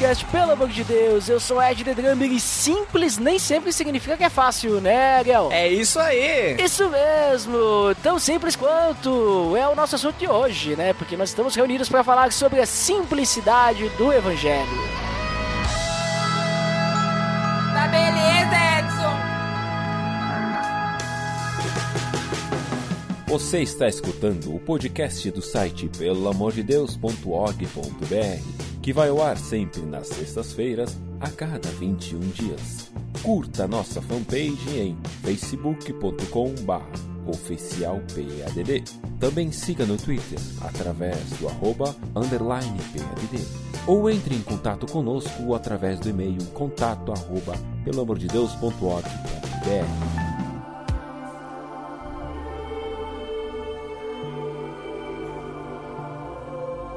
Podcast, 0.00 0.24
pelo 0.32 0.52
amor 0.52 0.70
de 0.70 0.82
Deus, 0.82 1.28
eu 1.28 1.38
sou 1.38 1.62
Ed 1.62 1.84
The 1.84 1.92
Drummer 1.92 2.32
e 2.32 2.40
simples 2.40 3.18
nem 3.18 3.38
sempre 3.38 3.70
significa 3.70 4.16
que 4.16 4.24
é 4.24 4.30
fácil, 4.30 4.80
né, 4.80 5.18
Ariel? 5.18 5.50
É 5.52 5.68
isso 5.68 5.98
aí! 5.98 6.56
Isso 6.58 6.88
mesmo, 6.88 7.94
tão 8.02 8.18
simples 8.18 8.56
quanto 8.56 9.54
é 9.54 9.68
o 9.68 9.74
nosso 9.74 9.96
assunto 9.96 10.16
de 10.16 10.26
hoje, 10.26 10.74
né? 10.74 10.94
Porque 10.94 11.18
nós 11.18 11.28
estamos 11.28 11.54
reunidos 11.54 11.90
para 11.90 12.02
falar 12.02 12.32
sobre 12.32 12.60
a 12.60 12.66
simplicidade 12.66 13.90
do 13.90 14.10
Evangelho. 14.10 14.70
Tá 17.74 17.86
beleza, 17.88 18.56
Edson! 18.78 19.18
Você 23.26 23.60
está 23.60 23.86
escutando 23.86 24.56
o 24.56 24.60
podcast 24.60 25.30
do 25.30 25.42
site 25.42 25.90
pelamordedeus.org.br, 25.98 28.69
que 28.90 28.94
vai 28.94 29.08
ao 29.08 29.22
ar 29.22 29.38
sempre 29.38 29.82
nas 29.82 30.08
sextas-feiras, 30.08 30.98
a 31.20 31.30
cada 31.30 31.68
21 31.78 32.18
dias. 32.30 32.90
Curta 33.22 33.68
nossa 33.68 34.02
fanpage 34.02 34.76
em 34.76 34.98
facebook.com.br 35.22 36.82
oficialpadd. 37.24 38.82
Também 39.20 39.52
siga 39.52 39.86
no 39.86 39.96
Twitter 39.96 40.40
através 40.62 41.20
do 41.38 41.46
arroba 41.46 41.94
underline 42.16 42.80
PADD. 42.92 43.40
Ou 43.86 44.10
entre 44.10 44.34
em 44.34 44.42
contato 44.42 44.90
conosco 44.90 45.54
através 45.54 46.00
do 46.00 46.08
e-mail 46.08 46.44
contato 46.46 47.12
arroba 47.12 47.54
pelamordedeus.org.br. 47.84 50.39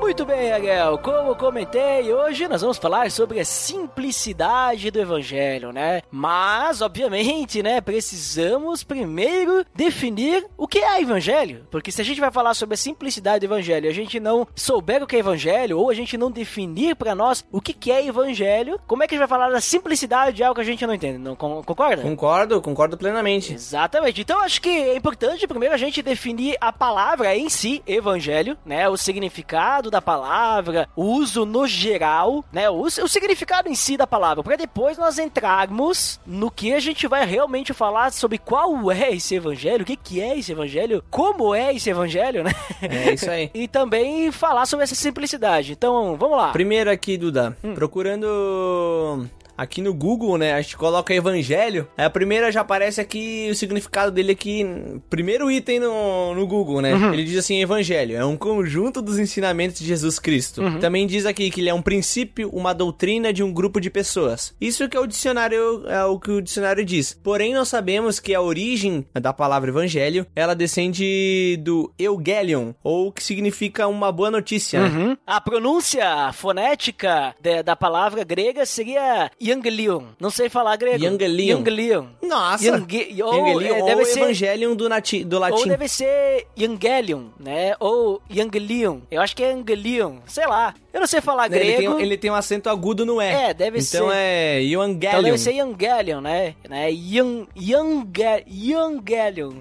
Muito 0.04 0.26
bem, 0.26 0.52
Ariel, 0.52 0.98
como 0.98 1.34
comentei, 1.34 2.14
hoje 2.14 2.46
nós 2.50 2.60
vamos 2.62 2.78
falar 2.78 3.10
sobre 3.10 3.40
a 3.40 3.46
simplicidade 3.46 4.92
do 4.92 5.00
Evangelho, 5.00 5.72
né? 5.72 6.02
Mas, 6.12 6.82
obviamente, 6.82 7.64
né, 7.64 7.80
precisamos 7.80 8.84
primeiro 8.84 9.66
definir 9.74 10.46
o 10.58 10.68
que 10.68 10.80
é 10.80 11.02
Evangelho. 11.02 11.66
Porque 11.72 11.90
se 11.90 12.02
a 12.02 12.06
gente 12.06 12.20
vai 12.20 12.30
falar 12.32 12.54
sobre 12.54 12.74
a 12.76 12.78
simplicidade 12.78 13.40
do 13.48 13.52
Evangelho 13.52 13.86
e 13.86 13.90
a 13.90 13.94
gente 13.94 14.20
não 14.20 14.46
souber 14.54 15.02
o 15.02 15.08
que 15.08 15.16
é 15.16 15.20
Evangelho, 15.20 15.80
ou 15.80 15.90
a 15.90 15.94
gente 15.94 16.18
não 16.18 16.30
definir 16.30 16.98
para 16.98 17.16
nós 17.16 17.44
o 17.50 17.62
que 17.62 17.90
é 17.90 18.06
Evangelho, 18.06 18.80
como 18.86 19.04
é 19.04 19.08
que 19.08 19.16
a 19.16 19.18
gente 19.18 19.28
vai 19.28 19.40
falar 19.40 19.52
da 19.52 19.62
simplicidade 19.62 20.36
de 20.36 20.44
algo 20.44 20.56
que 20.56 20.62
a 20.62 20.66
gente 20.66 20.86
não 20.86 20.94
entende? 20.94 21.18
Não 21.18 21.36
con- 21.36 21.64
concorda? 21.64 22.02
Concordo, 22.04 22.62
concordo 22.62 22.98
plenamente. 22.98 23.54
Exatamente. 23.54 24.20
Então 24.20 24.42
acho 24.42 24.62
que 24.62 24.70
é 24.70 24.98
importante 24.98 25.48
primeiro 25.48 25.74
a 25.74 25.78
gente 25.78 26.02
definir 26.02 26.58
a 26.60 26.74
palavra 26.74 27.36
em 27.36 27.48
si, 27.50 27.82
evangelho, 27.88 28.58
né? 28.66 28.88
O 28.90 28.98
significado 28.98 29.93
da 29.94 30.02
palavra, 30.02 30.90
o 30.96 31.04
uso 31.06 31.46
no 31.46 31.66
geral, 31.66 32.44
né? 32.52 32.70
O, 32.70 32.82
o 32.82 33.08
significado 33.08 33.70
em 33.70 33.76
si 33.76 33.96
da 33.96 34.06
palavra, 34.06 34.44
para 34.44 34.56
depois 34.56 34.98
nós 34.98 35.18
entrarmos 35.18 36.20
no 36.26 36.52
que 36.52 36.74
a 36.74 36.80
gente 36.80 37.08
vai 37.08 37.26
realmente 37.26 37.74
falar 37.74 38.12
sobre 38.12 38.38
qual 38.38 38.92
é 38.92 39.12
esse 39.12 39.36
evangelho, 39.36 39.84
o 39.84 39.86
que, 39.86 39.96
que 39.96 40.22
é 40.22 40.38
esse 40.38 40.52
evangelho, 40.52 41.04
como 41.10 41.54
é 41.56 41.74
esse 41.74 41.90
evangelho, 41.90 42.44
né? 42.44 42.52
É 42.82 43.14
isso 43.14 43.30
aí. 43.30 43.50
e 43.54 43.68
também 43.68 44.32
falar 44.32 44.66
sobre 44.66 44.84
essa 44.84 44.96
simplicidade. 44.96 45.72
Então, 45.72 46.18
vamos 46.18 46.38
lá. 46.38 46.52
Primeiro 46.52 46.90
aqui, 46.90 47.18
Duda, 47.18 47.56
procurando 47.76 49.28
aqui 49.58 49.82
no 49.82 49.94
Google, 49.94 50.38
né? 50.38 50.54
A 50.54 50.62
gente 50.62 50.78
coloca 50.78 51.14
evangelho. 51.14 51.88
Aí 51.98 52.06
a 52.06 52.10
primeira 52.10 52.52
já 52.52 52.62
aparece 52.62 53.00
aqui 53.02 53.48
o 53.52 53.56
significado 53.56 54.12
dele 54.12 54.32
aqui. 54.32 54.66
Primeiro 55.10 55.50
item 55.52 55.80
no, 55.80 56.34
no 56.36 56.46
Google, 56.48 56.82
né? 56.82 56.92
Ele 57.14 57.24
diz 57.24 57.38
assim: 57.38 57.62
evangelho 57.62 58.16
é 58.18 58.26
um 58.26 58.38
conjunto 58.38 59.02
dos 59.02 59.20
ensinamentos 59.20 59.80
de 59.80 59.86
Jesus 59.88 60.20
Cristo. 60.20 60.62
Também 60.80 61.06
diz 61.08 61.26
aqui 61.26 61.50
que 61.50 61.62
ele 61.62 61.70
é 61.70 61.74
um 61.74 61.82
princípio, 61.82 62.50
uma 62.50 62.74
doutrina 62.74 63.32
de 63.34 63.44
um 63.44 63.52
grupo 63.54 63.80
de 63.80 63.90
pessoas. 63.90 64.54
Isso 64.60 64.88
que 64.90 64.98
é 64.98 65.00
o 65.00 65.08
dicionário, 65.08 65.84
é 65.88 66.04
o 66.06 66.20
que 66.20 66.32
o 66.32 66.42
dicionário 66.42 66.84
diz. 66.86 67.18
Porém, 67.24 67.54
nós 67.54 67.68
sabemos 67.70 68.20
que 68.20 68.34
a 68.34 68.42
origem 68.42 69.06
da 69.14 69.34
palavra 69.34 69.70
evangelho, 69.70 70.26
ela 70.36 70.56
descende 70.56 71.58
do 71.62 71.92
Eugelion, 71.98 72.74
ou 72.84 73.12
que 73.12 73.24
significa 73.24 73.88
uma 73.88 74.12
boa 74.12 74.30
notícia, 74.32 74.82
né? 74.82 74.90
Uhum. 74.90 75.18
A 75.26 75.40
pronúncia 75.42 76.32
fonética 76.34 77.36
de- 77.42 77.64
da 77.64 77.76
palavra 77.76 78.24
grega 78.24 78.66
seria 78.66 79.30
Evangelion. 79.54 80.04
Não 80.20 80.30
sei 80.30 80.50
falar 80.50 80.76
grego. 80.76 81.04
Evangelion. 81.04 81.60
Evangelion. 81.60 82.06
Nossa! 82.22 82.68
Evange- 82.68 83.24
ou, 83.24 83.34
Evangelion 83.34 83.76
é, 83.76 83.80
ou 83.82 83.86
deve 83.88 84.06
ser, 84.06 84.20
Evangelion 84.22 84.76
do, 84.76 84.90
nati- 84.90 85.24
do 85.24 85.36
ou 85.36 85.40
latim. 85.42 85.68
deve 85.70 85.88
ser 85.88 86.48
Evangelion, 86.58 87.26
né? 87.40 87.76
Ou 87.80 88.22
Evangelion. 88.30 89.00
Eu 89.12 89.22
acho 89.22 89.36
que 89.36 89.44
é 89.44 89.52
Evangelion. 89.52 90.18
Sei 90.28 90.46
lá. 90.48 90.74
Eu 90.94 91.00
não 91.00 91.08
sei 91.08 91.22
falar 91.22 91.50
Né, 91.50 91.58
ele, 91.58 91.74
grego. 91.78 91.96
tem, 91.96 92.06
ele 92.06 92.18
tem 92.18 92.30
um 92.32 92.36
acento 92.36 92.70
agudo 92.70 93.06
no 93.06 93.22
E. 93.22 93.26
É, 93.26 93.54
deve 93.54 93.80
então 93.80 94.08
ser. 94.10 94.16
é 94.16 94.62
Então 94.64 94.84
Evangelion. 94.84 95.22
deve 95.24 95.38
ser 95.38 95.56
Evangelion, 95.56 96.22
né? 96.22 96.56
né? 96.70 96.92
Young, 96.92 97.48
Younge- 97.56 98.44
Evangelion. 98.48 99.54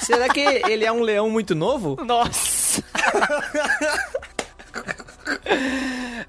Será 0.00 0.28
que 0.28 0.40
ele 0.40 0.84
é 0.84 0.92
um 0.92 1.00
leão 1.02 1.28
muito 1.30 1.54
novo? 1.54 1.96
Nossa! 2.04 2.82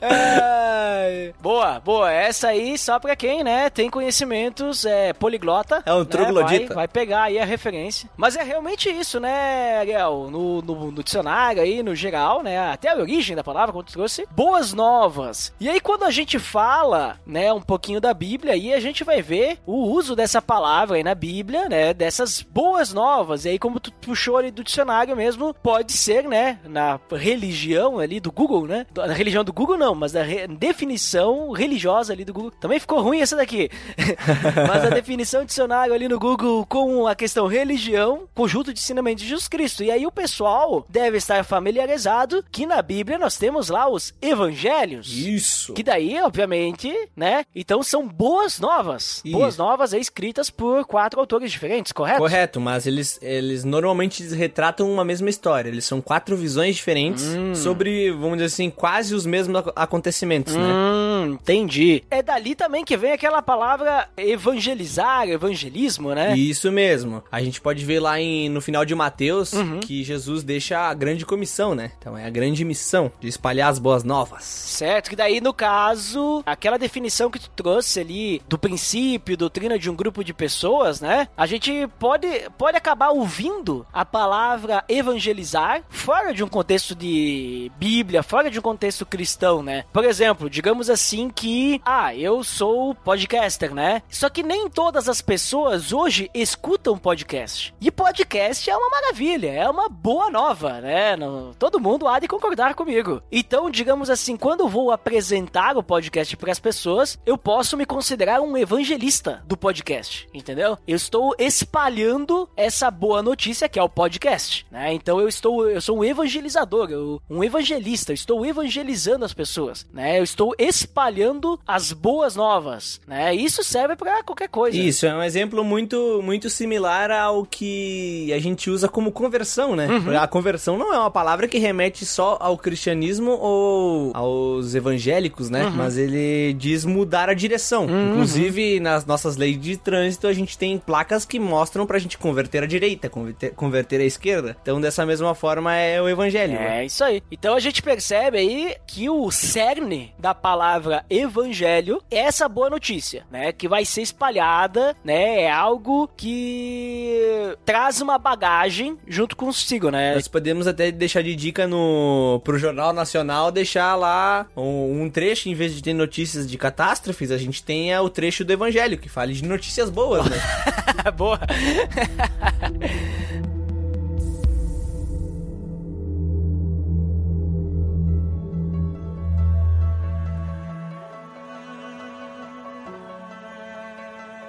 Ai. 0.01 1.33
boa, 1.41 1.79
boa. 1.79 2.11
Essa 2.11 2.49
aí 2.49 2.77
só 2.77 2.99
pra 2.99 3.15
quem, 3.15 3.43
né, 3.43 3.69
tem 3.69 3.89
conhecimentos 3.89 4.85
é, 4.85 5.13
poliglota. 5.13 5.81
É 5.85 5.93
um 5.93 5.99
né, 5.99 6.05
troglodita. 6.05 6.67
Vai, 6.67 6.75
vai 6.75 6.87
pegar 6.87 7.23
aí 7.23 7.39
a 7.39 7.45
referência. 7.45 8.09
Mas 8.15 8.35
é 8.35 8.43
realmente 8.43 8.89
isso, 8.89 9.19
né, 9.19 9.77
Ariel? 9.79 10.29
No, 10.31 10.61
no, 10.61 10.91
no 10.91 11.03
dicionário 11.03 11.61
aí, 11.61 11.81
no 11.81 11.95
geral, 11.95 12.43
né, 12.43 12.57
até 12.71 12.89
a 12.89 12.97
origem 12.97 13.35
da 13.35 13.43
palavra, 13.43 13.73
tu 13.83 13.93
trouxe, 13.93 14.27
boas 14.31 14.73
novas. 14.73 15.53
E 15.59 15.69
aí 15.69 15.79
quando 15.79 16.03
a 16.03 16.11
gente 16.11 16.39
fala, 16.39 17.19
né, 17.25 17.51
um 17.53 17.61
pouquinho 17.61 18.01
da 18.01 18.13
Bíblia, 18.13 18.53
aí 18.53 18.73
a 18.73 18.79
gente 18.79 19.03
vai 19.03 19.21
ver 19.21 19.59
o 19.65 19.87
uso 19.91 20.15
dessa 20.15 20.41
palavra 20.41 20.97
aí 20.97 21.03
na 21.03 21.15
Bíblia, 21.15 21.69
né, 21.69 21.93
dessas 21.93 22.41
boas 22.41 22.93
novas. 22.93 23.45
E 23.45 23.49
aí 23.49 23.59
como 23.59 23.79
tu 23.79 23.91
puxou 23.93 24.37
ali 24.37 24.51
do 24.51 24.63
dicionário 24.63 25.15
mesmo, 25.15 25.53
pode 25.53 25.93
ser, 25.93 26.23
né, 26.23 26.59
na 26.65 26.99
religião 27.11 27.99
ali 27.99 28.19
do 28.19 28.31
Google, 28.31 28.67
né? 28.67 28.85
Na 28.95 29.13
religião 29.13 29.43
do 29.43 29.53
Google 29.53 29.77
não, 29.77 29.86
mas 29.95 30.11
da 30.11 30.23
re- 30.23 30.47
definição 30.47 31.51
religiosa 31.51 32.13
ali 32.13 32.23
do 32.23 32.33
Google. 32.33 32.51
Também 32.51 32.79
ficou 32.79 33.01
ruim 33.01 33.19
essa 33.21 33.35
daqui. 33.35 33.69
mas 34.67 34.85
a 34.85 34.89
definição 34.89 35.41
de 35.41 35.47
dicionário 35.47 35.93
ali 35.93 36.07
no 36.07 36.19
Google 36.19 36.65
com 36.65 37.07
a 37.07 37.15
questão 37.15 37.47
religião, 37.47 38.27
conjunto 38.35 38.73
de 38.73 38.79
ensinamentos 38.79 39.23
de 39.23 39.29
Jesus 39.29 39.47
Cristo. 39.47 39.83
E 39.83 39.91
aí 39.91 40.05
o 40.05 40.11
pessoal 40.11 40.85
deve 40.89 41.17
estar 41.17 41.43
familiarizado 41.43 42.43
que 42.51 42.65
na 42.65 42.81
Bíblia 42.81 43.17
nós 43.17 43.37
temos 43.37 43.69
lá 43.69 43.89
os 43.89 44.13
evangelhos. 44.21 45.11
Isso. 45.11 45.73
Que 45.73 45.83
daí, 45.83 46.19
obviamente, 46.21 46.93
né? 47.15 47.43
Então 47.55 47.81
são 47.83 48.07
boas 48.07 48.59
novas. 48.59 49.21
Isso. 49.25 49.31
Boas 49.37 49.57
novas 49.57 49.93
aí 49.93 50.01
escritas 50.01 50.49
por 50.49 50.85
quatro 50.85 51.19
autores 51.19 51.51
diferentes, 51.51 51.91
correto? 51.91 52.19
Correto, 52.19 52.59
mas 52.59 52.85
eles, 52.87 53.19
eles 53.21 53.63
normalmente 53.63 54.21
eles 54.23 54.33
retratam 54.33 54.91
uma 54.91 55.03
mesma 55.03 55.29
história. 55.29 55.69
Eles 55.69 55.85
são 55.85 56.01
quatro 56.01 56.35
visões 56.37 56.75
diferentes 56.75 57.25
Hum. 57.27 57.53
sobre, 57.55 58.11
vamos 58.11 58.33
dizer 58.37 58.45
assim, 58.45 58.69
quase 58.69 59.13
os 59.13 59.25
mesmos 59.25 59.63
acontecimentos, 59.77 60.55
né? 60.55 60.61
Hum, 60.73 61.33
entendi. 61.33 62.03
É 62.09 62.21
dali 62.21 62.55
também 62.55 62.83
que 62.83 62.95
vem 62.97 63.11
aquela 63.11 63.41
palavra 63.41 64.07
evangelizar, 64.17 65.27
evangelismo, 65.29 66.13
né? 66.13 66.35
Isso 66.37 66.71
mesmo. 66.71 67.23
A 67.31 67.41
gente 67.41 67.61
pode 67.61 67.83
ver 67.85 67.99
lá 67.99 68.19
em, 68.19 68.49
no 68.49 68.61
final 68.61 68.83
de 68.85 68.95
Mateus 68.95 69.53
Uhum. 69.53 69.79
que 69.79 70.03
Jesus 70.03 70.43
deixa 70.43 70.79
a 70.79 70.93
grande 70.93 71.25
comissão, 71.25 71.73
né? 71.75 71.91
Então 71.99 72.17
é 72.17 72.25
a 72.25 72.29
grande 72.29 72.63
missão 72.65 73.11
de 73.19 73.27
espalhar 73.27 73.69
as 73.69 73.79
boas 73.79 74.03
novas. 74.03 74.43
Certo, 74.43 75.09
que 75.09 75.15
daí 75.15 75.39
no 75.41 75.53
caso, 75.53 76.43
aquela 76.45 76.77
definição 76.77 77.29
que 77.29 77.39
tu 77.39 77.49
trouxe 77.55 77.99
ali 77.99 78.41
do 78.47 78.57
princípio, 78.57 79.37
doutrina 79.37 79.77
de 79.79 79.89
um 79.89 79.95
grupo 79.95 80.23
de 80.23 80.33
pessoas, 80.33 81.01
né? 81.01 81.27
A 81.37 81.45
gente 81.45 81.87
pode, 81.99 82.27
pode 82.57 82.77
acabar 82.77 83.09
ouvindo 83.09 83.85
a 83.93 84.03
palavra 84.05 84.83
evangelizar 84.89 85.81
fora 85.89 86.33
de 86.33 86.43
um 86.43 86.47
contexto 86.47 86.95
de 86.95 87.71
Bíblia, 87.77 88.23
fora 88.23 88.49
de 88.49 88.59
um 88.59 88.61
contexto 88.61 89.05
cristão, 89.05 89.61
né? 89.67 89.83
Por 89.91 90.05
exemplo, 90.05 90.49
digamos 90.49 90.89
assim 90.89 91.29
que, 91.29 91.81
ah, 91.85 92.15
eu 92.15 92.41
sou 92.43 92.95
podcaster, 92.95 93.73
né? 93.75 94.01
Só 94.09 94.29
que 94.29 94.41
nem 94.41 94.69
todas 94.69 95.09
as 95.09 95.21
pessoas 95.21 95.91
hoje 95.91 96.29
escutam 96.33 96.97
podcast. 96.97 97.75
E 97.81 97.91
podcast 97.91 98.69
é 98.69 98.75
uma 98.77 98.89
maravilha, 98.89 99.51
é 99.51 99.69
uma 99.69 99.89
boa 99.89 100.29
nova, 100.29 100.79
né? 100.79 101.15
Não- 101.17 101.51
todo 101.59 101.79
mundo 101.79 102.07
há 102.07 102.17
de 102.19 102.27
concordar 102.27 102.73
comigo. 102.75 103.21
Então, 103.31 103.69
digamos 103.69 104.09
assim, 104.09 104.37
quando 104.37 104.61
eu 104.61 104.69
vou 104.69 104.89
apresentar 104.91 105.75
o 105.77 105.83
podcast 105.83 106.35
para 106.37 106.51
as 106.51 106.59
pessoas, 106.59 107.19
eu 107.25 107.37
posso 107.37 107.75
me 107.75 107.85
considerar 107.85 108.39
um 108.39 108.55
evangelista 108.57 109.43
do 109.45 109.57
podcast, 109.57 110.27
entendeu? 110.33 110.77
Eu 110.87 110.95
estou 110.95 111.35
espalhando 111.37 112.49
essa 112.55 112.89
boa 112.89 113.21
notícia 113.21 113.67
que 113.67 113.77
é 113.77 113.83
o 113.83 113.89
podcast, 113.89 114.65
né? 114.71 114.93
Então 114.93 115.19
eu 115.19 115.27
estou, 115.27 115.69
eu 115.69 115.81
sou 115.81 115.97
um 115.97 116.03
evangelizador, 116.03 116.89
eu- 116.89 117.21
um 117.29 117.43
evangelista, 117.43 118.11
eu 118.11 118.15
estou 118.15 118.45
evangelizando 118.45 119.25
as 119.25 119.33
pessoas, 119.33 119.56
né? 119.93 120.19
Eu 120.19 120.23
estou 120.23 120.53
espalhando 120.57 121.59
as 121.67 121.91
boas 121.91 122.35
novas, 122.35 122.99
né? 123.07 123.33
Isso 123.33 123.63
serve 123.63 123.95
para 123.95 124.23
qualquer 124.23 124.49
coisa. 124.49 124.77
Isso, 124.77 125.05
é 125.05 125.13
um 125.15 125.23
exemplo 125.23 125.63
muito, 125.63 126.21
muito 126.23 126.49
similar 126.49 127.11
ao 127.11 127.45
que 127.45 128.31
a 128.33 128.39
gente 128.39 128.69
usa 128.69 128.87
como 128.87 129.11
conversão, 129.11 129.75
né? 129.75 129.87
Uhum. 129.87 130.17
A 130.17 130.27
conversão 130.27 130.77
não 130.77 130.93
é 130.93 130.97
uma 130.99 131.11
palavra 131.11 131.47
que 131.47 131.57
remete 131.57 132.05
só 132.05 132.37
ao 132.39 132.57
cristianismo 132.57 133.31
ou 133.31 134.11
aos 134.13 134.75
evangélicos, 134.75 135.49
né? 135.49 135.65
Uhum. 135.65 135.71
Mas 135.71 135.97
ele 135.97 136.53
diz 136.53 136.85
mudar 136.85 137.29
a 137.29 137.33
direção. 137.33 137.85
Inclusive, 138.11 138.79
nas 138.79 139.05
nossas 139.05 139.37
leis 139.37 139.59
de 139.59 139.77
trânsito, 139.77 140.27
a 140.27 140.33
gente 140.33 140.57
tem 140.57 140.77
placas 140.77 141.25
que 141.25 141.39
mostram 141.39 141.85
pra 141.85 141.99
gente 141.99 142.17
converter 142.17 142.63
à 142.63 142.65
direita, 142.67 143.09
converter, 143.09 143.51
converter 143.53 144.01
à 144.01 144.03
esquerda. 144.05 144.57
Então, 144.61 144.79
dessa 144.81 145.05
mesma 145.05 145.33
forma, 145.35 145.75
é 145.75 146.01
o 146.01 146.07
evangelho. 146.09 146.53
né? 146.53 146.81
É 146.81 146.85
isso 146.85 147.03
aí. 147.03 147.21
Então 147.31 147.55
a 147.55 147.59
gente 147.59 147.81
percebe 147.81 148.37
aí 148.37 148.75
que 148.85 149.09
o 149.09 149.29
cerne 149.47 150.13
da 150.19 150.35
palavra 150.35 151.05
evangelho 151.09 152.01
é 152.11 152.17
essa 152.17 152.49
boa 152.49 152.69
notícia, 152.69 153.25
né? 153.31 153.53
Que 153.53 153.67
vai 153.67 153.85
ser 153.85 154.01
espalhada, 154.01 154.95
né? 155.03 155.43
É 155.43 155.51
algo 155.51 156.09
que 156.17 157.55
traz 157.65 158.01
uma 158.01 158.17
bagagem 158.17 158.97
junto 159.07 159.37
consigo, 159.37 159.89
né? 159.89 160.15
Nós 160.15 160.27
podemos 160.27 160.67
até 160.67 160.91
deixar 160.91 161.23
de 161.23 161.35
dica 161.35 161.65
no 161.65 162.41
pro 162.43 162.59
Jornal 162.59 162.91
Nacional, 162.91 163.51
deixar 163.51 163.95
lá 163.95 164.47
um, 164.55 165.03
um 165.03 165.09
trecho, 165.09 165.47
em 165.47 165.55
vez 165.55 165.73
de 165.73 165.81
ter 165.81 165.93
notícias 165.93 166.49
de 166.49 166.57
catástrofes, 166.57 167.31
a 167.31 167.37
gente 167.37 167.63
tenha 167.63 168.01
o 168.01 168.09
trecho 168.09 168.43
do 168.43 168.51
Evangelho, 168.51 168.97
que 168.97 169.07
fale 169.07 169.33
de 169.33 169.45
notícias 169.45 169.89
boas, 169.89 170.25
né? 170.25 170.37
boa. 171.15 171.39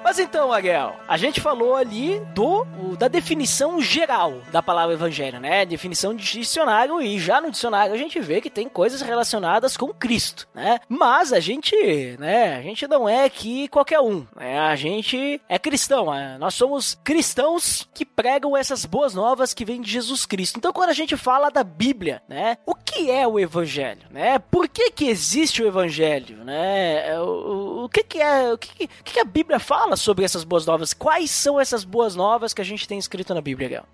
Mas 0.08 0.18
então, 0.18 0.50
Ariel, 0.50 0.96
a 1.06 1.18
gente 1.18 1.38
falou 1.38 1.76
ali 1.76 2.18
do 2.34 2.64
da 2.98 3.08
definição 3.08 3.78
geral 3.78 4.40
da 4.50 4.62
palavra 4.62 4.94
evangelho, 4.94 5.38
né? 5.38 5.66
Definição 5.66 6.14
de 6.14 6.24
dicionário 6.24 6.98
e 7.02 7.18
já 7.18 7.42
no 7.42 7.50
dicionário 7.50 7.92
a 7.94 7.96
gente 7.98 8.18
vê 8.18 8.40
que 8.40 8.48
tem 8.48 8.70
coisas 8.70 9.02
relacionadas 9.02 9.76
com 9.76 9.88
Cristo, 9.92 10.48
né? 10.54 10.80
Mas 10.88 11.30
a 11.30 11.40
gente, 11.40 11.76
né, 12.18 12.56
a 12.56 12.62
gente 12.62 12.88
não 12.88 13.06
é 13.06 13.24
aqui 13.26 13.68
qualquer 13.68 14.00
um, 14.00 14.26
né? 14.34 14.58
A 14.58 14.74
gente 14.76 15.38
é 15.46 15.58
cristão, 15.58 16.10
né? 16.10 16.38
nós 16.40 16.54
somos 16.54 16.98
cristãos 17.04 17.86
que 17.92 18.06
pregam 18.06 18.56
essas 18.56 18.86
boas 18.86 19.12
novas 19.14 19.52
que 19.52 19.64
vêm 19.64 19.82
de 19.82 19.90
Jesus 19.90 20.24
Cristo. 20.24 20.56
Então 20.56 20.72
quando 20.72 20.88
a 20.88 20.94
gente 20.94 21.18
fala 21.18 21.50
da 21.50 21.62
Bíblia, 21.62 22.22
né? 22.26 22.56
O 22.64 22.74
que 22.74 23.10
é 23.10 23.28
o 23.28 23.38
evangelho, 23.38 24.06
né? 24.10 24.38
Por 24.38 24.68
que 24.68 24.90
que 24.90 25.04
existe 25.06 25.62
o 25.62 25.66
evangelho, 25.68 26.42
né? 26.44 27.20
O, 27.20 27.24
o- 27.26 27.84
o 27.84 27.88
que 27.90 28.02
que 28.02 28.22
é, 28.22 28.50
o 28.54 28.56
que, 28.56 28.86
que 28.88 28.88
que 29.04 29.20
a 29.20 29.24
Bíblia 29.24 29.58
fala 29.58 29.97
sobre 29.98 30.24
essas 30.24 30.44
boas 30.44 30.64
novas? 30.64 30.94
Quais 30.94 31.30
são 31.30 31.60
essas 31.60 31.84
boas 31.84 32.14
novas 32.14 32.54
que 32.54 32.60
a 32.60 32.64
gente 32.64 32.86
tem 32.86 32.98
escrito 32.98 33.34
na 33.34 33.40
Bíblia? 33.40 33.84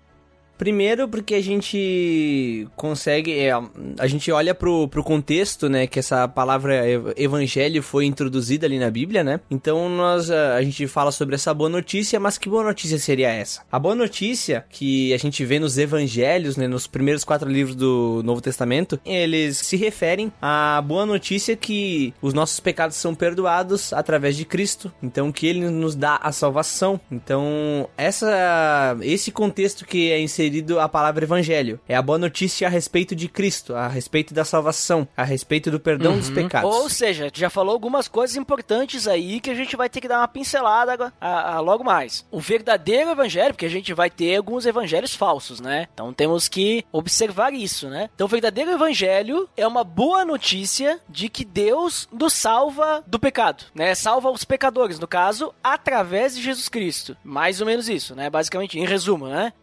Primeiro 0.57 1.07
porque 1.07 1.35
a 1.35 1.43
gente 1.43 2.67
consegue, 2.75 3.37
é, 3.37 3.51
a 3.99 4.07
gente 4.07 4.31
olha 4.31 4.55
pro, 4.55 4.87
pro 4.87 5.03
contexto, 5.03 5.67
né, 5.67 5.85
que 5.85 5.99
essa 5.99 6.27
palavra 6.27 6.87
ev- 6.87 7.13
evangelho 7.17 7.83
foi 7.83 8.05
introduzida 8.05 8.65
ali 8.65 8.79
na 8.79 8.89
Bíblia, 8.89 9.23
né? 9.23 9.39
Então 9.51 9.89
nós, 9.89 10.31
a, 10.31 10.55
a 10.55 10.61
gente 10.61 10.87
fala 10.87 11.11
sobre 11.11 11.35
essa 11.35 11.53
boa 11.53 11.69
notícia, 11.69 12.19
mas 12.19 12.37
que 12.37 12.47
boa 12.47 12.63
notícia 12.63 12.97
seria 12.97 13.29
essa? 13.29 13.63
A 13.69 13.77
boa 13.77 13.95
notícia 13.95 14.65
que 14.69 15.13
a 15.13 15.17
gente 15.17 15.43
vê 15.43 15.59
nos 15.59 15.77
evangelhos, 15.77 16.55
né, 16.55 16.67
nos 16.67 16.87
primeiros 16.87 17.23
quatro 17.25 17.49
livros 17.49 17.75
do 17.75 18.21
Novo 18.23 18.39
Testamento, 18.39 18.99
eles 19.05 19.57
se 19.57 19.75
referem 19.75 20.31
à 20.41 20.81
boa 20.81 21.05
notícia 21.05 21.55
que 21.55 22.13
os 22.21 22.33
nossos 22.33 22.59
pecados 22.59 22.95
são 22.95 23.13
perdoados 23.13 23.91
através 23.91 24.37
de 24.37 24.45
Cristo, 24.45 24.91
então 25.03 25.31
que 25.31 25.47
ele 25.47 25.69
nos 25.69 25.95
dá 25.95 26.17
a 26.21 26.31
salvação. 26.31 26.99
Então, 27.11 27.89
essa 27.97 28.95
esse 29.01 29.31
contexto 29.31 29.85
que 29.85 30.11
é 30.11 30.19
inserido 30.19 30.44
a 30.79 30.89
palavra 30.89 31.25
evangelho 31.25 31.79
é 31.87 31.95
a 31.95 32.01
boa 32.01 32.17
notícia 32.17 32.67
a 32.67 32.69
respeito 32.69 33.15
de 33.15 33.27
Cristo, 33.27 33.75
a 33.75 33.87
respeito 33.87 34.33
da 34.33 34.45
salvação, 34.45 35.07
a 35.15 35.23
respeito 35.23 35.69
do 35.71 35.79
perdão 35.79 36.17
dos 36.17 36.29
pecados. 36.29 36.69
Ou 36.73 36.89
seja, 36.89 37.29
já 37.33 37.49
falou 37.49 37.73
algumas 37.73 38.07
coisas 38.07 38.35
importantes 38.35 39.07
aí 39.07 39.39
que 39.39 39.49
a 39.49 39.55
gente 39.55 39.75
vai 39.75 39.89
ter 39.89 40.01
que 40.01 40.07
dar 40.07 40.19
uma 40.19 40.27
pincelada 40.27 41.13
a- 41.19 41.55
a- 41.55 41.59
logo 41.59 41.83
mais. 41.83 42.25
O 42.31 42.39
verdadeiro 42.39 43.09
evangelho, 43.11 43.53
porque 43.53 43.65
a 43.65 43.69
gente 43.69 43.93
vai 43.93 44.09
ter 44.09 44.35
alguns 44.35 44.65
evangelhos 44.65 45.15
falsos, 45.15 45.59
né? 45.59 45.87
Então 45.93 46.13
temos 46.13 46.47
que 46.47 46.85
observar 46.91 47.53
isso, 47.53 47.87
né? 47.89 48.09
Então 48.15 48.25
o 48.25 48.29
verdadeiro 48.29 48.71
evangelho 48.71 49.49
é 49.57 49.67
uma 49.67 49.83
boa 49.83 50.23
notícia 50.25 50.99
de 51.09 51.29
que 51.29 51.43
Deus 51.45 52.07
nos 52.11 52.33
salva 52.33 53.03
do 53.07 53.19
pecado, 53.19 53.65
né? 53.73 53.93
Salva 53.95 54.29
os 54.31 54.43
pecadores, 54.43 54.99
no 54.99 55.07
caso, 55.07 55.53
através 55.63 56.35
de 56.35 56.41
Jesus 56.41 56.69
Cristo. 56.69 57.15
Mais 57.23 57.59
ou 57.61 57.67
menos 57.67 57.89
isso, 57.89 58.15
né? 58.15 58.29
Basicamente, 58.29 58.79
em 58.79 58.85
resumo, 58.85 59.27
né? 59.27 59.53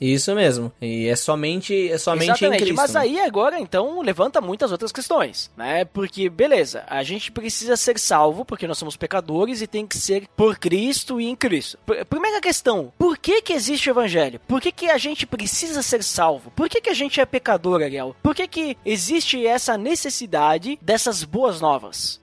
Isso 0.00 0.34
mesmo. 0.34 0.72
E 0.80 1.06
é 1.08 1.16
somente 1.16 1.90
é 1.90 1.98
somente 1.98 2.28
em 2.28 2.30
Exatamente, 2.32 2.58
Cristo. 2.62 2.76
mas 2.76 2.94
né? 2.94 3.00
aí 3.00 3.20
agora 3.20 3.58
então 3.60 4.00
levanta 4.00 4.40
muitas 4.40 4.72
outras 4.72 4.92
questões, 4.92 5.50
né? 5.56 5.84
Porque 5.84 6.28
beleza, 6.28 6.84
a 6.86 7.02
gente 7.02 7.30
precisa 7.30 7.76
ser 7.76 7.98
salvo 7.98 8.44
porque 8.44 8.66
nós 8.66 8.78
somos 8.78 8.96
pecadores 8.96 9.60
e 9.60 9.66
tem 9.66 9.86
que 9.86 9.98
ser 9.98 10.26
por 10.36 10.58
Cristo 10.58 11.20
e 11.20 11.26
em 11.28 11.36
Cristo. 11.36 11.78
Pr- 11.84 12.04
Primeira 12.08 12.40
questão, 12.40 12.92
por 12.98 13.18
que 13.18 13.42
que 13.42 13.52
existe 13.52 13.88
o 13.90 13.92
evangelho? 13.92 14.40
Por 14.48 14.60
que 14.60 14.72
que 14.72 14.90
a 14.90 14.98
gente 14.98 15.26
precisa 15.26 15.82
ser 15.82 16.02
salvo? 16.02 16.50
Por 16.52 16.68
que 16.68 16.80
que 16.80 16.90
a 16.90 16.94
gente 16.94 17.20
é 17.20 17.26
pecador, 17.26 17.82
Ariel? 17.82 18.14
Por 18.22 18.34
que 18.34 18.46
que 18.48 18.76
existe 18.84 19.46
essa 19.46 19.76
necessidade 19.76 20.78
dessas 20.80 21.24
boas 21.24 21.60
novas? 21.60 22.19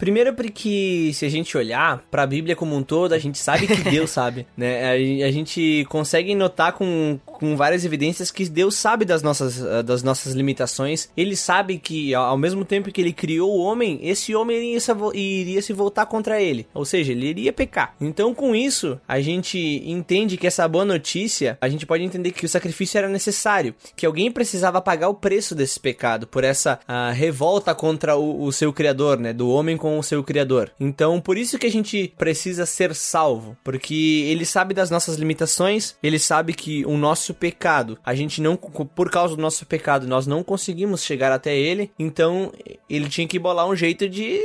Primeiro 0.00 0.32
porque 0.32 1.10
se 1.12 1.26
a 1.26 1.28
gente 1.28 1.58
olhar 1.58 2.02
pra 2.10 2.26
Bíblia 2.26 2.56
como 2.56 2.74
um 2.74 2.82
todo, 2.82 3.12
a 3.12 3.18
gente 3.18 3.36
sabe 3.36 3.66
que 3.66 3.90
Deus 3.90 4.08
sabe, 4.08 4.46
né? 4.56 4.88
A, 4.88 5.26
a 5.26 5.30
gente 5.30 5.84
consegue 5.90 6.34
notar 6.34 6.72
com, 6.72 7.20
com 7.40 7.56
várias 7.56 7.86
evidências 7.86 8.30
que 8.30 8.46
Deus 8.48 8.74
sabe 8.74 9.06
das 9.06 9.22
nossas, 9.22 9.64
ah, 9.64 9.80
das 9.80 10.02
nossas 10.02 10.34
limitações. 10.34 11.08
Ele 11.16 11.34
sabe 11.34 11.78
que 11.78 12.14
ao 12.14 12.36
mesmo 12.36 12.64
tempo 12.64 12.92
que 12.92 13.00
ele 13.00 13.14
criou 13.14 13.50
o 13.50 13.62
homem, 13.62 13.98
esse 14.02 14.34
homem 14.34 14.76
iria 15.14 15.62
se, 15.62 15.72
voltar 15.72 16.04
contra 16.04 16.40
ele. 16.40 16.66
Ou 16.74 16.84
seja, 16.84 17.12
ele 17.12 17.26
iria 17.26 17.52
pecar. 17.52 17.94
Então 17.98 18.34
com 18.34 18.54
isso, 18.54 19.00
a 19.08 19.20
gente 19.20 19.58
entende 19.86 20.36
que 20.36 20.46
essa 20.46 20.68
boa 20.68 20.84
notícia, 20.84 21.56
a 21.60 21.68
gente 21.68 21.86
pode 21.86 22.04
entender 22.04 22.32
que 22.32 22.44
o 22.44 22.48
sacrifício 22.48 22.98
era 22.98 23.08
necessário, 23.08 23.74
que 23.96 24.04
alguém 24.04 24.30
precisava 24.30 24.82
pagar 24.82 25.08
o 25.08 25.14
preço 25.14 25.54
desse 25.54 25.80
pecado, 25.80 26.26
por 26.26 26.44
essa 26.44 26.78
ah, 26.86 27.10
revolta 27.10 27.74
contra 27.74 28.16
o, 28.16 28.44
o 28.44 28.52
seu 28.52 28.72
criador, 28.72 29.18
né? 29.18 29.32
Do 29.32 29.48
homem 29.48 29.76
com 29.76 29.98
o 29.98 30.02
seu 30.02 30.22
criador. 30.22 30.70
Então, 30.78 31.20
por 31.20 31.38
isso 31.38 31.58
que 31.58 31.66
a 31.66 31.70
gente 31.70 32.12
precisa 32.18 32.66
ser 32.66 32.94
salvo, 32.94 33.56
porque 33.64 34.26
ele 34.28 34.44
sabe 34.44 34.74
das 34.74 34.90
nossas 34.90 35.16
limitações, 35.16 35.94
ele 36.02 36.18
sabe 36.18 36.52
que 36.52 36.84
o 36.84 36.96
nosso 36.96 37.29
pecado, 37.34 37.98
a 38.04 38.14
gente 38.14 38.40
não 38.40 38.56
por 38.56 39.10
causa 39.10 39.36
do 39.36 39.42
nosso 39.42 39.66
pecado, 39.66 40.06
nós 40.06 40.26
não 40.26 40.42
conseguimos 40.42 41.02
chegar 41.02 41.32
até 41.32 41.56
ele, 41.56 41.90
então 41.98 42.52
ele 42.88 43.08
tinha 43.08 43.26
que 43.26 43.38
bolar 43.38 43.66
um 43.68 43.76
jeito 43.76 44.08
de 44.08 44.40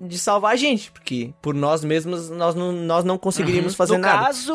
de 0.00 0.18
salvar 0.18 0.52
a 0.52 0.56
gente, 0.56 0.90
porque 0.90 1.32
por 1.40 1.54
nós 1.54 1.84
mesmos 1.84 2.28
nós 2.30 2.54
não, 2.54 2.72
nós 2.72 3.04
não 3.04 3.16
conseguiríamos 3.16 3.74
fazer 3.74 3.92
Uhum. 3.94 3.98
no 4.00 4.06
nada. 4.06 4.24
caso, 4.26 4.54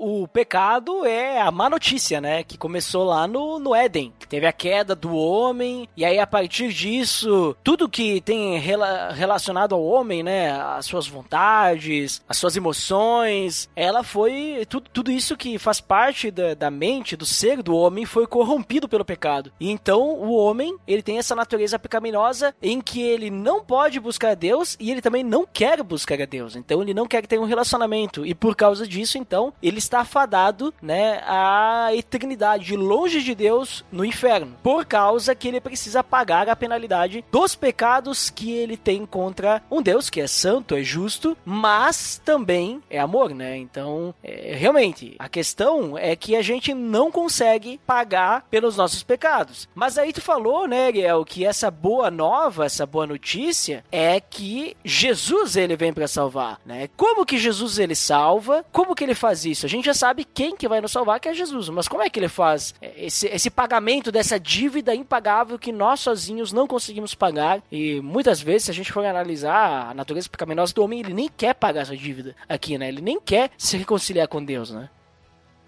o 0.00 0.26
pecado 0.28 1.04
é 1.04 1.40
a 1.40 1.50
má 1.50 1.68
notícia, 1.68 2.20
né? 2.20 2.42
Que 2.42 2.56
começou 2.56 3.04
lá 3.04 3.26
no, 3.26 3.58
no 3.58 3.74
Éden. 3.74 4.12
Que 4.18 4.26
teve 4.26 4.46
a 4.46 4.52
queda 4.52 4.94
do 4.94 5.14
homem, 5.14 5.88
e 5.96 6.04
aí 6.04 6.18
a 6.18 6.26
partir 6.26 6.72
disso, 6.72 7.54
tudo 7.62 7.88
que 7.88 8.20
tem 8.22 8.58
rela- 8.58 9.12
relacionado 9.12 9.74
ao 9.74 9.82
homem, 9.84 10.22
né? 10.22 10.50
As 10.52 10.86
suas 10.86 11.06
vontades, 11.06 12.22
as 12.28 12.36
suas 12.38 12.56
emoções, 12.56 13.68
ela 13.76 14.02
foi. 14.02 14.64
Tudo, 14.68 14.88
tudo 14.92 15.10
isso 15.10 15.36
que 15.36 15.58
faz 15.58 15.80
parte 15.80 16.30
da, 16.30 16.54
da 16.54 16.70
mente, 16.70 17.16
do 17.16 17.26
ser 17.26 17.62
do 17.62 17.74
homem, 17.76 18.04
foi 18.04 18.26
corrompido 18.26 18.88
pelo 18.88 19.04
pecado. 19.04 19.52
E 19.60 19.70
então 19.70 20.00
o 20.14 20.32
homem, 20.34 20.76
ele 20.86 21.02
tem 21.02 21.18
essa 21.18 21.34
natureza 21.34 21.78
pecaminosa 21.78 22.54
em 22.62 22.80
que 22.80 23.00
ele 23.00 23.30
não 23.30 23.62
pode 23.64 24.00
buscar 24.00 24.34
Deus 24.34 24.76
e 24.78 24.90
ele 24.90 25.02
também 25.02 25.22
não 25.22 25.46
quer 25.46 25.82
buscar 25.82 26.20
a 26.20 26.24
Deus. 26.24 26.56
Então 26.56 26.82
ele 26.82 26.94
não 26.94 27.06
quer 27.06 27.26
ter 27.26 27.38
um 27.38 27.44
relacionamento. 27.44 28.24
E 28.24 28.34
por 28.34 28.54
causa 28.54 28.86
disso, 28.86 29.18
então, 29.18 29.52
ele 29.62 29.78
está 29.78 30.04
fadado, 30.04 30.72
né, 30.80 31.20
à 31.26 31.90
eternidade, 31.94 32.76
longe 32.76 33.22
de 33.22 33.34
Deus 33.34 33.84
no 33.90 34.04
inferno. 34.04 34.56
Por 34.62 34.84
causa 34.84 35.34
que 35.34 35.48
ele 35.48 35.60
precisa 35.60 36.02
pagar 36.02 36.48
a 36.48 36.56
penalidade 36.56 37.24
dos 37.30 37.54
pecados 37.54 38.30
que 38.30 38.52
ele 38.52 38.76
tem 38.76 39.04
contra 39.04 39.62
um 39.70 39.82
Deus 39.82 40.10
que 40.10 40.20
é 40.20 40.26
santo, 40.26 40.74
é 40.74 40.82
justo, 40.82 41.36
mas 41.44 42.20
também 42.24 42.82
é 42.90 42.98
amor, 42.98 43.34
né? 43.34 43.56
Então, 43.56 44.14
é, 44.22 44.54
realmente, 44.54 45.16
a 45.18 45.28
questão 45.28 45.96
é 45.96 46.14
que 46.16 46.36
a 46.36 46.42
gente 46.42 46.74
não 46.74 47.10
consegue 47.10 47.80
pagar 47.86 48.46
pelos 48.50 48.76
nossos 48.76 49.02
pecados. 49.02 49.68
Mas 49.74 49.98
aí 49.98 50.12
tu 50.12 50.20
falou, 50.20 50.66
né, 50.66 50.86
Ariel, 50.86 51.24
que 51.24 51.44
essa 51.44 51.70
boa 51.70 52.10
nova, 52.10 52.64
essa 52.64 52.86
boa 52.86 53.06
notícia 53.06 53.84
é 53.90 54.20
que 54.20 54.67
Jesus 54.84 55.56
ele 55.56 55.76
vem 55.76 55.92
para 55.92 56.08
salvar, 56.08 56.60
né? 56.64 56.88
Como 56.96 57.24
que 57.24 57.38
Jesus 57.38 57.78
ele 57.78 57.94
salva? 57.94 58.64
Como 58.72 58.94
que 58.94 59.04
ele 59.04 59.14
faz 59.14 59.44
isso? 59.44 59.66
A 59.66 59.68
gente 59.68 59.84
já 59.84 59.94
sabe 59.94 60.24
quem 60.24 60.56
que 60.56 60.68
vai 60.68 60.80
nos 60.80 60.92
salvar, 60.92 61.20
que 61.20 61.28
é 61.28 61.34
Jesus. 61.34 61.68
Mas 61.68 61.88
como 61.88 62.02
é 62.02 62.10
que 62.10 62.18
ele 62.18 62.28
faz 62.28 62.74
esse, 62.80 63.26
esse 63.28 63.50
pagamento 63.50 64.10
dessa 64.10 64.38
dívida 64.38 64.94
impagável 64.94 65.58
que 65.58 65.72
nós 65.72 66.00
sozinhos 66.00 66.52
não 66.52 66.66
conseguimos 66.66 67.14
pagar? 67.14 67.62
E 67.70 68.00
muitas 68.00 68.40
vezes, 68.40 68.64
se 68.64 68.70
a 68.70 68.74
gente 68.74 68.92
for 68.92 69.04
analisar 69.04 69.90
a 69.90 69.94
natureza 69.94 70.28
pecaminosa 70.28 70.74
do 70.74 70.82
homem, 70.82 71.00
ele 71.00 71.14
nem 71.14 71.28
quer 71.28 71.54
pagar 71.54 71.82
essa 71.82 71.96
dívida 71.96 72.34
aqui, 72.48 72.78
né? 72.78 72.88
Ele 72.88 73.00
nem 73.00 73.20
quer 73.20 73.50
se 73.56 73.76
reconciliar 73.76 74.28
com 74.28 74.44
Deus, 74.44 74.70
né? 74.70 74.88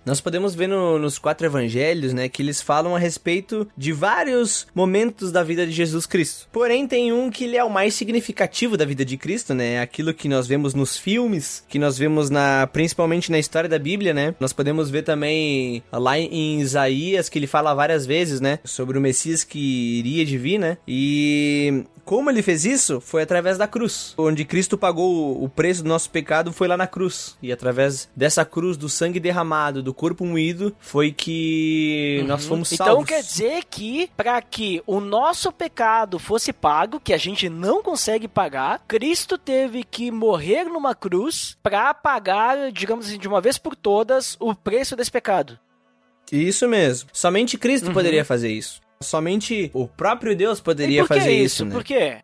Nós 0.04 0.21
podemos 0.21 0.54
ver 0.54 0.66
no, 0.66 0.99
nos 0.99 1.19
quatro 1.19 1.47
evangelhos, 1.47 2.12
né, 2.12 2.28
que 2.28 2.42
eles 2.42 2.61
falam 2.61 2.97
a 2.97 2.99
respeito 2.99 3.69
de 3.76 3.92
vários 3.92 4.66
momentos 4.75 5.30
da 5.30 5.42
vida 5.42 5.66
de 5.66 5.73
Jesus 5.73 6.07
Cristo. 6.07 6.49
Porém, 6.52 6.87
tem 6.87 7.12
um 7.12 7.30
que 7.30 7.45
ele 7.45 7.57
é 7.57 7.64
o 7.64 7.71
mais 7.71 7.95
significativo 7.95 8.76
da 8.76 8.85
vida 8.85 9.04
de 9.04 9.16
Cristo, 9.16 9.54
né? 9.54 9.80
Aquilo 9.80 10.14
que 10.14 10.28
nós 10.28 10.47
vemos 10.47 10.75
nos 10.75 10.97
filmes, 10.97 11.64
que 11.69 11.78
nós 11.78 11.99
vemos 11.99 12.30
na 12.30 12.66
principalmente 12.66 13.30
na 13.30 13.38
história 13.38 13.69
da 13.69 13.78
Bíblia, 13.78 14.14
né? 14.14 14.35
Nós 14.40 14.52
podemos 14.52 14.90
ver 14.90 15.02
também 15.02 15.83
lá 15.92 16.19
em 16.19 16.61
Isaías 16.61 17.28
que 17.28 17.38
ele 17.38 17.47
fala 17.47 17.75
várias 17.75 18.07
vezes, 18.07 18.40
né, 18.40 18.59
sobre 18.64 18.99
o 18.99 19.00
Messias 19.00 19.45
que 19.45 19.99
iria 19.99 20.25
de 20.25 20.38
vir, 20.38 20.59
né? 20.59 20.78
E 20.87 21.85
como 22.04 22.28
ele 22.28 22.42
fez 22.42 22.64
isso? 22.64 23.00
Foi 23.00 23.23
através 23.23 23.57
da 23.57 23.69
cruz. 23.69 24.14
Onde 24.19 24.45
Cristo 24.45 24.76
pagou 24.76 25.42
o 25.42 25.49
preço 25.49 25.83
do 25.83 25.88
nosso 25.88 26.11
pecado 26.11 26.52
foi 26.52 26.66
lá 26.66 26.76
na 26.76 26.87
cruz. 26.87 27.37
E 27.40 27.52
através 27.52 28.09
dessa 28.16 28.45
cruz, 28.45 28.76
do 28.76 28.88
sangue 28.88 29.21
derramado, 29.21 29.80
do 29.83 29.89
corpo 29.94 30.25
moído, 30.25 30.75
foi 30.78 31.12
que 31.12 32.18
uhum. 32.20 32.26
nós 32.26 32.47
fomos 32.47 32.73
então 32.73 32.87
salvos. 32.87 33.04
Então 33.04 33.16
quer 33.16 33.23
dizer 33.23 33.64
que 33.64 34.11
para 34.16 34.40
que 34.42 34.82
o 34.87 35.00
nosso 35.00 35.52
pecado 35.52 36.18
fosse 36.18 36.52
pago, 36.52 37.00
que 37.00 37.12
a 37.12 37.18
gente 37.18 37.49
não 37.49 37.82
consegue 37.82 38.28
pagar, 38.28 38.85
Cristo 38.87 39.38
teve 39.38 39.85
que 39.85 40.11
morrer 40.11 40.64
numa 40.64 40.94
cruz 40.94 41.56
para 41.62 41.92
pagar, 41.94 42.73
digamos 42.73 43.06
assim, 43.06 43.18
de 43.18 43.28
uma 43.28 43.40
vez 43.40 43.59
por 43.59 43.75
todas, 43.76 44.37
o 44.40 44.54
preço 44.54 44.97
desse 44.97 45.11
pecado. 45.11 45.59
Isso 46.30 46.68
mesmo. 46.68 47.11
Somente 47.12 47.59
Cristo 47.59 47.88
uhum. 47.88 47.94
poderia 47.94 48.25
fazer 48.25 48.50
isso. 48.50 48.80
Somente 49.02 49.70
o 49.73 49.88
próprio 49.88 50.37
Deus 50.37 50.61
poderia 50.61 51.06
fazer 51.06 51.32
isso, 51.32 51.44
isso 51.44 51.64
né? 51.64 51.73
Por 51.73 51.82
quê? 51.82 52.18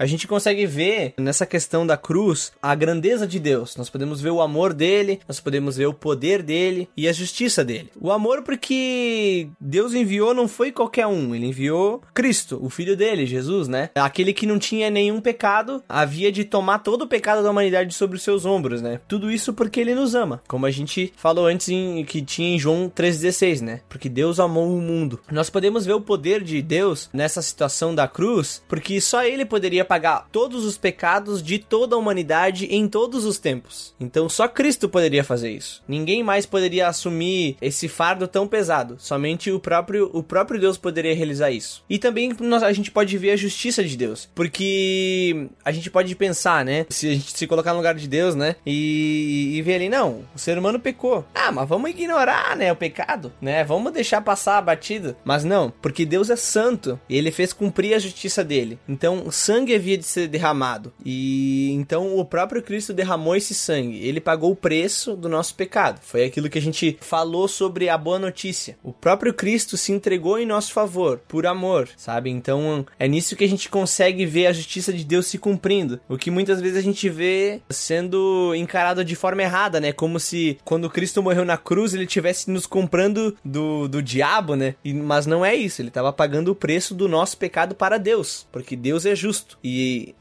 A 0.00 0.06
gente 0.06 0.26
consegue 0.26 0.64
ver 0.64 1.12
nessa 1.18 1.44
questão 1.44 1.86
da 1.86 1.94
cruz 1.94 2.52
a 2.62 2.74
grandeza 2.74 3.26
de 3.26 3.38
Deus. 3.38 3.76
Nós 3.76 3.90
podemos 3.90 4.18
ver 4.18 4.30
o 4.30 4.40
amor 4.40 4.72
dele, 4.72 5.20
nós 5.28 5.40
podemos 5.40 5.76
ver 5.76 5.84
o 5.84 5.92
poder 5.92 6.42
dele 6.42 6.88
e 6.96 7.06
a 7.06 7.12
justiça 7.12 7.62
dele. 7.62 7.90
O 8.00 8.10
amor 8.10 8.40
porque 8.40 9.48
Deus 9.60 9.92
enviou 9.92 10.32
não 10.32 10.48
foi 10.48 10.72
qualquer 10.72 11.06
um, 11.06 11.34
ele 11.34 11.48
enviou 11.48 12.02
Cristo, 12.14 12.58
o 12.62 12.70
filho 12.70 12.96
dele, 12.96 13.26
Jesus, 13.26 13.68
né? 13.68 13.90
Aquele 13.94 14.32
que 14.32 14.46
não 14.46 14.58
tinha 14.58 14.88
nenhum 14.88 15.20
pecado, 15.20 15.84
havia 15.86 16.32
de 16.32 16.44
tomar 16.46 16.78
todo 16.78 17.02
o 17.02 17.06
pecado 17.06 17.42
da 17.42 17.50
humanidade 17.50 17.92
sobre 17.92 18.16
os 18.16 18.22
seus 18.22 18.46
ombros, 18.46 18.80
né? 18.80 19.02
Tudo 19.06 19.30
isso 19.30 19.52
porque 19.52 19.80
ele 19.80 19.94
nos 19.94 20.14
ama, 20.14 20.42
como 20.48 20.64
a 20.64 20.70
gente 20.70 21.12
falou 21.14 21.44
antes 21.44 21.68
em, 21.68 22.02
que 22.06 22.22
tinha 22.22 22.54
em 22.54 22.58
João 22.58 22.88
3:16, 22.88 23.60
né? 23.60 23.82
Porque 23.86 24.08
Deus 24.08 24.40
amou 24.40 24.74
o 24.74 24.80
mundo. 24.80 25.20
Nós 25.30 25.50
podemos 25.50 25.84
ver 25.84 25.92
o 25.92 26.00
poder 26.00 26.42
de 26.42 26.62
Deus 26.62 27.10
nessa 27.12 27.42
situação 27.42 27.94
da 27.94 28.08
cruz, 28.08 28.62
porque 28.66 28.98
só 28.98 29.22
ele 29.22 29.44
poderia 29.44 29.89
pagar 29.90 30.28
todos 30.30 30.64
os 30.64 30.78
pecados 30.78 31.42
de 31.42 31.58
toda 31.58 31.96
a 31.96 31.98
humanidade 31.98 32.66
em 32.66 32.86
todos 32.86 33.24
os 33.24 33.40
tempos. 33.40 33.92
Então 33.98 34.28
só 34.28 34.46
Cristo 34.46 34.88
poderia 34.88 35.24
fazer 35.24 35.50
isso. 35.50 35.82
Ninguém 35.88 36.22
mais 36.22 36.46
poderia 36.46 36.86
assumir 36.86 37.56
esse 37.60 37.88
fardo 37.88 38.28
tão 38.28 38.46
pesado. 38.46 38.94
Somente 39.00 39.50
o 39.50 39.58
próprio, 39.58 40.08
o 40.12 40.22
próprio 40.22 40.60
Deus 40.60 40.78
poderia 40.78 41.12
realizar 41.12 41.50
isso. 41.50 41.82
E 41.90 41.98
também 41.98 42.32
nós, 42.38 42.62
a 42.62 42.72
gente 42.72 42.92
pode 42.92 43.18
ver 43.18 43.32
a 43.32 43.36
justiça 43.36 43.82
de 43.82 43.96
Deus. 43.96 44.28
Porque 44.32 45.48
a 45.64 45.72
gente 45.72 45.90
pode 45.90 46.14
pensar, 46.14 46.64
né? 46.64 46.86
Se 46.88 47.08
a 47.08 47.14
gente 47.14 47.36
se 47.36 47.46
colocar 47.48 47.72
no 47.72 47.78
lugar 47.78 47.96
de 47.96 48.06
Deus, 48.06 48.36
né? 48.36 48.54
E, 48.64 49.56
e 49.56 49.62
ver 49.62 49.74
ali, 49.74 49.88
não, 49.88 50.24
o 50.32 50.38
ser 50.38 50.56
humano 50.56 50.78
pecou. 50.78 51.24
Ah, 51.34 51.50
mas 51.50 51.68
vamos 51.68 51.90
ignorar, 51.90 52.56
né? 52.56 52.70
O 52.70 52.76
pecado, 52.76 53.32
né? 53.40 53.64
Vamos 53.64 53.92
deixar 53.92 54.20
passar 54.20 54.58
a 54.58 54.62
batida. 54.62 55.16
Mas 55.24 55.42
não, 55.42 55.72
porque 55.82 56.06
Deus 56.06 56.30
é 56.30 56.36
santo 56.36 57.00
e 57.08 57.18
ele 57.18 57.32
fez 57.32 57.52
cumprir 57.52 57.94
a 57.94 57.98
justiça 57.98 58.44
dele. 58.44 58.78
Então, 58.88 59.32
sangue 59.32 59.74
é 59.74 59.79
havia 59.80 59.98
de 59.98 60.04
ser 60.04 60.28
derramado. 60.28 60.92
E 61.04 61.70
então 61.72 62.16
o 62.16 62.24
próprio 62.24 62.62
Cristo 62.62 62.92
derramou 62.92 63.34
esse 63.34 63.54
sangue. 63.54 63.98
Ele 63.98 64.20
pagou 64.20 64.52
o 64.52 64.56
preço 64.56 65.16
do 65.16 65.28
nosso 65.28 65.54
pecado. 65.54 66.00
Foi 66.02 66.24
aquilo 66.24 66.48
que 66.48 66.58
a 66.58 66.62
gente 66.62 66.96
falou 67.00 67.48
sobre 67.48 67.88
a 67.88 67.98
boa 67.98 68.18
notícia. 68.18 68.76
O 68.82 68.92
próprio 68.92 69.34
Cristo 69.34 69.76
se 69.76 69.92
entregou 69.92 70.38
em 70.38 70.46
nosso 70.46 70.72
favor, 70.72 71.20
por 71.26 71.46
amor, 71.46 71.88
sabe? 71.96 72.30
Então 72.30 72.86
é 72.98 73.08
nisso 73.08 73.36
que 73.36 73.44
a 73.44 73.48
gente 73.48 73.68
consegue 73.68 74.24
ver 74.26 74.46
a 74.46 74.52
justiça 74.52 74.92
de 74.92 75.04
Deus 75.04 75.26
se 75.26 75.38
cumprindo. 75.38 76.00
O 76.08 76.16
que 76.16 76.30
muitas 76.30 76.60
vezes 76.60 76.78
a 76.78 76.82
gente 76.82 77.08
vê 77.08 77.60
sendo 77.68 78.54
encarado 78.54 79.04
de 79.04 79.16
forma 79.16 79.42
errada, 79.42 79.80
né? 79.80 79.92
Como 79.92 80.20
se 80.20 80.58
quando 80.64 80.90
Cristo 80.90 81.22
morreu 81.22 81.44
na 81.44 81.56
cruz 81.56 81.94
ele 81.94 82.06
tivesse 82.06 82.50
nos 82.50 82.66
comprando 82.66 83.36
do, 83.44 83.88
do 83.88 84.02
diabo, 84.02 84.54
né? 84.54 84.74
E, 84.84 84.92
mas 84.92 85.26
não 85.26 85.44
é 85.44 85.54
isso. 85.54 85.80
Ele 85.80 85.88
estava 85.88 86.12
pagando 86.12 86.50
o 86.50 86.54
preço 86.54 86.94
do 86.94 87.08
nosso 87.08 87.36
pecado 87.36 87.74
para 87.74 87.98
Deus, 87.98 88.46
porque 88.52 88.76
Deus 88.76 89.06
é 89.06 89.14
justo. 89.14 89.58
E, 89.62 89.69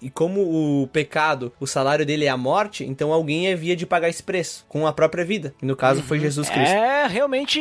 e 0.01 0.09
como 0.09 0.41
o 0.41 0.87
pecado, 0.87 1.51
o 1.59 1.67
salário 1.67 2.05
dele 2.05 2.25
é 2.25 2.29
a 2.29 2.37
morte, 2.37 2.83
então 2.83 3.11
alguém 3.13 3.51
havia 3.51 3.75
de 3.75 3.85
pagar 3.85 4.09
esse 4.09 4.23
preço 4.23 4.65
com 4.67 4.85
a 4.85 4.93
própria 4.93 5.25
vida. 5.25 5.53
E 5.61 5.65
no 5.65 5.75
caso 5.75 6.01
uhum. 6.01 6.07
foi 6.07 6.19
Jesus 6.19 6.49
Cristo. 6.49 6.73
É 6.73 7.07
realmente 7.07 7.59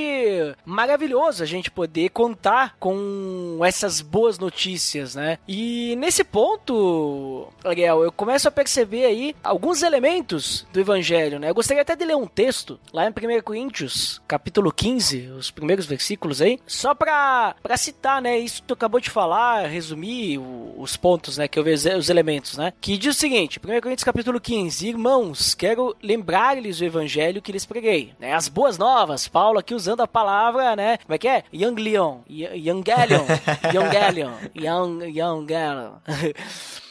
maravilhoso 0.65 1.43
a 1.43 1.47
gente 1.47 1.71
poder 1.71 2.11
contar 2.11 2.77
com 2.79 3.61
essas 3.65 4.01
boas 4.01 4.39
notícias, 4.39 5.15
né? 5.15 5.39
E 5.47 5.97
nesse 5.97 6.25
ponto, 6.25 7.49
Ariel, 7.65 8.03
eu 8.03 8.13
começo 8.13 8.49
a 8.49 8.51
perceber 8.51 9.05
aí 9.05 9.35
alguns 9.43 9.83
elementos 9.83 10.67
do 10.73 10.81
evangelho, 10.81 11.39
né? 11.39 11.51
Eu 11.51 11.55
gostaria 11.55 11.83
até 11.83 11.95
de 11.95 12.05
ler 12.05 12.17
um 12.17 12.27
texto 12.27 12.79
lá 12.93 13.07
em 13.07 13.11
1 13.11 13.43
Coríntios, 13.43 14.21
capítulo 14.27 14.73
15, 14.73 15.29
os 15.29 15.51
primeiros 15.51 15.87
versículos 15.87 16.41
aí, 16.41 16.59
só 16.67 16.95
pra, 16.95 17.55
pra 17.63 17.77
citar, 17.77 18.21
né? 18.21 18.39
Isso 18.39 18.63
que 18.63 18.69
tu 18.69 18.75
acabou 18.75 19.01
de 19.01 19.11
falar, 19.11 19.67
resumir 19.67 20.39
os 20.77 20.97
pontos, 20.97 21.39
né? 21.39 21.49
Que 21.49 21.59
eu 21.59 21.65
os 21.75 22.11
elementos, 22.11 22.57
né? 22.57 22.73
Que 22.81 22.97
diz 22.97 23.17
o 23.17 23.19
seguinte, 23.19 23.59
1 23.59 23.81
Coríntios 23.81 24.05
capítulo 24.05 24.41
15, 24.41 24.89
Irmãos, 24.89 25.55
quero 25.55 25.95
lembrar-lhes 26.03 26.81
o 26.81 26.85
evangelho 26.85 27.43
que 27.43 27.53
lhes 27.53 27.67
preguei, 27.67 28.13
né? 28.19 28.35
As 28.35 28.49
boas 28.49 28.79
novas, 28.79 29.29
Paulo 29.29 29.59
aqui 29.59 29.75
usando 29.75 30.01
a 30.01 30.09
palavra, 30.09 30.77
né? 30.77 30.99
Como 30.99 31.15
é 31.15 31.19
que 31.19 31.29
é? 31.29 31.45
Young 31.53 31.75
Leon, 31.75 32.19
Young 32.29 32.83
Galion, 32.83 33.27
Young 33.73 33.91
Galion, 33.93 34.33
Young, 34.55 35.05
Young. 35.17 35.47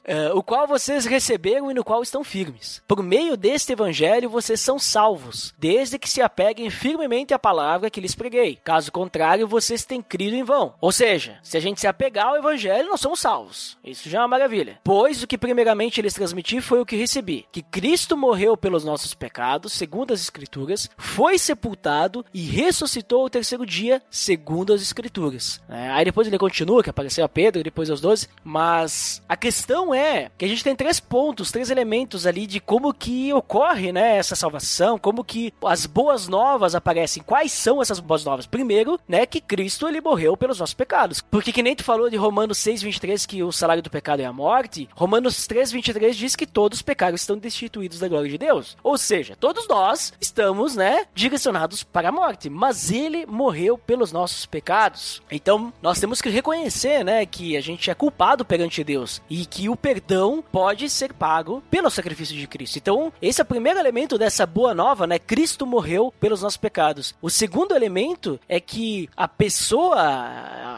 Uh, 0.07 0.37
o 0.37 0.41
qual 0.41 0.65
vocês 0.65 1.05
receberam 1.05 1.69
e 1.69 1.73
no 1.73 1.83
qual 1.83 2.01
estão 2.01 2.23
firmes. 2.23 2.81
Por 2.87 3.03
meio 3.03 3.35
deste 3.35 3.73
evangelho 3.73 4.29
vocês 4.29 4.61
são 4.61 4.79
salvos, 4.79 5.53
desde 5.57 5.99
que 5.99 6.09
se 6.09 6.21
apeguem 6.21 6.69
firmemente 6.69 7.33
à 7.33 7.39
palavra 7.39 7.89
que 7.89 7.99
lhes 7.99 8.15
preguei. 8.15 8.57
Caso 8.63 8.89
contrário, 8.89 9.47
vocês 9.47 9.83
têm 9.83 10.01
crido 10.01 10.35
em 10.35 10.43
vão. 10.43 10.73
Ou 10.79 10.93
seja, 10.93 11.39
se 11.43 11.57
a 11.57 11.59
gente 11.59 11.81
se 11.81 11.87
apegar 11.87 12.27
ao 12.27 12.37
evangelho, 12.37 12.89
nós 12.89 13.01
somos 13.01 13.19
salvos. 13.19 13.77
Isso 13.83 14.09
já 14.09 14.19
é 14.19 14.21
uma 14.21 14.29
maravilha. 14.29 14.79
Pois 14.81 15.21
o 15.21 15.27
que 15.27 15.37
primeiramente 15.37 16.01
lhes 16.01 16.13
transmiti 16.13 16.61
foi 16.61 16.79
o 16.79 16.85
que 16.85 16.95
recebi: 16.95 17.45
que 17.51 17.61
Cristo 17.61 18.15
morreu 18.15 18.55
pelos 18.55 18.85
nossos 18.85 19.13
pecados, 19.13 19.73
segundo 19.73 20.13
as 20.13 20.21
Escrituras, 20.21 20.89
foi 20.97 21.37
sepultado 21.37 22.25
e 22.33 22.41
ressuscitou 22.41 23.25
o 23.25 23.29
terceiro 23.29 23.65
dia, 23.65 24.01
segundo 24.09 24.71
as 24.71 24.81
Escrituras. 24.81 25.61
É, 25.67 25.89
aí 25.89 26.05
depois 26.05 26.27
ele 26.27 26.37
continua, 26.37 26.81
que 26.81 26.89
apareceu 26.89 27.25
a 27.25 27.29
Pedro, 27.29 27.61
depois 27.61 27.89
aos 27.89 27.99
doze, 27.99 28.29
mas 28.41 29.21
a 29.27 29.35
questão 29.35 29.93
é 29.93 29.96
é 29.97 30.31
que 30.37 30.45
a 30.45 30.47
gente 30.47 30.63
tem 30.63 30.75
três 30.75 30.99
pontos, 30.99 31.51
três 31.51 31.69
elementos 31.69 32.25
ali 32.25 32.47
de 32.47 32.59
como 32.59 32.93
que 32.93 33.33
ocorre, 33.33 33.91
né, 33.91 34.17
essa 34.17 34.35
salvação, 34.35 34.97
como 34.97 35.23
que 35.23 35.53
as 35.63 35.85
boas 35.85 36.27
novas 36.27 36.75
aparecem. 36.75 37.23
Quais 37.23 37.51
são 37.51 37.81
essas 37.81 37.99
boas 37.99 38.23
novas? 38.23 38.45
Primeiro, 38.45 38.99
né, 39.07 39.25
que 39.25 39.41
Cristo 39.41 39.87
ele 39.87 40.01
morreu 40.01 40.37
pelos 40.37 40.59
nossos 40.59 40.73
pecados. 40.73 41.21
Porque 41.21 41.51
que 41.51 41.63
nem 41.63 41.75
tu 41.75 41.83
falou 41.83 42.09
de 42.09 42.15
Romanos 42.15 42.57
6:23 42.59 43.25
que 43.25 43.43
o 43.43 43.51
salário 43.51 43.83
do 43.83 43.89
pecado 43.89 44.21
é 44.21 44.25
a 44.25 44.33
morte, 44.33 44.89
Romanos 44.95 45.47
3:23 45.47 46.15
diz 46.15 46.35
que 46.35 46.45
todos 46.45 46.79
os 46.79 46.81
pecados 46.81 47.21
estão 47.21 47.37
destituídos 47.37 47.99
da 47.99 48.07
glória 48.07 48.29
de 48.29 48.37
Deus. 48.37 48.77
Ou 48.83 48.97
seja, 48.97 49.35
todos 49.35 49.67
nós 49.67 50.13
estamos, 50.19 50.75
né, 50.75 51.05
direcionados 51.13 51.83
para 51.83 52.09
a 52.09 52.11
morte, 52.11 52.49
mas 52.49 52.91
ele 52.91 53.25
morreu 53.25 53.77
pelos 53.77 54.11
nossos 54.11 54.45
pecados. 54.45 55.21
Então, 55.31 55.73
nós 55.81 55.99
temos 55.99 56.21
que 56.21 56.29
reconhecer, 56.29 57.03
né, 57.03 57.25
que 57.25 57.57
a 57.57 57.61
gente 57.61 57.89
é 57.89 57.93
culpado 57.93 58.45
perante 58.45 58.83
Deus 58.83 59.21
e 59.29 59.45
que 59.45 59.69
o 59.69 59.75
perdão 59.87 60.43
pode 60.51 60.89
ser 60.89 61.13
pago 61.13 61.63
pelo 61.71 61.89
sacrifício 61.89 62.35
de 62.35 62.45
Cristo. 62.45 62.77
Então, 62.77 63.13
esse 63.21 63.39
é 63.39 63.43
o 63.43 63.47
primeiro 63.47 63.79
elemento 63.79 64.17
dessa 64.17 64.45
boa 64.45 64.73
nova, 64.73 65.07
né? 65.07 65.17
Cristo 65.17 65.65
morreu 65.65 66.13
pelos 66.19 66.41
nossos 66.41 66.57
pecados. 66.57 67.15
O 67.21 67.29
segundo 67.29 67.73
elemento 67.73 68.37
é 68.49 68.59
que 68.59 69.09
a 69.15 69.29
pessoa, 69.29 70.01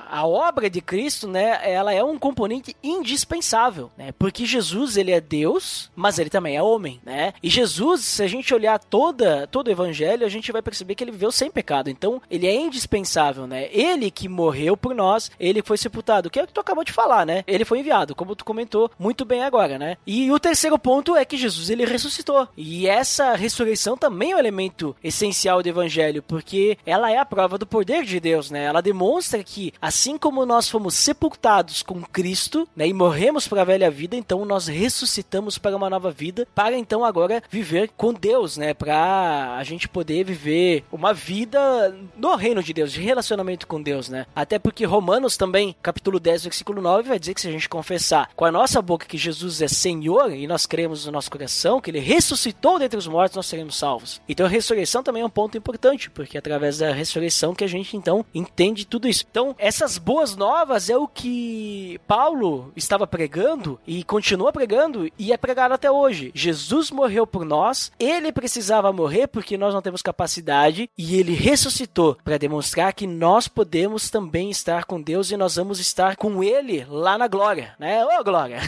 a 0.07 0.27
obra 0.27 0.69
de 0.69 0.79
Cristo, 0.79 1.27
né, 1.27 1.59
ela 1.63 1.91
é 1.91 2.03
um 2.03 2.19
componente 2.19 2.75
indispensável, 2.83 3.89
né? 3.97 4.11
Porque 4.11 4.45
Jesus, 4.45 4.95
ele 4.95 5.11
é 5.11 5.19
Deus, 5.19 5.89
mas 5.95 6.19
ele 6.19 6.29
também 6.29 6.55
é 6.55 6.61
homem, 6.61 7.01
né? 7.03 7.33
E 7.41 7.49
Jesus, 7.49 8.05
se 8.05 8.21
a 8.21 8.27
gente 8.27 8.53
olhar 8.53 8.77
toda 8.77 9.47
todo 9.47 9.69
o 9.69 9.71
evangelho, 9.71 10.23
a 10.23 10.29
gente 10.29 10.51
vai 10.51 10.61
perceber 10.61 10.93
que 10.93 11.03
ele 11.03 11.11
viveu 11.11 11.31
sem 11.31 11.49
pecado. 11.49 11.89
Então, 11.89 12.21
ele 12.29 12.45
é 12.45 12.53
indispensável, 12.53 13.47
né? 13.47 13.69
Ele 13.71 14.11
que 14.11 14.29
morreu 14.29 14.77
por 14.77 14.93
nós, 14.93 15.31
ele 15.39 15.63
foi 15.63 15.79
sepultado, 15.79 16.29
que 16.29 16.39
é 16.39 16.43
o 16.43 16.47
que 16.47 16.53
tu 16.53 16.61
acabou 16.61 16.83
de 16.83 16.93
falar, 16.93 17.25
né? 17.25 17.43
Ele 17.47 17.65
foi 17.65 17.79
enviado, 17.79 18.13
como 18.13 18.35
tu 18.35 18.45
comentou 18.45 18.88
muito 18.97 19.25
bem 19.25 19.43
agora, 19.43 19.77
né? 19.77 19.97
E 20.05 20.31
o 20.31 20.39
terceiro 20.39 20.77
ponto 20.77 21.15
é 21.15 21.25
que 21.25 21.37
Jesus 21.37 21.69
ele 21.69 21.85
ressuscitou. 21.85 22.47
E 22.55 22.87
essa 22.87 23.35
ressurreição 23.35 23.97
também 23.97 24.31
é 24.31 24.35
um 24.35 24.39
elemento 24.39 24.95
essencial 25.03 25.61
do 25.61 25.69
evangelho, 25.69 26.23
porque 26.23 26.77
ela 26.85 27.11
é 27.11 27.17
a 27.17 27.25
prova 27.25 27.57
do 27.57 27.67
poder 27.67 28.03
de 28.03 28.19
Deus, 28.19 28.49
né? 28.51 28.65
Ela 28.65 28.81
demonstra 28.81 29.43
que 29.43 29.73
assim 29.81 30.17
como 30.17 30.45
nós 30.45 30.69
fomos 30.69 30.93
sepultados 30.95 31.83
com 31.83 32.01
Cristo, 32.01 32.67
né, 32.75 32.87
e 32.87 32.93
morremos 32.93 33.47
para 33.47 33.61
a 33.61 33.65
velha 33.65 33.89
vida, 33.91 34.15
então 34.15 34.45
nós 34.45 34.67
ressuscitamos 34.67 35.57
para 35.57 35.75
uma 35.75 35.89
nova 35.89 36.11
vida, 36.11 36.47
para 36.53 36.77
então 36.77 37.03
agora 37.03 37.41
viver 37.49 37.91
com 37.95 38.13
Deus, 38.13 38.57
né? 38.57 38.73
Para 38.73 39.55
a 39.57 39.63
gente 39.63 39.87
poder 39.87 40.23
viver 40.23 40.83
uma 40.91 41.13
vida 41.13 41.95
no 42.15 42.35
reino 42.35 42.63
de 42.63 42.73
Deus, 42.73 42.91
de 42.91 43.01
relacionamento 43.01 43.67
com 43.67 43.81
Deus, 43.81 44.09
né? 44.09 44.25
Até 44.35 44.59
porque 44.59 44.85
Romanos 44.85 45.37
também, 45.37 45.75
capítulo 45.81 46.19
10, 46.19 46.43
versículo 46.43 46.81
9, 46.81 47.09
vai 47.09 47.19
dizer 47.19 47.33
que 47.33 47.41
se 47.41 47.47
a 47.47 47.51
gente 47.51 47.69
confessar 47.69 48.29
com 48.35 48.45
a 48.45 48.51
nossa 48.51 48.78
boca 48.81 49.05
que 49.05 49.17
Jesus 49.17 49.61
é 49.61 49.67
Senhor 49.67 50.33
e 50.33 50.47
nós 50.47 50.65
cremos 50.65 51.05
no 51.05 51.11
nosso 51.11 51.31
coração 51.31 51.81
que 51.81 51.91
ele 51.91 51.99
ressuscitou 51.99 52.79
dentre 52.79 52.97
os 52.97 53.07
mortos, 53.07 53.35
nós 53.35 53.45
seremos 53.45 53.75
salvos. 53.75 54.21
Então 54.27 54.45
a 54.45 54.49
ressurreição 54.49 55.03
também 55.03 55.21
é 55.21 55.25
um 55.25 55.29
ponto 55.29 55.57
importante, 55.57 56.09
porque 56.09 56.37
é 56.37 56.39
através 56.39 56.79
da 56.79 56.91
ressurreição 56.91 57.53
que 57.53 57.63
a 57.63 57.67
gente 57.67 57.95
então 57.95 58.25
entende 58.33 58.85
tudo 58.85 59.07
isso. 59.07 59.25
Então, 59.29 59.55
essas 59.57 59.97
boas 59.97 60.35
novas 60.35 60.89
é 60.89 60.97
o 60.97 61.07
que 61.07 61.99
Paulo 62.07 62.71
estava 62.75 63.05
pregando 63.05 63.79
e 63.85 64.03
continua 64.03 64.51
pregando 64.51 65.09
e 65.17 65.31
é 65.31 65.37
pregado 65.37 65.73
até 65.73 65.91
hoje. 65.91 66.31
Jesus 66.33 66.91
morreu 66.91 67.25
por 67.25 67.45
nós, 67.45 67.91
ele 67.99 68.31
precisava 68.31 68.91
morrer 68.91 69.27
porque 69.27 69.57
nós 69.57 69.73
não 69.73 69.81
temos 69.81 70.01
capacidade 70.01 70.89
e 70.97 71.15
ele 71.15 71.33
ressuscitou 71.33 72.17
para 72.23 72.37
demonstrar 72.37 72.93
que 72.93 73.07
nós 73.07 73.47
podemos 73.47 74.09
também 74.09 74.49
estar 74.49 74.85
com 74.85 75.01
Deus 75.01 75.31
e 75.31 75.37
nós 75.37 75.55
vamos 75.55 75.79
estar 75.79 76.15
com 76.15 76.43
ele 76.43 76.85
lá 76.89 77.17
na 77.17 77.27
glória, 77.27 77.75
né? 77.79 78.05
Ô, 78.05 78.23
glória! 78.23 78.59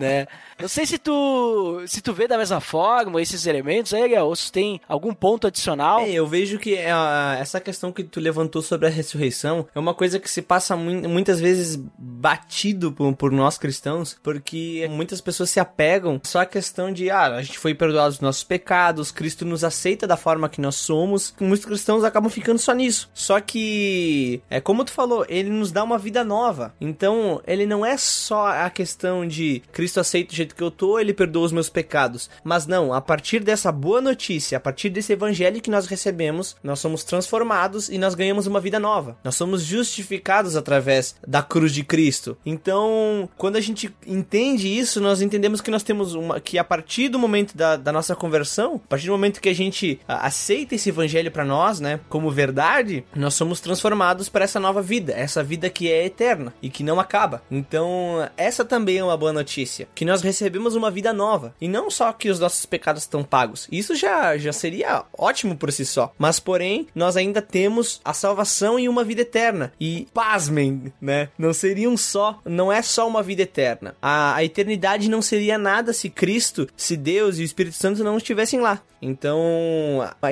Né? 0.00 0.26
Não 0.60 0.68
sei 0.68 0.86
se 0.86 0.98
tu 0.98 1.82
se 1.86 2.00
tu 2.00 2.12
vê 2.12 2.26
da 2.26 2.38
mesma 2.38 2.60
forma 2.60 3.20
esses 3.20 3.46
elementos 3.46 3.92
aí, 3.94 4.16
ou 4.18 4.34
se 4.34 4.50
tem 4.50 4.80
algum 4.88 5.12
ponto 5.12 5.46
adicional. 5.46 6.00
É, 6.00 6.10
eu 6.10 6.26
vejo 6.26 6.58
que 6.58 6.74
uh, 6.74 7.38
essa 7.38 7.60
questão 7.60 7.92
que 7.92 8.04
tu 8.04 8.20
levantou 8.20 8.62
sobre 8.62 8.86
a 8.86 8.90
ressurreição 8.90 9.66
é 9.74 9.78
uma 9.78 9.94
coisa 9.94 10.18
que 10.18 10.30
se 10.30 10.42
passa 10.42 10.76
mu 10.76 10.90
muitas 11.08 11.40
vezes 11.40 11.76
batido 11.98 12.92
por, 12.92 13.14
por, 13.14 13.32
nós 13.32 13.56
cristãos, 13.56 14.18
porque 14.22 14.88
muitas 14.90 15.20
pessoas 15.20 15.50
se 15.50 15.60
apegam 15.60 16.20
só 16.22 16.40
à 16.40 16.46
questão 16.46 16.92
de, 16.92 17.10
ah, 17.10 17.36
a 17.36 17.42
gente 17.42 17.58
foi 17.58 17.74
perdoado 17.74 18.10
dos 18.10 18.20
nossos 18.20 18.44
pecados, 18.44 19.10
Cristo 19.10 19.44
nos 19.44 19.64
aceita 19.64 20.06
da 20.06 20.16
forma 20.16 20.48
que 20.48 20.60
nós 20.60 20.76
somos. 20.76 21.34
Muitos 21.40 21.64
cristãos 21.64 22.04
acabam 22.04 22.30
ficando 22.30 22.58
só 22.58 22.72
nisso. 22.72 23.10
Só 23.14 23.40
que, 23.40 24.42
é 24.50 24.60
como 24.60 24.84
tu 24.84 24.92
falou, 24.92 25.24
ele 25.28 25.50
nos 25.50 25.72
dá 25.72 25.82
uma 25.82 25.98
vida 25.98 26.24
nova. 26.24 26.74
Então, 26.80 27.40
ele 27.46 27.66
não 27.66 27.84
é 27.84 27.96
só 27.96 28.48
a 28.48 28.70
questão 28.70 29.26
de 29.26 29.62
Cristo 29.72 30.00
aceita 30.00 30.32
o 30.32 30.36
jeito 30.36 30.49
jeito 30.50 30.54
que 30.54 30.62
eu 30.62 30.70
tô, 30.70 30.98
ele 30.98 31.14
perdoa 31.14 31.46
os 31.46 31.52
meus 31.52 31.70
pecados. 31.70 32.28
Mas 32.42 32.66
não, 32.66 32.92
a 32.92 33.00
partir 33.00 33.40
dessa 33.40 33.70
boa 33.70 34.00
notícia, 34.00 34.58
a 34.58 34.60
partir 34.60 34.90
desse 34.90 35.12
evangelho 35.12 35.60
que 35.60 35.70
nós 35.70 35.86
recebemos, 35.86 36.56
nós 36.62 36.80
somos 36.80 37.04
transformados 37.04 37.88
e 37.88 37.98
nós 37.98 38.14
ganhamos 38.14 38.46
uma 38.46 38.60
vida 38.60 38.78
nova. 38.78 39.16
Nós 39.24 39.36
somos 39.36 39.62
justificados 39.62 40.56
através 40.56 41.14
da 41.26 41.42
cruz 41.42 41.72
de 41.72 41.84
Cristo. 41.84 42.36
Então, 42.44 43.28
quando 43.36 43.56
a 43.56 43.60
gente 43.60 43.94
entende 44.06 44.68
isso, 44.68 45.00
nós 45.00 45.22
entendemos 45.22 45.60
que 45.60 45.70
nós 45.70 45.82
temos 45.82 46.14
uma. 46.14 46.40
que 46.40 46.58
a 46.58 46.64
partir 46.64 47.08
do 47.08 47.18
momento 47.18 47.56
da, 47.56 47.76
da 47.76 47.92
nossa 47.92 48.16
conversão, 48.16 48.80
a 48.84 48.88
partir 48.88 49.06
do 49.06 49.12
momento 49.12 49.40
que 49.40 49.48
a 49.48 49.54
gente 49.54 50.00
aceita 50.06 50.74
esse 50.74 50.88
evangelho 50.88 51.30
para 51.30 51.44
nós, 51.44 51.80
né, 51.80 52.00
como 52.08 52.30
verdade, 52.30 53.04
nós 53.14 53.34
somos 53.34 53.60
transformados 53.60 54.28
para 54.28 54.44
essa 54.44 54.58
nova 54.58 54.82
vida, 54.82 55.12
essa 55.12 55.42
vida 55.42 55.70
que 55.70 55.90
é 55.90 56.06
eterna 56.06 56.52
e 56.62 56.68
que 56.68 56.82
não 56.82 56.98
acaba. 56.98 57.42
Então, 57.50 58.28
essa 58.36 58.64
também 58.64 58.98
é 58.98 59.04
uma 59.04 59.16
boa 59.16 59.32
notícia, 59.32 59.88
que 59.94 60.04
nós 60.04 60.22
recebemos 60.22 60.39
recebemos 60.40 60.74
uma 60.74 60.90
vida 60.90 61.12
nova. 61.12 61.54
E 61.60 61.68
não 61.68 61.90
só 61.90 62.12
que 62.12 62.30
os 62.30 62.40
nossos 62.40 62.64
pecados 62.64 63.02
estão 63.02 63.22
pagos. 63.22 63.68
Isso 63.70 63.94
já, 63.94 64.36
já 64.38 64.52
seria 64.52 65.04
ótimo 65.16 65.56
por 65.56 65.70
si 65.70 65.84
só. 65.84 66.12
Mas, 66.18 66.40
porém, 66.40 66.88
nós 66.94 67.16
ainda 67.16 67.42
temos 67.42 68.00
a 68.04 68.14
salvação 68.14 68.78
e 68.78 68.88
uma 68.88 69.04
vida 69.04 69.20
eterna. 69.20 69.72
E, 69.78 70.08
pasmem, 70.14 70.92
né? 71.00 71.28
Não 71.38 71.52
seriam 71.52 71.96
só. 71.96 72.40
Não 72.44 72.72
é 72.72 72.80
só 72.80 73.06
uma 73.06 73.22
vida 73.22 73.42
eterna. 73.42 73.94
A, 74.00 74.34
a 74.36 74.44
eternidade 74.44 75.10
não 75.10 75.20
seria 75.20 75.58
nada 75.58 75.92
se 75.92 76.08
Cristo, 76.08 76.66
se 76.76 76.96
Deus 76.96 77.38
e 77.38 77.42
o 77.42 77.44
Espírito 77.44 77.76
Santo 77.76 78.02
não 78.02 78.16
estivessem 78.16 78.60
lá. 78.60 78.82
Então, 79.02 79.38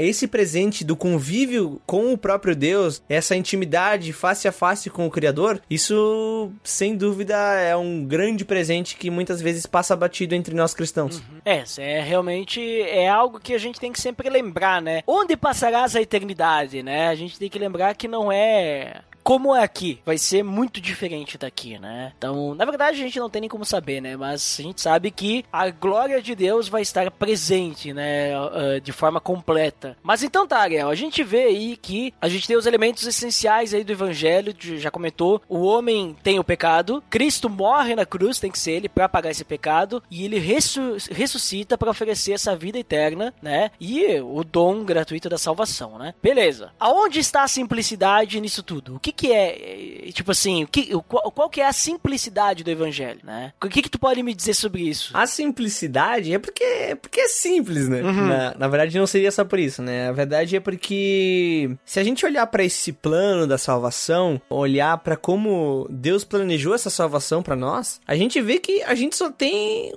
esse 0.00 0.26
presente 0.26 0.84
do 0.84 0.96
convívio 0.96 1.80
com 1.86 2.12
o 2.12 2.18
próprio 2.18 2.54
Deus, 2.54 3.02
essa 3.08 3.34
intimidade 3.34 4.12
face 4.12 4.46
a 4.46 4.52
face 4.52 4.90
com 4.90 5.06
o 5.06 5.10
Criador, 5.10 5.60
isso 5.70 6.50
sem 6.62 6.96
dúvida 6.96 7.36
é 7.36 7.76
um 7.76 8.04
grande 8.04 8.44
presente 8.44 8.96
que 8.96 9.10
muitas 9.10 9.40
vezes 9.40 9.66
passa 9.66 9.96
batido 9.96 10.34
entre 10.34 10.54
nós 10.54 10.74
cristãos. 10.74 11.18
Uhum. 11.18 11.40
É, 11.44 11.64
é 11.78 12.00
realmente 12.00 12.60
é 12.82 13.08
algo 13.08 13.40
que 13.40 13.54
a 13.54 13.58
gente 13.58 13.80
tem 13.80 13.92
que 13.92 14.00
sempre 14.00 14.28
lembrar, 14.28 14.82
né? 14.82 15.02
Onde 15.06 15.36
passarás 15.36 15.96
a 15.96 16.02
eternidade, 16.02 16.82
né? 16.82 17.08
A 17.08 17.14
gente 17.14 17.38
tem 17.38 17.48
que 17.48 17.58
lembrar 17.58 17.94
que 17.94 18.08
não 18.08 18.30
é 18.30 19.00
como 19.28 19.54
é 19.54 19.62
aqui, 19.62 20.00
vai 20.06 20.16
ser 20.16 20.42
muito 20.42 20.80
diferente 20.80 21.36
daqui, 21.36 21.78
né? 21.78 22.14
Então, 22.16 22.54
na 22.54 22.64
verdade, 22.64 22.98
a 22.98 23.04
gente 23.04 23.20
não 23.20 23.28
tem 23.28 23.40
nem 23.40 23.50
como 23.50 23.62
saber, 23.62 24.00
né? 24.00 24.16
Mas 24.16 24.56
a 24.58 24.62
gente 24.62 24.80
sabe 24.80 25.10
que 25.10 25.44
a 25.52 25.68
glória 25.68 26.22
de 26.22 26.34
Deus 26.34 26.66
vai 26.66 26.80
estar 26.80 27.10
presente, 27.10 27.92
né? 27.92 28.30
Uh, 28.40 28.80
de 28.80 28.90
forma 28.90 29.20
completa. 29.20 29.98
Mas 30.02 30.22
então 30.22 30.46
tá, 30.46 30.60
Ariel, 30.60 30.88
a 30.88 30.94
gente 30.94 31.22
vê 31.22 31.42
aí 31.42 31.76
que 31.76 32.14
a 32.22 32.26
gente 32.26 32.46
tem 32.48 32.56
os 32.56 32.64
elementos 32.64 33.06
essenciais 33.06 33.74
aí 33.74 33.84
do 33.84 33.92
evangelho, 33.92 34.54
já 34.58 34.90
comentou, 34.90 35.42
o 35.46 35.60
homem 35.60 36.16
tem 36.22 36.38
o 36.38 36.44
pecado, 36.44 37.04
Cristo 37.10 37.50
morre 37.50 37.94
na 37.94 38.06
cruz, 38.06 38.40
tem 38.40 38.50
que 38.50 38.58
ser 38.58 38.72
ele 38.72 38.88
para 38.88 39.10
pagar 39.10 39.30
esse 39.30 39.44
pecado, 39.44 40.02
e 40.10 40.24
ele 40.24 40.38
ressuscita 40.38 41.76
para 41.76 41.90
oferecer 41.90 42.32
essa 42.32 42.56
vida 42.56 42.78
eterna, 42.78 43.34
né? 43.42 43.72
E 43.78 44.18
o 44.20 44.42
dom 44.42 44.84
gratuito 44.84 45.28
da 45.28 45.36
salvação, 45.36 45.98
né? 45.98 46.14
Beleza. 46.22 46.72
Aonde 46.80 47.20
está 47.20 47.42
a 47.42 47.48
simplicidade 47.48 48.40
nisso 48.40 48.62
tudo? 48.62 48.96
O 48.96 48.98
que 48.98 49.17
que 49.18 49.32
é, 49.32 50.06
é, 50.08 50.12
tipo 50.12 50.30
assim, 50.30 50.62
o 50.62 50.68
que, 50.68 50.92
qual, 51.08 51.32
qual 51.32 51.50
que 51.50 51.60
é 51.60 51.66
a 51.66 51.72
simplicidade 51.72 52.62
do 52.62 52.70
evangelho, 52.70 53.18
né? 53.24 53.52
O 53.62 53.68
que 53.68 53.82
que 53.82 53.90
tu 53.90 53.98
pode 53.98 54.22
me 54.22 54.32
dizer 54.32 54.54
sobre 54.54 54.82
isso? 54.82 55.10
A 55.12 55.26
simplicidade 55.26 56.32
é 56.32 56.38
porque, 56.38 56.96
porque 57.02 57.20
é 57.20 57.28
simples, 57.28 57.88
né? 57.88 58.00
Uhum. 58.00 58.28
Na, 58.28 58.54
na 58.56 58.68
verdade 58.68 58.96
não 58.96 59.08
seria 59.08 59.32
só 59.32 59.44
por 59.44 59.58
isso, 59.58 59.82
né? 59.82 60.08
A 60.08 60.12
verdade 60.12 60.54
é 60.54 60.60
porque 60.60 61.68
se 61.84 61.98
a 61.98 62.04
gente 62.04 62.24
olhar 62.24 62.46
para 62.46 62.62
esse 62.62 62.92
plano 62.92 63.44
da 63.44 63.58
salvação, 63.58 64.40
olhar 64.48 64.96
para 64.98 65.16
como 65.16 65.88
Deus 65.90 66.22
planejou 66.22 66.72
essa 66.72 66.88
salvação 66.88 67.42
para 67.42 67.56
nós, 67.56 68.00
a 68.06 68.14
gente 68.14 68.40
vê 68.40 68.60
que 68.60 68.84
a 68.84 68.94
gente 68.94 69.16
só 69.16 69.32
tem 69.32 69.92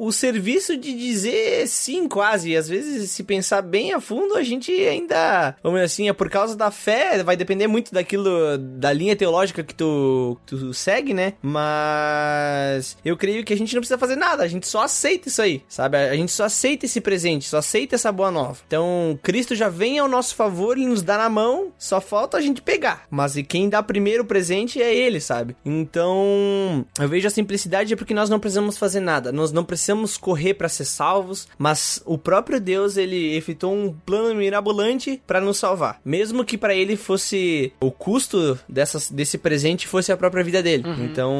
o 0.00 0.10
serviço 0.10 0.78
de 0.78 0.96
dizer 0.96 1.68
sim, 1.68 2.08
quase. 2.08 2.56
Às 2.56 2.66
vezes, 2.66 3.10
se 3.10 3.22
pensar 3.22 3.60
bem 3.60 3.92
a 3.92 4.00
fundo, 4.00 4.34
a 4.34 4.42
gente 4.42 4.72
ainda, 4.72 5.54
vamos 5.62 5.80
assim, 5.82 6.08
é 6.08 6.12
por 6.14 6.30
causa 6.30 6.56
da 6.56 6.70
fé, 6.70 7.22
vai 7.22 7.36
depender 7.36 7.66
muito 7.66 7.92
daquilo, 7.92 8.56
da 8.56 8.94
linha 8.94 9.14
teológica 9.14 9.62
que 9.62 9.74
tu, 9.74 10.38
tu 10.46 10.72
segue, 10.72 11.12
né? 11.12 11.34
Mas 11.42 12.96
eu 13.04 13.14
creio 13.14 13.44
que 13.44 13.52
a 13.52 13.56
gente 13.56 13.74
não 13.74 13.82
precisa 13.82 13.98
fazer 13.98 14.16
nada, 14.16 14.42
a 14.42 14.48
gente 14.48 14.66
só 14.66 14.84
aceita 14.84 15.28
isso 15.28 15.42
aí, 15.42 15.62
sabe? 15.68 15.98
A 15.98 16.16
gente 16.16 16.32
só 16.32 16.44
aceita 16.44 16.86
esse 16.86 17.00
presente, 17.00 17.46
só 17.46 17.58
aceita 17.58 17.94
essa 17.94 18.10
boa 18.10 18.30
nova. 18.30 18.58
Então, 18.66 19.18
Cristo 19.22 19.54
já 19.54 19.68
vem 19.68 19.98
ao 19.98 20.08
nosso 20.08 20.34
favor, 20.34 20.78
ele 20.78 20.86
nos 20.86 21.02
dá 21.02 21.18
na 21.18 21.28
mão, 21.28 21.72
só 21.78 22.00
falta 22.00 22.38
a 22.38 22.40
gente 22.40 22.62
pegar. 22.62 23.02
Mas 23.10 23.36
e 23.36 23.42
quem 23.42 23.68
dá 23.68 23.82
primeiro 23.82 24.22
o 24.22 24.26
presente 24.26 24.80
é 24.80 24.94
ele, 24.94 25.20
sabe? 25.20 25.54
Então, 25.62 26.86
eu 26.98 27.08
vejo 27.08 27.28
a 27.28 27.30
simplicidade 27.30 27.92
é 27.92 27.96
porque 27.96 28.14
nós 28.14 28.30
não 28.30 28.40
precisamos 28.40 28.78
fazer 28.78 29.00
nada, 29.00 29.30
nós 29.30 29.52
não 29.52 29.62
precisamos 29.62 29.89
precisamos 29.90 30.16
correr 30.16 30.54
para 30.54 30.68
ser 30.68 30.84
salvos, 30.84 31.48
mas 31.58 32.00
o 32.06 32.16
próprio 32.16 32.60
Deus 32.60 32.96
ele 32.96 33.36
efetuou 33.36 33.74
um 33.74 33.92
plano 33.92 34.34
mirabolante 34.34 35.20
para 35.26 35.40
nos 35.40 35.58
salvar, 35.58 36.00
mesmo 36.04 36.44
que 36.44 36.56
para 36.56 36.74
ele 36.74 36.96
fosse 36.96 37.72
o 37.80 37.90
custo 37.90 38.58
dessas, 38.68 39.10
desse 39.10 39.36
presente 39.36 39.88
fosse 39.88 40.12
a 40.12 40.16
própria 40.16 40.44
vida 40.44 40.62
dele. 40.62 40.86
Uhum. 40.86 41.04
Então 41.04 41.32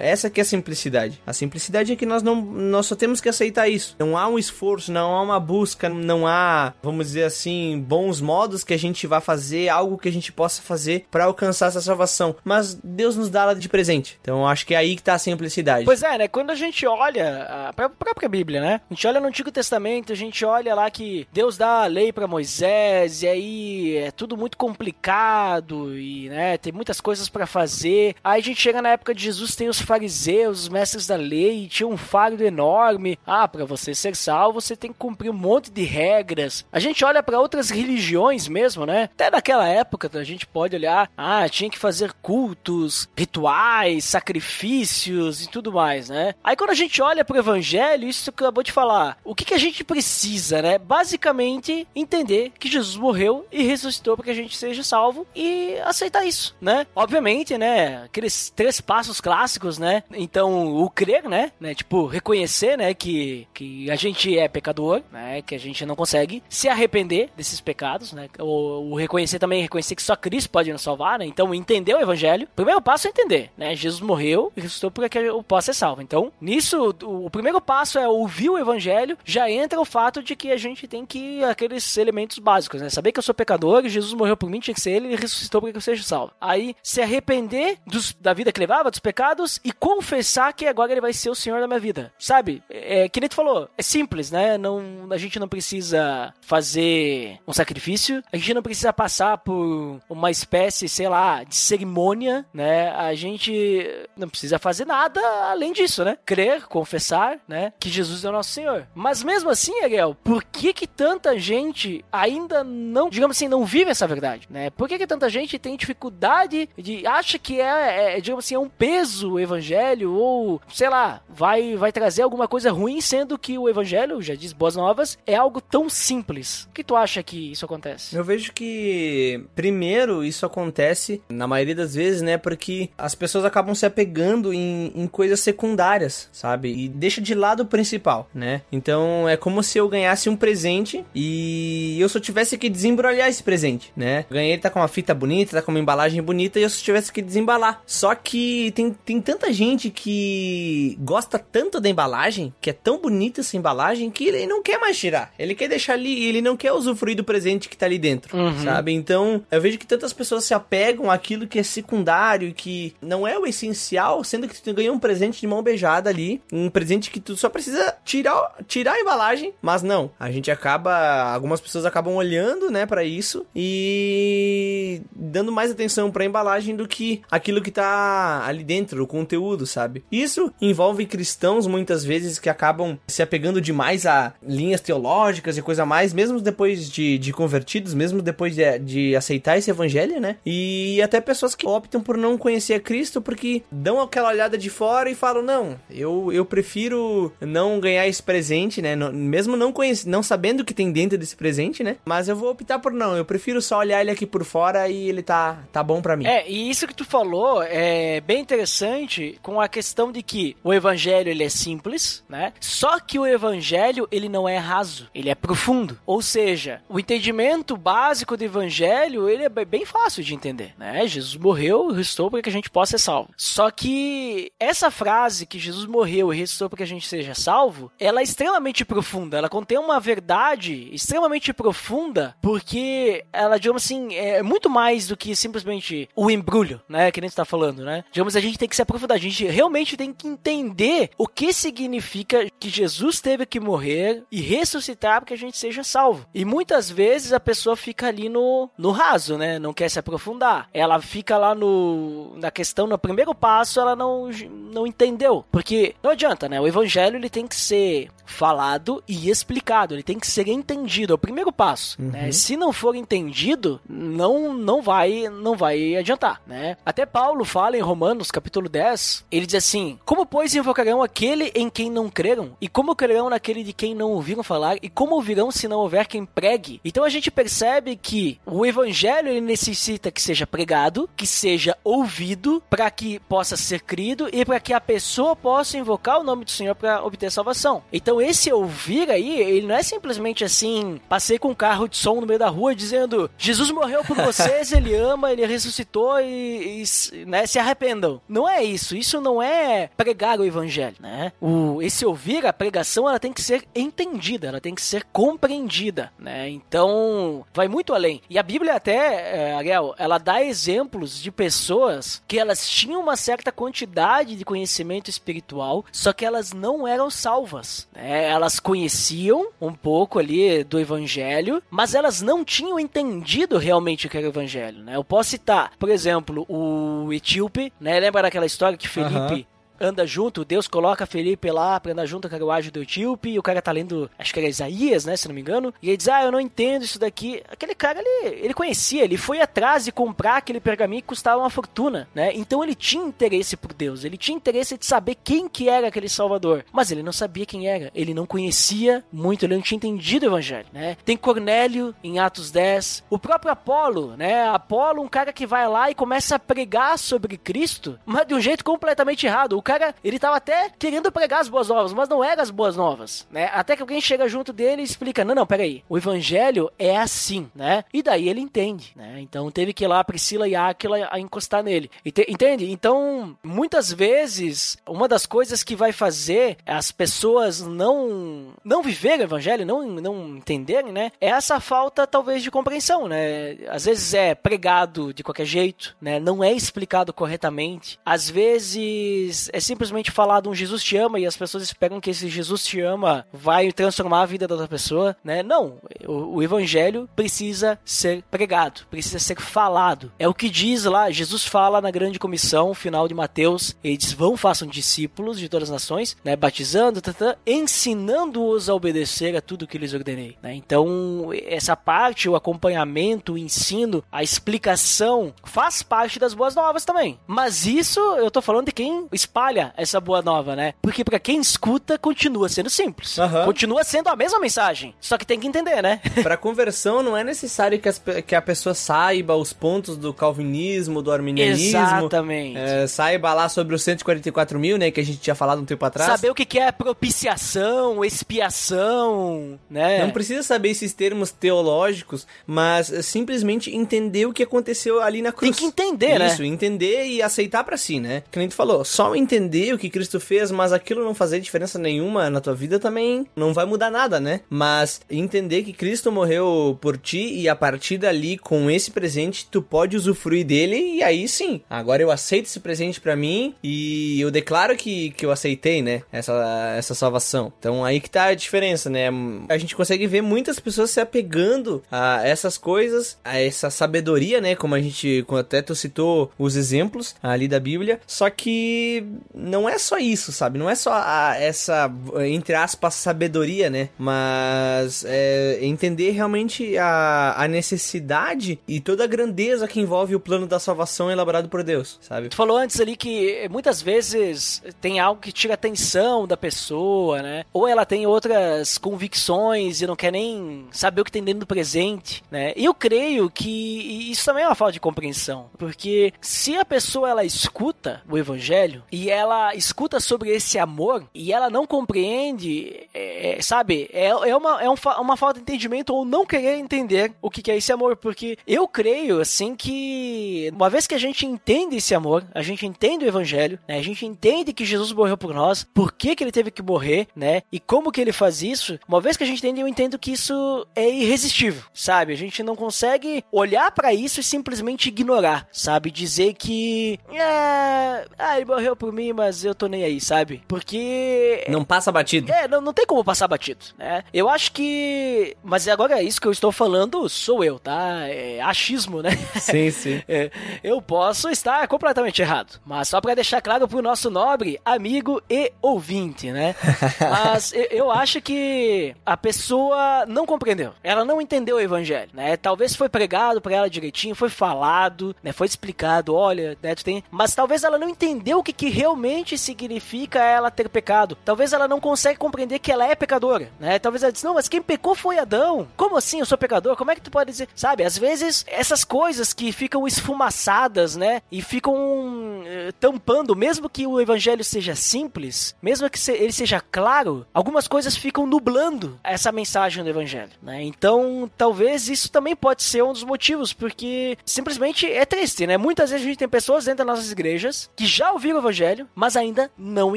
essa 0.00 0.28
que 0.28 0.40
é 0.40 0.42
a 0.42 0.44
simplicidade. 0.44 1.20
A 1.26 1.32
simplicidade 1.32 1.92
é 1.92 1.96
que 1.96 2.06
nós 2.06 2.22
não 2.22 2.42
nós 2.42 2.86
só 2.86 2.96
temos 2.96 3.20
que 3.20 3.28
aceitar 3.28 3.68
isso. 3.68 3.94
Não 3.98 4.18
há 4.18 4.26
um 4.26 4.38
esforço, 4.38 4.90
não 4.90 5.14
há 5.14 5.22
uma 5.22 5.38
busca, 5.38 5.88
não 5.88 6.26
há, 6.26 6.72
vamos 6.82 7.06
dizer 7.06 7.24
assim, 7.24 7.84
bons 7.86 8.20
modos 8.20 8.64
que 8.64 8.74
a 8.74 8.78
gente 8.78 9.06
vá 9.06 9.20
fazer, 9.20 9.68
algo 9.68 9.98
que 9.98 10.08
a 10.08 10.12
gente 10.12 10.32
possa 10.32 10.60
fazer 10.60 11.06
para 11.10 11.24
alcançar 11.24 11.66
essa 11.66 11.80
salvação. 11.80 12.34
Mas 12.44 12.74
Deus 12.82 13.16
nos 13.16 13.30
dá 13.30 13.42
ela 13.42 13.54
de 13.54 13.68
presente. 13.68 14.18
Então 14.20 14.46
acho 14.46 14.66
que 14.66 14.74
é 14.74 14.78
aí 14.78 14.96
que 14.96 15.02
tá 15.02 15.14
a 15.14 15.18
simplicidade. 15.18 15.84
Pois 15.84 16.02
é, 16.02 16.18
né? 16.18 16.28
Quando 16.28 16.50
a 16.50 16.54
gente 16.54 16.86
olha, 16.86 17.72
pra 17.76 17.81
própria 17.88 18.28
Bíblia, 18.28 18.60
né? 18.60 18.80
A 18.90 18.94
gente 18.94 19.06
olha 19.06 19.20
no 19.20 19.28
Antigo 19.28 19.50
Testamento, 19.50 20.12
a 20.12 20.16
gente 20.16 20.44
olha 20.44 20.74
lá 20.74 20.90
que 20.90 21.26
Deus 21.32 21.56
dá 21.56 21.82
a 21.82 21.86
lei 21.86 22.12
para 22.12 22.26
Moisés, 22.26 23.22
e 23.22 23.28
aí 23.28 23.96
é 23.96 24.10
tudo 24.10 24.36
muito 24.36 24.56
complicado, 24.56 25.96
e, 25.98 26.28
né, 26.28 26.58
tem 26.58 26.72
muitas 26.72 27.00
coisas 27.00 27.28
para 27.28 27.46
fazer. 27.46 28.14
Aí 28.22 28.40
a 28.40 28.44
gente 28.44 28.60
chega 28.60 28.82
na 28.82 28.90
época 28.90 29.14
de 29.14 29.22
Jesus, 29.22 29.56
tem 29.56 29.68
os 29.68 29.80
fariseus, 29.80 30.62
os 30.62 30.68
mestres 30.68 31.06
da 31.06 31.16
lei, 31.16 31.68
tinha 31.68 31.86
um 31.86 31.96
fardo 31.96 32.44
enorme. 32.44 33.18
Ah, 33.26 33.48
para 33.48 33.64
você 33.64 33.94
ser 33.94 34.14
salvo, 34.14 34.60
você 34.60 34.76
tem 34.76 34.92
que 34.92 34.98
cumprir 34.98 35.30
um 35.30 35.34
monte 35.34 35.70
de 35.70 35.82
regras. 35.82 36.64
A 36.72 36.78
gente 36.78 37.04
olha 37.04 37.22
para 37.22 37.40
outras 37.40 37.70
religiões 37.70 38.48
mesmo, 38.48 38.86
né? 38.86 39.04
Até 39.04 39.30
naquela 39.30 39.68
época 39.68 40.10
a 40.12 40.24
gente 40.24 40.46
pode 40.46 40.76
olhar, 40.76 41.10
ah, 41.16 41.48
tinha 41.48 41.70
que 41.70 41.78
fazer 41.78 42.12
cultos, 42.20 43.08
rituais, 43.16 44.04
sacrifícios 44.04 45.44
e 45.44 45.48
tudo 45.48 45.72
mais, 45.72 46.08
né? 46.08 46.34
Aí 46.42 46.56
quando 46.56 46.70
a 46.70 46.74
gente 46.74 47.00
olha 47.00 47.24
pro 47.24 47.38
evangelho, 47.38 47.71
isso 48.02 48.32
que 48.32 48.42
eu 48.42 48.48
acabou 48.48 48.62
de 48.62 48.72
falar, 48.72 49.18
o 49.24 49.34
que, 49.34 49.44
que 49.44 49.54
a 49.54 49.58
gente 49.58 49.84
precisa, 49.84 50.62
né? 50.62 50.78
Basicamente, 50.78 51.86
entender 51.94 52.52
que 52.58 52.70
Jesus 52.70 52.96
morreu 52.96 53.46
e 53.50 53.62
ressuscitou 53.62 54.16
para 54.16 54.24
que 54.24 54.30
a 54.30 54.34
gente 54.34 54.56
seja 54.56 54.82
salvo 54.82 55.26
e 55.34 55.76
aceitar 55.84 56.24
isso, 56.24 56.54
né? 56.60 56.86
Obviamente, 56.94 57.56
né? 57.56 58.04
Aqueles 58.04 58.50
três 58.50 58.80
passos 58.80 59.20
clássicos, 59.20 59.78
né? 59.78 60.02
Então, 60.12 60.76
o 60.76 60.90
crer, 60.90 61.28
né? 61.28 61.52
né? 61.60 61.74
Tipo, 61.74 62.06
reconhecer, 62.06 62.76
né? 62.76 62.92
Que, 62.94 63.46
que 63.54 63.90
a 63.90 63.96
gente 63.96 64.36
é 64.38 64.48
pecador, 64.48 65.02
né? 65.10 65.42
Que 65.42 65.54
a 65.54 65.58
gente 65.58 65.86
não 65.86 65.96
consegue 65.96 66.42
se 66.48 66.68
arrepender 66.68 67.30
desses 67.36 67.60
pecados, 67.60 68.12
né? 68.12 68.28
O, 68.38 68.94
reconhecer 68.96 69.38
também, 69.38 69.62
reconhecer 69.62 69.94
que 69.94 70.02
só 70.02 70.16
Cristo 70.16 70.50
pode 70.50 70.72
nos 70.72 70.82
salvar, 70.82 71.18
né? 71.18 71.26
Então, 71.26 71.54
entender 71.54 71.94
o 71.94 72.00
evangelho. 72.00 72.48
Primeiro 72.54 72.82
passo 72.82 73.06
é 73.06 73.10
entender, 73.10 73.50
né? 73.56 73.74
Jesus 73.74 74.00
morreu 74.00 74.52
e 74.56 74.60
ressuscitou 74.60 74.90
para 74.90 75.08
que 75.08 75.18
eu 75.18 75.42
possa 75.42 75.72
ser 75.72 75.78
salvo. 75.78 76.02
Então, 76.02 76.32
nisso, 76.40 76.94
o, 77.02 77.26
o 77.26 77.30
primeiro 77.30 77.60
passo 77.62 77.98
é 77.98 78.08
ouvir 78.08 78.50
o 78.50 78.58
evangelho, 78.58 79.16
já 79.24 79.50
entra 79.50 79.80
o 79.80 79.84
fato 79.84 80.22
de 80.22 80.36
que 80.36 80.50
a 80.50 80.56
gente 80.56 80.86
tem 80.86 81.06
que 81.06 81.42
aqueles 81.44 81.96
elementos 81.96 82.38
básicos, 82.38 82.80
né? 82.80 82.88
Saber 82.88 83.12
que 83.12 83.18
eu 83.18 83.22
sou 83.22 83.34
pecador, 83.34 83.86
Jesus 83.88 84.12
morreu 84.14 84.36
por 84.36 84.50
mim, 84.50 84.60
tinha 84.60 84.74
que 84.74 84.80
ser 84.80 84.90
ele, 84.90 85.12
e 85.12 85.16
ressuscitou 85.16 85.60
para 85.60 85.70
que 85.70 85.76
eu 85.76 85.80
seja 85.80 86.02
salvo. 86.02 86.32
Aí, 86.40 86.74
se 86.82 87.00
arrepender 87.00 87.78
dos, 87.86 88.12
da 88.14 88.32
vida 88.32 88.52
que 88.52 88.60
levava, 88.60 88.90
dos 88.90 89.00
pecados, 89.00 89.60
e 89.64 89.72
confessar 89.72 90.52
que 90.52 90.66
agora 90.66 90.92
ele 90.92 91.00
vai 91.00 91.12
ser 91.12 91.30
o 91.30 91.34
Senhor 91.34 91.60
da 91.60 91.66
minha 91.66 91.80
vida. 91.80 92.12
Sabe? 92.18 92.62
É, 92.68 93.08
que 93.08 93.20
nem 93.20 93.28
tu 93.28 93.34
falou, 93.34 93.68
é 93.76 93.82
simples, 93.82 94.30
né? 94.30 94.58
Não, 94.58 95.08
a 95.10 95.16
gente 95.16 95.38
não 95.38 95.48
precisa 95.48 96.32
fazer 96.40 97.38
um 97.46 97.52
sacrifício, 97.52 98.22
a 98.32 98.36
gente 98.36 98.54
não 98.54 98.62
precisa 98.62 98.92
passar 98.92 99.38
por 99.38 100.00
uma 100.08 100.30
espécie, 100.30 100.88
sei 100.88 101.08
lá, 101.08 101.44
de 101.44 101.56
cerimônia, 101.56 102.44
né? 102.52 102.90
A 102.90 103.14
gente 103.14 103.86
não 104.16 104.28
precisa 104.28 104.58
fazer 104.58 104.86
nada 104.86 105.20
além 105.50 105.72
disso, 105.72 106.04
né? 106.04 106.18
Crer, 106.24 106.66
confessar, 106.66 107.38
né? 107.52 107.72
Que 107.78 107.90
Jesus 107.90 108.24
é 108.24 108.28
o 108.28 108.32
nosso 108.32 108.50
Senhor. 108.50 108.86
Mas 108.94 109.22
mesmo 109.22 109.50
assim, 109.50 109.78
Ariel, 109.82 110.16
por 110.24 110.42
que 110.42 110.72
que 110.72 110.86
tanta 110.86 111.38
gente 111.38 112.04
ainda 112.10 112.64
não, 112.64 113.10
digamos 113.10 113.36
assim, 113.36 113.46
não 113.46 113.64
vive 113.64 113.90
essa 113.90 114.06
verdade, 114.06 114.48
né? 114.50 114.70
Por 114.70 114.88
que 114.88 114.98
que 114.98 115.06
tanta 115.06 115.28
gente 115.28 115.58
tem 115.58 115.76
dificuldade 115.76 116.68
de 116.76 117.06
acha 117.06 117.38
que 117.38 117.60
é, 117.60 118.16
é 118.16 118.20
digamos 118.20 118.44
assim, 118.44 118.54
é 118.54 118.58
um 118.58 118.68
peso 118.68 119.32
o 119.32 119.40
evangelho 119.40 120.14
ou, 120.14 120.60
sei 120.72 120.88
lá, 120.88 121.20
vai 121.28 121.76
vai 121.76 121.92
trazer 121.92 122.22
alguma 122.22 122.48
coisa 122.48 122.72
ruim, 122.72 123.00
sendo 123.00 123.38
que 123.38 123.58
o 123.58 123.68
evangelho, 123.68 124.22
já 124.22 124.34
diz 124.34 124.52
boas 124.52 124.74
novas, 124.74 125.18
é 125.26 125.34
algo 125.34 125.60
tão 125.60 125.88
simples. 125.88 126.66
O 126.70 126.72
que 126.72 126.82
tu 126.82 126.96
acha 126.96 127.22
que 127.22 127.52
isso 127.52 127.64
acontece? 127.64 128.16
Eu 128.16 128.24
vejo 128.24 128.52
que 128.52 129.44
primeiro 129.54 130.24
isso 130.24 130.46
acontece 130.46 131.22
na 131.28 131.46
maioria 131.46 131.74
das 131.74 131.94
vezes, 131.94 132.22
né, 132.22 132.38
porque 132.38 132.88
as 132.96 133.14
pessoas 133.14 133.44
acabam 133.44 133.74
se 133.74 133.84
apegando 133.84 134.52
em, 134.52 134.92
em 134.94 135.06
coisas 135.06 135.40
secundárias, 135.40 136.28
sabe? 136.32 136.72
E 136.72 136.88
deixa 136.88 137.20
de 137.20 137.34
lado 137.42 137.66
principal, 137.66 138.28
né? 138.34 138.62
Então 138.72 139.28
é 139.28 139.36
como 139.36 139.62
se 139.62 139.76
eu 139.78 139.88
ganhasse 139.88 140.28
um 140.28 140.36
presente 140.36 141.04
e 141.14 141.96
eu 142.00 142.08
só 142.08 142.18
tivesse 142.18 142.56
que 142.56 142.68
desembrulhar 142.70 143.28
esse 143.28 143.42
presente, 143.42 143.92
né? 143.96 144.24
Ganhei, 144.30 144.52
ele 144.52 144.62
tá 144.62 144.70
com 144.70 144.78
uma 144.80 144.88
fita 144.88 145.12
bonita, 145.14 145.52
tá 145.56 145.62
com 145.62 145.70
uma 145.72 145.80
embalagem 145.80 146.22
bonita 146.22 146.58
e 146.58 146.62
eu 146.62 146.70
só 146.70 146.82
tivesse 146.82 147.12
que 147.12 147.20
desembalar. 147.20 147.82
Só 147.86 148.14
que 148.14 148.70
tem, 148.74 148.92
tem 149.04 149.20
tanta 149.20 149.52
gente 149.52 149.90
que 149.90 150.96
gosta 151.00 151.38
tanto 151.38 151.80
da 151.80 151.88
embalagem, 151.88 152.52
que 152.60 152.70
é 152.70 152.72
tão 152.72 152.98
bonita 153.00 153.40
essa 153.40 153.56
embalagem, 153.56 154.10
que 154.10 154.24
ele 154.24 154.46
não 154.46 154.62
quer 154.62 154.78
mais 154.78 154.98
tirar. 154.98 155.32
Ele 155.38 155.54
quer 155.54 155.68
deixar 155.68 155.94
ali, 155.94 156.24
ele 156.26 156.40
não 156.40 156.56
quer 156.56 156.72
usufruir 156.72 157.16
do 157.16 157.24
presente 157.24 157.68
que 157.68 157.76
tá 157.76 157.86
ali 157.86 157.98
dentro, 157.98 158.36
Uhum. 158.36 158.62
sabe? 158.64 158.92
Então 158.92 159.42
eu 159.50 159.60
vejo 159.60 159.78
que 159.78 159.86
tantas 159.86 160.12
pessoas 160.12 160.44
se 160.44 160.54
apegam 160.54 161.10
àquilo 161.10 161.46
que 161.46 161.58
é 161.58 161.62
secundário 161.62 162.48
e 162.48 162.52
que 162.52 162.94
não 163.02 163.26
é 163.26 163.38
o 163.38 163.46
essencial, 163.46 164.22
sendo 164.24 164.48
que 164.48 164.60
tu 164.60 164.72
ganhou 164.72 164.94
um 164.94 164.98
presente 164.98 165.40
de 165.40 165.46
mão 165.46 165.62
beijada 165.62 166.08
ali, 166.10 166.40
um 166.52 166.68
presente 166.70 167.10
que 167.10 167.20
tu 167.20 167.31
só 167.36 167.48
precisa 167.48 167.94
tirar, 168.04 168.56
tirar 168.66 168.94
a 168.94 169.00
embalagem, 169.00 169.52
mas 169.60 169.82
não. 169.82 170.10
A 170.18 170.30
gente 170.30 170.50
acaba, 170.50 171.32
algumas 171.32 171.60
pessoas 171.60 171.84
acabam 171.84 172.14
olhando, 172.14 172.70
né, 172.70 172.86
para 172.86 173.04
isso 173.04 173.46
e 173.54 175.02
dando 175.14 175.52
mais 175.52 175.70
atenção 175.70 176.10
para 176.10 176.22
a 176.22 176.26
embalagem 176.26 176.76
do 176.76 176.86
que 176.86 177.22
aquilo 177.30 177.62
que 177.62 177.70
tá 177.70 178.44
ali 178.46 178.64
dentro, 178.64 179.02
o 179.02 179.06
conteúdo, 179.06 179.66
sabe? 179.66 180.04
Isso 180.10 180.52
envolve 180.60 181.06
cristãos 181.06 181.66
muitas 181.66 182.04
vezes 182.04 182.38
que 182.38 182.48
acabam 182.48 182.98
se 183.06 183.22
apegando 183.22 183.60
demais 183.60 184.06
a 184.06 184.32
linhas 184.42 184.80
teológicas 184.80 185.56
e 185.56 185.62
coisa 185.62 185.84
mais, 185.86 186.12
mesmo 186.12 186.40
depois 186.40 186.90
de, 186.90 187.18
de 187.18 187.32
convertidos, 187.32 187.94
mesmo 187.94 188.22
depois 188.22 188.54
de, 188.54 188.78
de 188.78 189.16
aceitar 189.16 189.58
esse 189.58 189.70
evangelho, 189.70 190.20
né? 190.20 190.36
E 190.44 191.00
até 191.02 191.20
pessoas 191.20 191.54
que 191.54 191.66
optam 191.66 192.00
por 192.00 192.16
não 192.16 192.38
conhecer 192.38 192.74
a 192.74 192.80
Cristo 192.80 193.20
porque 193.20 193.62
dão 193.70 194.00
aquela 194.00 194.28
olhada 194.28 194.56
de 194.58 194.70
fora 194.70 195.10
e 195.10 195.14
falam: 195.14 195.42
não, 195.42 195.78
eu, 195.90 196.32
eu 196.32 196.44
prefiro 196.44 197.21
não 197.40 197.78
ganhar 197.80 198.06
esse 198.06 198.22
presente, 198.22 198.80
né? 198.80 198.96
Mesmo 198.96 199.56
não 199.56 199.72
conhece, 199.72 200.08
não 200.08 200.22
sabendo 200.22 200.60
o 200.60 200.64
que 200.64 200.74
tem 200.74 200.90
dentro 200.90 201.18
desse 201.18 201.36
presente, 201.36 201.82
né? 201.82 201.96
Mas 202.04 202.28
eu 202.28 202.36
vou 202.36 202.50
optar 202.50 202.78
por 202.78 202.92
não, 202.92 203.16
eu 203.16 203.24
prefiro 203.24 203.60
só 203.60 203.78
olhar 203.78 204.00
ele 204.00 204.10
aqui 204.10 204.26
por 204.26 204.44
fora 204.44 204.88
e 204.88 205.08
ele 205.08 205.22
tá, 205.22 205.62
tá 205.72 205.82
bom 205.82 206.00
pra 206.00 206.16
mim. 206.16 206.26
É, 206.26 206.48
e 206.48 206.70
isso 206.70 206.86
que 206.86 206.94
tu 206.94 207.04
falou 207.04 207.62
é 207.62 208.20
bem 208.20 208.40
interessante 208.40 209.38
com 209.42 209.60
a 209.60 209.68
questão 209.68 210.10
de 210.10 210.22
que 210.22 210.56
o 210.64 210.72
evangelho 210.72 211.28
ele 211.28 211.44
é 211.44 211.48
simples, 211.48 212.24
né? 212.28 212.52
Só 212.60 212.98
que 213.00 213.18
o 213.18 213.26
evangelho 213.26 214.08
ele 214.10 214.28
não 214.28 214.48
é 214.48 214.56
raso, 214.58 215.08
ele 215.14 215.28
é 215.30 215.34
profundo. 215.34 215.98
Ou 216.06 216.22
seja, 216.22 216.80
o 216.88 216.98
entendimento 216.98 217.76
básico 217.76 218.36
do 218.36 218.44
evangelho 218.44 219.28
ele 219.28 219.44
é 219.44 219.48
be- 219.48 219.64
bem 219.64 219.84
fácil 219.84 220.22
de 220.22 220.34
entender, 220.34 220.74
né? 220.78 221.06
Jesus 221.06 221.36
morreu 221.36 221.88
ressuscitou 221.88 222.30
para 222.30 222.42
que 222.42 222.48
a 222.48 222.52
gente 222.52 222.70
possa 222.70 222.96
ser 222.98 223.04
salvo. 223.04 223.30
Só 223.36 223.70
que 223.70 224.52
essa 224.58 224.90
frase 224.90 225.46
que 225.46 225.58
Jesus 225.58 225.86
morreu 225.86 226.32
e 226.32 226.36
ressuscitou 226.36 226.68
para 226.68 226.78
que 226.78 226.82
a 226.82 226.86
gente 226.86 227.08
seja 227.12 227.34
salvo, 227.34 227.90
ela 227.98 228.20
é 228.20 228.22
extremamente 228.22 228.84
profunda, 228.84 229.38
ela 229.38 229.48
contém 229.48 229.78
uma 229.78 230.00
verdade 230.00 230.88
extremamente 230.92 231.52
profunda, 231.52 232.36
porque 232.40 233.24
ela, 233.32 233.58
digamos 233.58 233.84
assim, 233.84 234.14
é 234.14 234.42
muito 234.42 234.70
mais 234.70 235.06
do 235.06 235.16
que 235.16 235.36
simplesmente 235.36 236.08
o 236.16 236.30
embrulho, 236.30 236.80
né? 236.88 237.10
Que 237.10 237.20
nem 237.20 237.28
você 237.28 237.36
tá 237.36 237.44
falando, 237.44 237.84
né? 237.84 238.04
Digamos, 238.10 238.36
a 238.36 238.40
gente 238.40 238.58
tem 238.58 238.68
que 238.68 238.76
se 238.76 238.82
aprofundar, 238.82 239.16
a 239.16 239.20
gente 239.20 239.44
realmente 239.44 239.96
tem 239.96 240.12
que 240.12 240.26
entender 240.26 241.10
o 241.18 241.26
que 241.26 241.52
significa 241.52 242.48
que 242.58 242.68
Jesus 242.68 243.20
teve 243.20 243.44
que 243.44 243.60
morrer 243.60 244.24
e 244.30 244.40
ressuscitar 244.40 245.20
para 245.20 245.28
que 245.28 245.34
a 245.34 245.38
gente 245.38 245.58
seja 245.58 245.84
salvo. 245.84 246.26
E 246.34 246.44
muitas 246.44 246.90
vezes 246.90 247.32
a 247.32 247.40
pessoa 247.40 247.76
fica 247.76 248.08
ali 248.08 248.28
no, 248.28 248.70
no 248.78 248.90
raso, 248.90 249.36
né? 249.36 249.58
Não 249.58 249.74
quer 249.74 249.88
se 249.88 249.98
aprofundar. 249.98 250.68
Ela 250.72 251.00
fica 251.00 251.36
lá 251.36 251.54
no 251.54 252.36
na 252.36 252.50
questão, 252.50 252.86
no 252.86 252.98
primeiro 252.98 253.34
passo, 253.34 253.80
ela 253.80 253.94
não, 253.94 254.30
não 254.50 254.86
entendeu. 254.86 255.44
Porque 255.50 255.94
não 256.02 256.10
adianta, 256.10 256.48
né? 256.48 256.60
O 256.60 256.66
evangelho 256.66 256.91
ele 257.00 257.30
tem 257.30 257.46
que 257.46 257.56
ser 257.56 258.10
falado 258.24 259.02
e 259.06 259.28
explicado, 259.28 259.94
ele 259.94 260.02
tem 260.02 260.18
que 260.18 260.26
ser 260.26 260.48
entendido, 260.48 261.12
é 261.12 261.14
o 261.14 261.18
primeiro 261.18 261.52
passo, 261.52 262.00
né? 262.00 262.32
Se 262.32 262.56
não 262.56 262.72
for 262.72 262.94
entendido, 262.94 263.80
não 263.88 264.54
não 264.54 264.80
vai 264.80 265.28
não 265.28 265.56
vai 265.56 265.96
adiantar, 265.96 266.40
né? 266.46 266.76
Até 266.84 267.04
Paulo 267.04 267.44
fala 267.44 267.76
em 267.76 267.80
Romanos, 267.80 268.30
capítulo 268.30 268.68
10, 268.68 269.24
ele 269.30 269.46
diz 269.46 269.56
assim: 269.56 269.98
"Como 270.04 270.24
pois 270.24 270.54
invocarão 270.54 271.02
aquele 271.02 271.52
em 271.54 271.68
quem 271.68 271.90
não 271.90 272.08
creram? 272.08 272.56
E 272.60 272.68
como 272.68 272.96
crerão 272.96 273.28
naquele 273.28 273.62
de 273.62 273.72
quem 273.72 273.94
não 273.94 274.10
ouviram 274.10 274.42
falar? 274.42 274.76
E 274.82 274.88
como 274.88 275.14
ouvirão 275.14 275.50
se 275.50 275.68
não 275.68 275.78
houver 275.78 276.06
quem 276.06 276.24
pregue?" 276.24 276.80
Então 276.84 277.04
a 277.04 277.08
gente 277.08 277.30
percebe 277.30 277.96
que 277.96 278.40
o 278.46 278.64
evangelho 278.64 279.28
ele 279.28 279.40
necessita 279.40 280.10
que 280.10 280.22
seja 280.22 280.46
pregado, 280.46 281.08
que 281.16 281.26
seja 281.26 281.76
ouvido 281.84 282.62
para 282.70 282.90
que 282.90 283.18
possa 283.20 283.56
ser 283.56 283.82
crido 283.82 284.28
e 284.32 284.44
para 284.44 284.60
que 284.60 284.72
a 284.72 284.80
pessoa 284.80 285.36
possa 285.36 285.76
invocar 285.76 286.18
o 286.18 286.24
nome 286.24 286.44
do 286.44 286.50
Senhor 286.50 286.74
para 286.82 287.04
obter 287.04 287.30
salvação. 287.30 287.84
Então 287.92 288.20
esse 288.20 288.52
ouvir 288.52 289.08
aí, 289.08 289.40
ele 289.40 289.66
não 289.68 289.76
é 289.76 289.82
simplesmente 289.84 290.44
assim, 290.44 291.00
passei 291.08 291.38
com 291.38 291.50
um 291.50 291.54
carro 291.54 291.88
de 291.88 291.96
som 291.96 292.20
no 292.20 292.26
meio 292.26 292.40
da 292.40 292.48
rua 292.48 292.74
dizendo: 292.74 293.30
"Jesus 293.38 293.70
morreu 293.70 294.04
por 294.04 294.16
vocês, 294.16 294.72
ele 294.74 294.92
ama, 294.94 295.30
ele 295.30 295.46
ressuscitou 295.46 296.20
e, 296.20 296.82
e, 296.82 297.24
né, 297.24 297.46
se 297.46 297.58
arrependam". 297.58 298.20
Não 298.28 298.48
é 298.48 298.64
isso. 298.64 298.96
Isso 298.96 299.20
não 299.20 299.40
é 299.40 299.88
pregar 299.96 300.40
o 300.40 300.44
evangelho, 300.44 300.96
né? 300.98 301.32
O 301.40 301.80
esse 301.80 302.04
ouvir, 302.04 302.44
a 302.44 302.52
pregação, 302.52 303.08
ela 303.08 303.20
tem 303.20 303.32
que 303.32 303.42
ser 303.42 303.64
entendida, 303.74 304.48
ela 304.48 304.60
tem 304.60 304.74
que 304.74 304.82
ser 304.82 305.04
compreendida, 305.12 306.12
né? 306.18 306.48
Então, 306.48 307.44
vai 307.54 307.68
muito 307.68 307.94
além. 307.94 308.20
E 308.28 308.38
a 308.38 308.42
Bíblia 308.42 308.74
até, 308.74 309.50
é, 309.50 309.54
Ariel, 309.54 309.94
ela 309.98 310.18
dá 310.18 310.42
exemplos 310.42 311.20
de 311.20 311.30
pessoas 311.30 312.22
que 312.26 312.38
elas 312.38 312.68
tinham 312.68 313.00
uma 313.00 313.16
certa 313.16 313.52
quantidade 313.52 314.34
de 314.34 314.44
conhecimento 314.44 315.08
espiritual, 315.08 315.84
só 315.92 316.12
que 316.12 316.24
elas 316.24 316.52
não 316.52 316.71
não 316.78 316.88
eram 316.88 317.10
salvas. 317.10 317.88
né? 317.94 318.28
Elas 318.28 318.58
conheciam 318.58 319.48
um 319.60 319.72
pouco 319.72 320.18
ali 320.18 320.64
do 320.64 320.78
evangelho, 320.78 321.62
mas 321.70 321.94
elas 321.94 322.22
não 322.22 322.44
tinham 322.44 322.78
entendido 322.78 323.58
realmente 323.58 324.06
o 324.06 324.10
que 324.10 324.16
era 324.16 324.26
o 324.26 324.30
evangelho. 324.30 324.78
Né? 324.78 324.96
Eu 324.96 325.04
posso 325.04 325.30
citar, 325.30 325.72
por 325.78 325.88
exemplo, 325.88 326.44
o 326.48 327.12
etíope, 327.12 327.72
né? 327.80 327.98
lembra 328.00 328.22
daquela 328.22 328.46
história 328.46 328.76
que 328.78 328.88
Felipe. 328.88 329.46
Anda 329.82 330.06
junto, 330.06 330.44
Deus 330.44 330.68
coloca 330.68 331.06
Felipe 331.06 331.50
lá 331.50 331.78
pra 331.80 331.92
andar 331.92 332.06
junto 332.06 332.28
com 332.28 332.34
a 332.34 332.38
carruagem 332.38 332.70
do 332.70 332.82
etíope, 332.82 333.30
e 333.30 333.38
o 333.38 333.42
cara 333.42 333.60
tá 333.60 333.72
lendo, 333.72 334.10
acho 334.18 334.32
que 334.32 334.38
era 334.38 334.48
Isaías, 334.48 335.04
né, 335.04 335.16
se 335.16 335.28
não 335.28 335.34
me 335.34 335.40
engano, 335.40 335.74
e 335.82 335.88
ele 335.88 335.96
diz, 335.96 336.08
ah, 336.08 336.22
eu 336.22 336.32
não 336.32 336.40
entendo 336.40 336.84
isso 336.84 336.98
daqui. 336.98 337.42
Aquele 337.48 337.74
cara, 337.74 338.00
ele, 338.00 338.36
ele 338.42 338.54
conhecia, 338.54 339.04
ele 339.04 339.16
foi 339.16 339.40
atrás 339.40 339.84
de 339.84 339.92
comprar 339.92 340.36
aquele 340.36 340.60
pergaminho 340.60 341.02
que 341.02 341.08
custava 341.08 341.40
uma 341.40 341.50
fortuna, 341.50 342.08
né, 342.14 342.32
então 342.34 342.62
ele 342.62 342.74
tinha 342.74 343.04
interesse 343.04 343.56
por 343.56 343.72
Deus, 343.72 344.04
ele 344.04 344.16
tinha 344.16 344.36
interesse 344.36 344.78
de 344.78 344.86
saber 344.86 345.16
quem 345.22 345.48
que 345.48 345.68
era 345.68 345.88
aquele 345.88 346.08
Salvador, 346.08 346.64
mas 346.72 346.90
ele 346.90 347.02
não 347.02 347.12
sabia 347.12 347.46
quem 347.46 347.68
era, 347.68 347.90
ele 347.94 348.14
não 348.14 348.26
conhecia 348.26 349.04
muito, 349.12 349.44
ele 349.44 349.54
não 349.54 349.62
tinha 349.62 349.76
entendido 349.76 350.26
o 350.26 350.28
evangelho, 350.30 350.66
né. 350.72 350.96
Tem 351.04 351.16
Cornélio 351.16 351.94
em 352.02 352.18
Atos 352.18 352.50
10, 352.50 353.04
o 353.10 353.18
próprio 353.18 353.52
Apolo, 353.52 354.16
né, 354.16 354.48
Apolo, 354.48 355.02
um 355.02 355.08
cara 355.08 355.32
que 355.32 355.46
vai 355.46 355.68
lá 355.68 355.90
e 355.90 355.94
começa 355.94 356.36
a 356.36 356.38
pregar 356.38 356.98
sobre 356.98 357.36
Cristo, 357.36 357.98
mas 358.04 358.26
de 358.26 358.34
um 358.34 358.40
jeito 358.40 358.64
completamente 358.64 359.26
errado, 359.26 359.56
o 359.56 359.62
cara, 359.78 359.94
ele 360.02 360.18
tava 360.18 360.36
até 360.36 360.70
querendo 360.78 361.10
pregar 361.12 361.40
as 361.40 361.48
boas 361.48 361.68
novas, 361.68 361.92
mas 361.92 362.08
não 362.08 362.22
eram 362.22 362.42
as 362.42 362.50
boas 362.50 362.76
novas, 362.76 363.26
né? 363.30 363.50
Até 363.52 363.76
que 363.76 363.82
alguém 363.82 364.00
chega 364.00 364.28
junto 364.28 364.52
dele 364.52 364.82
e 364.82 364.84
explica: 364.84 365.24
não, 365.24 365.34
não, 365.34 365.46
peraí, 365.46 365.82
o 365.88 365.96
evangelho 365.96 366.70
é 366.78 366.96
assim, 366.96 367.50
né? 367.54 367.84
E 367.92 368.02
daí 368.02 368.28
ele 368.28 368.40
entende, 368.40 368.92
né? 368.96 369.16
Então 369.20 369.50
teve 369.50 369.72
que 369.72 369.84
ir 369.84 369.88
lá 369.88 370.00
a 370.00 370.04
Priscila 370.04 370.48
e 370.48 370.54
a 370.54 370.68
Aquila 370.68 371.08
a 371.10 371.18
encostar 371.20 371.62
nele. 371.62 371.90
Ente- 372.04 372.26
Entende? 372.28 372.70
Então, 372.70 373.36
muitas 373.42 373.92
vezes, 373.92 374.76
uma 374.86 375.06
das 375.08 375.26
coisas 375.26 375.62
que 375.62 375.76
vai 375.76 375.92
fazer 375.92 376.56
as 376.66 376.90
pessoas 376.92 377.60
não 377.60 378.52
não 378.64 378.82
viverem 378.82 379.20
o 379.20 379.22
evangelho, 379.28 379.66
não, 379.66 379.82
não 379.86 380.36
entenderem, 380.36 380.92
né? 380.92 381.12
É 381.20 381.28
essa 381.28 381.60
falta, 381.60 382.06
talvez, 382.06 382.42
de 382.42 382.50
compreensão, 382.50 383.08
né? 383.08 383.56
Às 383.68 383.84
vezes 383.84 384.14
é 384.14 384.34
pregado 384.34 385.12
de 385.12 385.22
qualquer 385.22 385.44
jeito, 385.46 385.96
né? 386.00 386.18
Não 386.20 386.42
é 386.42 386.52
explicado 386.52 387.12
corretamente. 387.12 387.98
Às 388.04 388.28
vezes 388.30 389.50
é 389.52 389.60
simplesmente 389.62 390.10
falado 390.10 390.50
um 390.50 390.54
Jesus 390.54 390.82
te 390.82 390.96
ama 390.96 391.18
e 391.18 391.26
as 391.26 391.36
pessoas 391.36 391.62
esperam 391.62 392.00
que 392.00 392.10
esse 392.10 392.28
Jesus 392.28 392.64
te 392.64 392.80
ama 392.80 393.26
vai 393.32 393.72
transformar 393.72 394.22
a 394.22 394.26
vida 394.26 394.46
da 394.46 394.54
outra 394.54 394.68
pessoa, 394.68 395.16
né? 395.24 395.42
Não, 395.42 395.78
o, 396.06 396.36
o 396.36 396.42
evangelho 396.42 397.08
precisa 397.14 397.78
ser 397.84 398.22
pregado, 398.30 398.82
precisa 398.90 399.18
ser 399.18 399.40
falado. 399.40 400.12
É 400.18 400.28
o 400.28 400.34
que 400.34 400.48
diz 400.48 400.84
lá, 400.84 401.10
Jesus 401.10 401.44
fala 401.44 401.80
na 401.80 401.90
grande 401.90 402.18
comissão, 402.18 402.74
final 402.74 403.06
de 403.06 403.14
Mateus, 403.14 403.76
ele 403.82 403.96
diz: 403.96 404.12
"Vão, 404.12 404.36
façam 404.36 404.68
discípulos 404.68 405.38
de 405.38 405.48
todas 405.48 405.68
as 405.68 405.72
nações, 405.72 406.16
né, 406.24 406.36
batizando, 406.36 407.00
tata, 407.00 407.38
ensinando-os 407.46 408.68
a 408.68 408.74
obedecer 408.74 409.36
a 409.36 409.40
tudo 409.40 409.66
que 409.66 409.78
lhes 409.78 409.94
ordenei", 409.94 410.36
né? 410.42 410.54
Então, 410.54 411.30
essa 411.46 411.76
parte, 411.76 412.28
o 412.28 412.36
acompanhamento, 412.36 413.34
o 413.34 413.38
ensino, 413.38 414.02
a 414.10 414.22
explicação 414.22 415.34
faz 415.44 415.82
parte 415.82 416.18
das 416.18 416.34
boas 416.34 416.54
novas 416.54 416.84
também. 416.84 417.18
Mas 417.26 417.66
isso 417.66 418.00
eu 418.16 418.30
tô 418.30 418.40
falando 418.40 418.66
de 418.66 418.72
quem 418.72 419.06
espalha 419.12 419.41
essa 419.76 420.00
boa 420.00 420.22
nova, 420.22 420.54
né? 420.54 420.74
Porque 420.80 421.04
pra 421.04 421.18
quem 421.18 421.40
escuta 421.40 421.98
continua 421.98 422.48
sendo 422.48 422.70
simples. 422.70 423.18
Aham. 423.18 423.44
Continua 423.44 423.84
sendo 423.84 424.08
a 424.08 424.16
mesma 424.16 424.38
mensagem, 424.38 424.94
só 425.00 425.18
que 425.18 425.26
tem 425.26 425.38
que 425.38 425.46
entender, 425.46 425.82
né? 425.82 426.00
Pra 426.22 426.36
conversão 426.36 427.02
não 427.02 427.16
é 427.16 427.24
necessário 427.24 427.78
que, 427.78 427.88
as 427.88 428.00
que 428.26 428.34
a 428.34 428.42
pessoa 428.42 428.74
saiba 428.74 429.34
os 429.34 429.52
pontos 429.52 429.96
do 429.96 430.12
calvinismo, 430.14 431.02
do 431.02 431.10
arminianismo. 431.10 431.78
Exatamente. 431.80 432.58
é, 432.58 432.86
saiba 432.86 433.32
lá 433.34 433.48
sobre 433.48 433.74
os 433.74 433.82
144 433.82 434.58
mil, 434.58 434.78
né? 434.78 434.90
Que 434.90 435.00
a 435.00 435.04
gente 435.04 435.18
tinha 435.18 435.34
falado 435.34 435.60
um 435.60 435.64
tempo 435.64 435.84
atrás. 435.84 436.10
Saber 436.10 436.30
o 436.30 436.34
que 436.34 436.44
que 436.44 436.58
é 436.58 436.70
propiciação, 436.70 438.04
expiação, 438.04 439.58
né? 439.68 440.04
Não 440.04 440.10
precisa 440.10 440.42
saber 440.42 440.70
esses 440.70 440.92
termos 440.92 441.30
teológicos, 441.30 442.26
mas 442.46 442.92
simplesmente 443.02 443.74
entender 443.74 444.26
o 444.26 444.32
que 444.32 444.42
aconteceu 444.42 445.02
ali 445.02 445.22
na 445.22 445.32
cruz. 445.32 445.56
Tem 445.56 445.58
que 445.58 445.64
entender, 445.66 446.18
né? 446.18 446.28
Isso, 446.28 446.42
entender 446.42 447.06
e 447.06 447.22
aceitar 447.22 447.64
pra 447.64 447.76
si, 447.76 448.00
né? 448.00 448.22
Que 448.30 448.38
nem 448.38 448.48
tu 448.48 448.54
falou, 448.54 448.84
só 448.84 449.14
entender 449.14 449.31
o 449.72 449.78
que 449.78 449.88
Cristo 449.88 450.20
fez, 450.20 450.50
mas 450.50 450.72
aquilo 450.72 451.04
não 451.04 451.14
fazer 451.14 451.40
diferença 451.40 451.78
nenhuma 451.78 452.28
na 452.28 452.40
tua 452.40 452.54
vida 452.54 452.78
também 452.78 453.26
não 453.34 453.54
vai 453.54 453.64
mudar 453.64 453.90
nada, 453.90 454.20
né? 454.20 454.40
Mas 454.50 455.00
entender 455.10 455.62
que 455.62 455.72
Cristo 455.72 456.12
morreu 456.12 456.76
por 456.80 456.98
ti 456.98 457.40
e 457.40 457.48
a 457.48 457.56
partir 457.56 457.98
dali, 457.98 458.36
com 458.36 458.70
esse 458.70 458.90
presente, 458.90 459.46
tu 459.50 459.62
pode 459.62 459.96
usufruir 459.96 460.44
dele 460.44 460.76
e 460.96 461.02
aí 461.02 461.26
sim, 461.26 461.62
agora 461.68 462.02
eu 462.02 462.10
aceito 462.10 462.46
esse 462.46 462.60
presente 462.60 463.00
pra 463.00 463.16
mim 463.16 463.54
e 463.62 464.20
eu 464.20 464.30
declaro 464.30 464.76
que, 464.76 465.10
que 465.10 465.24
eu 465.24 465.30
aceitei, 465.30 465.80
né? 465.80 466.02
Essa, 466.12 466.74
essa 466.76 466.94
salvação. 466.94 467.52
Então 467.58 467.84
aí 467.84 468.00
que 468.00 468.10
tá 468.10 468.26
a 468.26 468.34
diferença, 468.34 468.90
né? 468.90 469.08
A 469.48 469.56
gente 469.56 469.74
consegue 469.74 470.06
ver 470.06 470.20
muitas 470.20 470.60
pessoas 470.60 470.90
se 470.90 471.00
apegando 471.00 471.82
a 471.90 472.20
essas 472.26 472.58
coisas, 472.58 473.18
a 473.24 473.38
essa 473.40 473.70
sabedoria, 473.70 474.40
né? 474.40 474.54
Como 474.54 474.74
a 474.74 474.80
gente, 474.80 475.24
como 475.26 475.40
até 475.40 475.62
tu 475.62 475.74
citou 475.74 476.30
os 476.38 476.56
exemplos 476.56 477.14
ali 477.22 477.48
da 477.48 477.58
Bíblia. 477.58 478.00
Só 478.06 478.28
que 478.28 479.04
não 479.34 479.68
é 479.68 479.78
só 479.78 479.98
isso, 479.98 480.32
sabe? 480.32 480.58
Não 480.58 480.68
é 480.68 480.74
só 480.74 480.92
a- 480.92 481.36
essa, 481.38 481.90
entre 482.26 482.54
aspas, 482.54 482.94
sabedoria, 482.94 483.70
né? 483.70 483.88
Mas 483.98 485.04
é 485.06 485.58
entender 485.62 486.10
realmente 486.10 486.76
a, 486.78 487.34
a 487.36 487.48
necessidade 487.48 488.58
e 488.66 488.80
toda 488.80 489.04
a 489.04 489.06
grandeza 489.06 489.66
que 489.68 489.80
envolve 489.80 490.14
o 490.14 490.20
plano 490.20 490.46
da 490.46 490.58
salvação 490.58 491.10
elaborado 491.10 491.48
por 491.48 491.62
Deus, 491.62 491.98
sabe? 492.00 492.28
Tu 492.28 492.36
falou 492.36 492.56
antes 492.56 492.80
ali 492.80 492.96
que 492.96 493.48
muitas 493.50 493.80
vezes 493.82 494.62
tem 494.80 495.00
algo 495.00 495.20
que 495.20 495.32
tira 495.32 495.54
a 495.54 495.56
atenção 495.56 496.26
da 496.26 496.36
pessoa, 496.36 497.22
né? 497.22 497.44
Ou 497.52 497.66
ela 497.68 497.84
tem 497.84 498.06
outras 498.06 498.78
convicções 498.78 499.80
e 499.80 499.86
não 499.86 499.96
quer 499.96 500.12
nem 500.12 500.66
saber 500.70 501.00
o 501.00 501.04
que 501.04 501.12
tem 501.12 501.22
dentro 501.22 501.40
do 501.40 501.46
presente, 501.46 502.22
né? 502.30 502.52
E 502.56 502.64
eu 502.64 502.74
creio 502.74 503.30
que 503.30 504.10
isso 504.10 504.24
também 504.24 504.44
é 504.44 504.48
uma 504.48 504.54
falta 504.54 504.72
de 504.72 504.80
compreensão, 504.80 505.46
porque 505.58 506.12
se 506.20 506.56
a 506.56 506.64
pessoa 506.64 507.08
ela 507.10 507.24
escuta 507.24 508.02
o 508.08 508.16
evangelho 508.16 508.82
e 508.90 509.10
ela 509.12 509.54
escuta 509.54 510.00
sobre 510.00 510.30
esse 510.30 510.58
amor 510.58 511.04
e 511.14 511.32
ela 511.32 511.50
não 511.50 511.66
compreende, 511.66 512.88
é, 512.94 513.38
sabe? 513.40 513.88
É, 513.92 514.06
é, 514.06 514.36
uma, 514.36 514.62
é 514.62 514.68
um 514.68 514.74
uma 515.00 515.16
falta 515.16 515.34
de 515.34 515.42
entendimento 515.42 515.94
ou 515.94 516.04
não 516.04 516.26
querer 516.26 516.56
entender 516.56 517.12
o 517.20 517.30
que 517.30 517.50
é 517.50 517.56
esse 517.56 517.72
amor, 517.72 517.96
porque 517.96 518.38
eu 518.46 518.66
creio 518.66 519.20
assim 519.20 519.54
que 519.54 520.50
uma 520.54 520.70
vez 520.70 520.86
que 520.86 520.94
a 520.94 520.98
gente 520.98 521.26
entende 521.26 521.76
esse 521.76 521.94
amor, 521.94 522.24
a 522.34 522.42
gente 522.42 522.66
entende 522.66 523.04
o 523.04 523.08
evangelho, 523.08 523.58
né? 523.68 523.78
A 523.78 523.82
gente 523.82 524.06
entende 524.06 524.52
que 524.52 524.64
Jesus 524.64 524.92
morreu 524.92 525.16
por 525.16 525.34
nós, 525.34 525.64
por 525.64 525.92
que 525.92 526.16
que 526.16 526.24
ele 526.24 526.32
teve 526.32 526.50
que 526.50 526.62
morrer, 526.62 527.06
né? 527.14 527.42
E 527.52 527.60
como 527.60 527.92
que 527.92 528.00
ele 528.00 528.12
faz 528.12 528.42
isso? 528.42 528.78
Uma 528.88 529.00
vez 529.00 529.16
que 529.16 529.24
a 529.24 529.26
gente 529.26 529.38
entende, 529.38 529.60
eu 529.60 529.68
entendo 529.68 529.98
que 529.98 530.12
isso 530.12 530.66
é 530.74 530.88
irresistível, 530.88 531.62
sabe? 531.72 532.12
A 532.12 532.16
gente 532.16 532.42
não 532.42 532.56
consegue 532.56 533.24
olhar 533.30 533.70
pra 533.72 533.92
isso 533.92 534.20
e 534.20 534.24
simplesmente 534.24 534.88
ignorar, 534.88 535.48
sabe? 535.52 535.90
Dizer 535.90 536.34
que 536.34 536.98
é, 537.12 538.06
ah, 538.18 538.36
ele 538.36 538.44
morreu 538.44 538.76
por 538.76 538.92
mim, 538.92 539.01
mas 539.10 539.42
eu 539.42 539.54
tô 539.54 539.66
nem 539.66 539.84
aí, 539.84 539.98
sabe? 539.98 540.42
Porque 540.46 541.46
Não 541.48 541.64
passa 541.64 541.90
batido. 541.90 542.30
é, 542.30 542.46
não, 542.46 542.60
não 542.60 542.74
tem 542.74 542.84
como 542.84 543.02
passar 543.02 543.26
batido, 543.26 543.64
né? 543.78 544.04
Eu 544.12 544.28
acho 544.28 544.52
que. 544.52 545.34
Mas 545.42 545.66
agora 545.66 545.98
é 545.98 546.02
isso 546.02 546.20
que 546.20 546.26
eu 546.26 546.32
estou 546.32 546.52
falando, 546.52 547.08
sou 547.08 547.42
eu, 547.42 547.58
tá? 547.58 548.02
É 548.06 548.38
achismo, 548.42 549.00
né? 549.00 549.10
Sim, 549.40 549.70
sim. 549.70 550.02
É, 550.12 550.30
eu 550.62 550.82
posso 550.82 551.30
estar 551.30 551.66
completamente 551.68 552.20
errado, 552.20 552.60
mas 552.66 552.88
só 552.88 553.00
pra 553.00 553.14
deixar 553.14 553.40
claro 553.40 553.66
pro 553.68 553.80
nosso 553.80 554.10
nobre 554.10 554.60
amigo 554.64 555.22
e 555.30 555.50
ouvinte, 555.62 556.30
né? 556.30 556.54
Mas 557.00 557.52
eu, 557.52 557.66
eu 557.70 557.90
acho 557.90 558.20
que 558.20 558.94
a 559.06 559.16
pessoa 559.16 560.04
não 560.06 560.26
compreendeu, 560.26 560.72
ela 560.82 561.04
não 561.04 561.20
entendeu 561.20 561.56
o 561.56 561.60
evangelho, 561.60 562.10
né? 562.12 562.36
Talvez 562.36 562.74
foi 562.74 562.88
pregado 562.88 563.40
pra 563.40 563.54
ela 563.54 563.70
direitinho, 563.70 564.14
foi 564.14 564.28
falado, 564.28 565.14
né? 565.22 565.32
Foi 565.32 565.46
explicado, 565.46 566.14
olha, 566.14 566.58
né? 566.62 566.74
Tu 566.74 566.84
tem... 566.84 567.02
Mas 567.10 567.34
talvez 567.34 567.62
ela 567.64 567.78
não 567.78 567.88
entendeu 567.88 568.38
o 568.40 568.42
que, 568.42 568.52
que 568.52 568.68
realmente 568.68 568.91
significa 569.36 570.20
ela 570.20 570.50
ter 570.50 570.68
pecado. 570.68 571.16
Talvez 571.24 571.52
ela 571.52 571.68
não 571.68 571.80
consegue 571.80 572.18
compreender 572.18 572.58
que 572.58 572.72
ela 572.72 572.86
é 572.86 572.94
pecadora, 572.94 573.50
né? 573.58 573.78
Talvez 573.78 574.02
ela 574.02 574.12
diz, 574.12 574.22
não, 574.22 574.34
mas 574.34 574.48
quem 574.48 574.62
pecou 574.62 574.94
foi 574.94 575.18
Adão. 575.18 575.68
Como 575.76 575.96
assim 575.96 576.20
eu 576.20 576.26
sou 576.26 576.38
pecador? 576.38 576.76
Como 576.76 576.90
é 576.90 576.94
que 576.94 577.00
tu 577.00 577.10
pode 577.10 577.30
dizer? 577.30 577.48
Sabe, 577.54 577.84
às 577.84 577.96
vezes 577.96 578.44
essas 578.48 578.84
coisas 578.84 579.32
que 579.32 579.52
ficam 579.52 579.86
esfumaçadas, 579.86 580.96
né? 580.96 581.22
E 581.30 581.42
ficam 581.42 582.42
eh, 582.46 582.72
tampando, 582.78 583.36
mesmo 583.36 583.68
que 583.68 583.86
o 583.86 584.00
evangelho 584.00 584.44
seja 584.44 584.74
simples, 584.74 585.54
mesmo 585.62 585.88
que 585.88 585.98
ele 586.10 586.32
seja 586.32 586.60
claro, 586.60 587.26
algumas 587.32 587.68
coisas 587.68 587.96
ficam 587.96 588.26
nublando 588.26 588.98
essa 589.02 589.32
mensagem 589.32 589.82
do 589.82 589.90
evangelho, 589.90 590.32
né? 590.42 590.62
Então, 590.62 591.30
talvez 591.36 591.88
isso 591.88 592.10
também 592.10 592.34
pode 592.34 592.62
ser 592.62 592.82
um 592.82 592.92
dos 592.92 593.04
motivos, 593.04 593.52
porque 593.52 594.16
simplesmente 594.24 594.90
é 594.90 595.04
triste, 595.04 595.46
né? 595.46 595.56
Muitas 595.56 595.90
vezes 595.90 596.04
a 596.04 596.08
gente 596.08 596.18
tem 596.18 596.28
pessoas 596.28 596.64
dentro 596.64 596.84
das 596.84 596.98
nossas 596.98 597.12
igrejas 597.12 597.70
que 597.76 597.86
já 597.86 598.12
ouviram 598.12 598.36
o 598.36 598.40
evangelho, 598.42 598.81
evangelho, 598.82 598.88
mas 598.94 599.16
ainda 599.16 599.50
não 599.56 599.96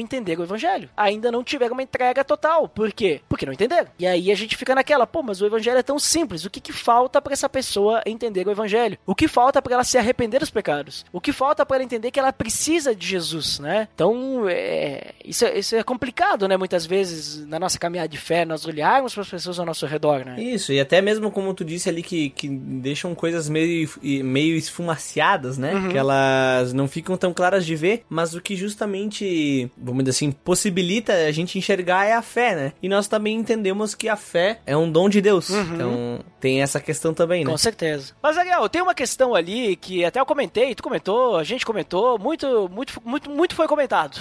entenderam 0.00 0.40
o 0.40 0.44
evangelho. 0.44 0.88
Ainda 0.96 1.30
não 1.30 1.44
tiveram 1.44 1.74
uma 1.74 1.82
entrega 1.82 2.24
total. 2.24 2.68
Por 2.68 2.92
quê? 2.92 3.20
Porque 3.28 3.46
não 3.46 3.52
entenderam. 3.52 3.88
E 3.98 4.06
aí 4.06 4.30
a 4.30 4.34
gente 4.34 4.56
fica 4.56 4.74
naquela, 4.74 5.06
pô, 5.06 5.22
mas 5.22 5.40
o 5.40 5.46
evangelho 5.46 5.78
é 5.78 5.82
tão 5.82 5.98
simples. 5.98 6.44
O 6.44 6.50
que, 6.50 6.60
que 6.60 6.72
falta 6.72 7.20
para 7.20 7.32
essa 7.32 7.48
pessoa 7.48 8.02
entender 8.06 8.46
o 8.46 8.50
evangelho? 8.50 8.98
O 9.06 9.14
que 9.14 9.28
falta 9.28 9.60
para 9.60 9.74
ela 9.74 9.84
se 9.84 9.98
arrepender 9.98 10.40
dos 10.40 10.50
pecados? 10.50 11.04
O 11.12 11.20
que 11.20 11.32
falta 11.32 11.64
para 11.64 11.76
ela 11.76 11.84
entender 11.84 12.10
que 12.10 12.18
ela 12.18 12.32
precisa 12.32 12.94
de 12.94 13.06
Jesus, 13.06 13.58
né? 13.58 13.88
Então, 13.94 14.48
é, 14.48 15.14
isso, 15.24 15.44
é, 15.44 15.58
isso 15.58 15.76
é 15.76 15.82
complicado, 15.82 16.48
né? 16.48 16.56
Muitas 16.56 16.86
vezes 16.86 17.46
na 17.46 17.58
nossa 17.58 17.78
caminhada 17.78 18.08
de 18.08 18.18
fé, 18.18 18.44
nós 18.44 18.66
olharmos 18.66 19.14
para 19.14 19.22
as 19.22 19.28
pessoas 19.30 19.58
ao 19.58 19.66
nosso 19.66 19.86
redor, 19.86 20.24
né? 20.24 20.40
Isso, 20.40 20.72
e 20.72 20.80
até 20.80 21.00
mesmo 21.00 21.30
como 21.30 21.54
tu 21.54 21.64
disse 21.64 21.88
ali 21.88 22.02
que, 22.02 22.30
que 22.30 22.48
deixam 22.48 23.14
coisas 23.14 23.48
meio, 23.48 23.88
meio 24.02 24.56
esfumaciadas, 24.56 25.58
né? 25.58 25.74
Uhum. 25.74 25.88
Que 25.88 25.98
elas 25.98 26.72
não 26.72 26.88
ficam 26.88 27.16
tão 27.16 27.32
claras 27.32 27.64
de 27.64 27.74
ver, 27.74 28.04
mas 28.08 28.34
o 28.34 28.40
que 28.40 28.56
justamente, 28.76 29.70
vamos 29.76 30.04
dizer 30.04 30.10
assim, 30.10 30.30
possibilita 30.30 31.12
a 31.12 31.32
gente 31.32 31.56
enxergar 31.56 32.04
é 32.04 32.12
a 32.12 32.20
fé, 32.20 32.54
né? 32.54 32.72
E 32.82 32.88
nós 32.88 33.08
também 33.08 33.34
entendemos 33.34 33.94
que 33.94 34.06
a 34.06 34.16
fé 34.16 34.60
é 34.66 34.76
um 34.76 34.90
dom 34.90 35.08
de 35.08 35.22
Deus. 35.22 35.48
Então, 35.50 36.20
tem 36.38 36.60
essa 36.60 36.78
questão 36.78 37.14
também, 37.14 37.42
né? 37.42 37.50
Com 37.50 37.56
certeza. 37.56 38.12
Mas, 38.22 38.36
Ariel, 38.36 38.68
tem 38.68 38.82
uma 38.82 38.94
questão 38.94 39.34
ali 39.34 39.76
que 39.76 40.04
até 40.04 40.20
eu 40.20 40.26
comentei, 40.26 40.74
tu 40.74 40.82
comentou, 40.82 41.36
a 41.36 41.42
gente 41.42 41.64
comentou, 41.64 42.18
muito, 42.18 42.68
muito, 42.70 43.00
muito, 43.04 43.30
muito 43.30 43.54
foi 43.54 43.66
comentado. 43.66 44.18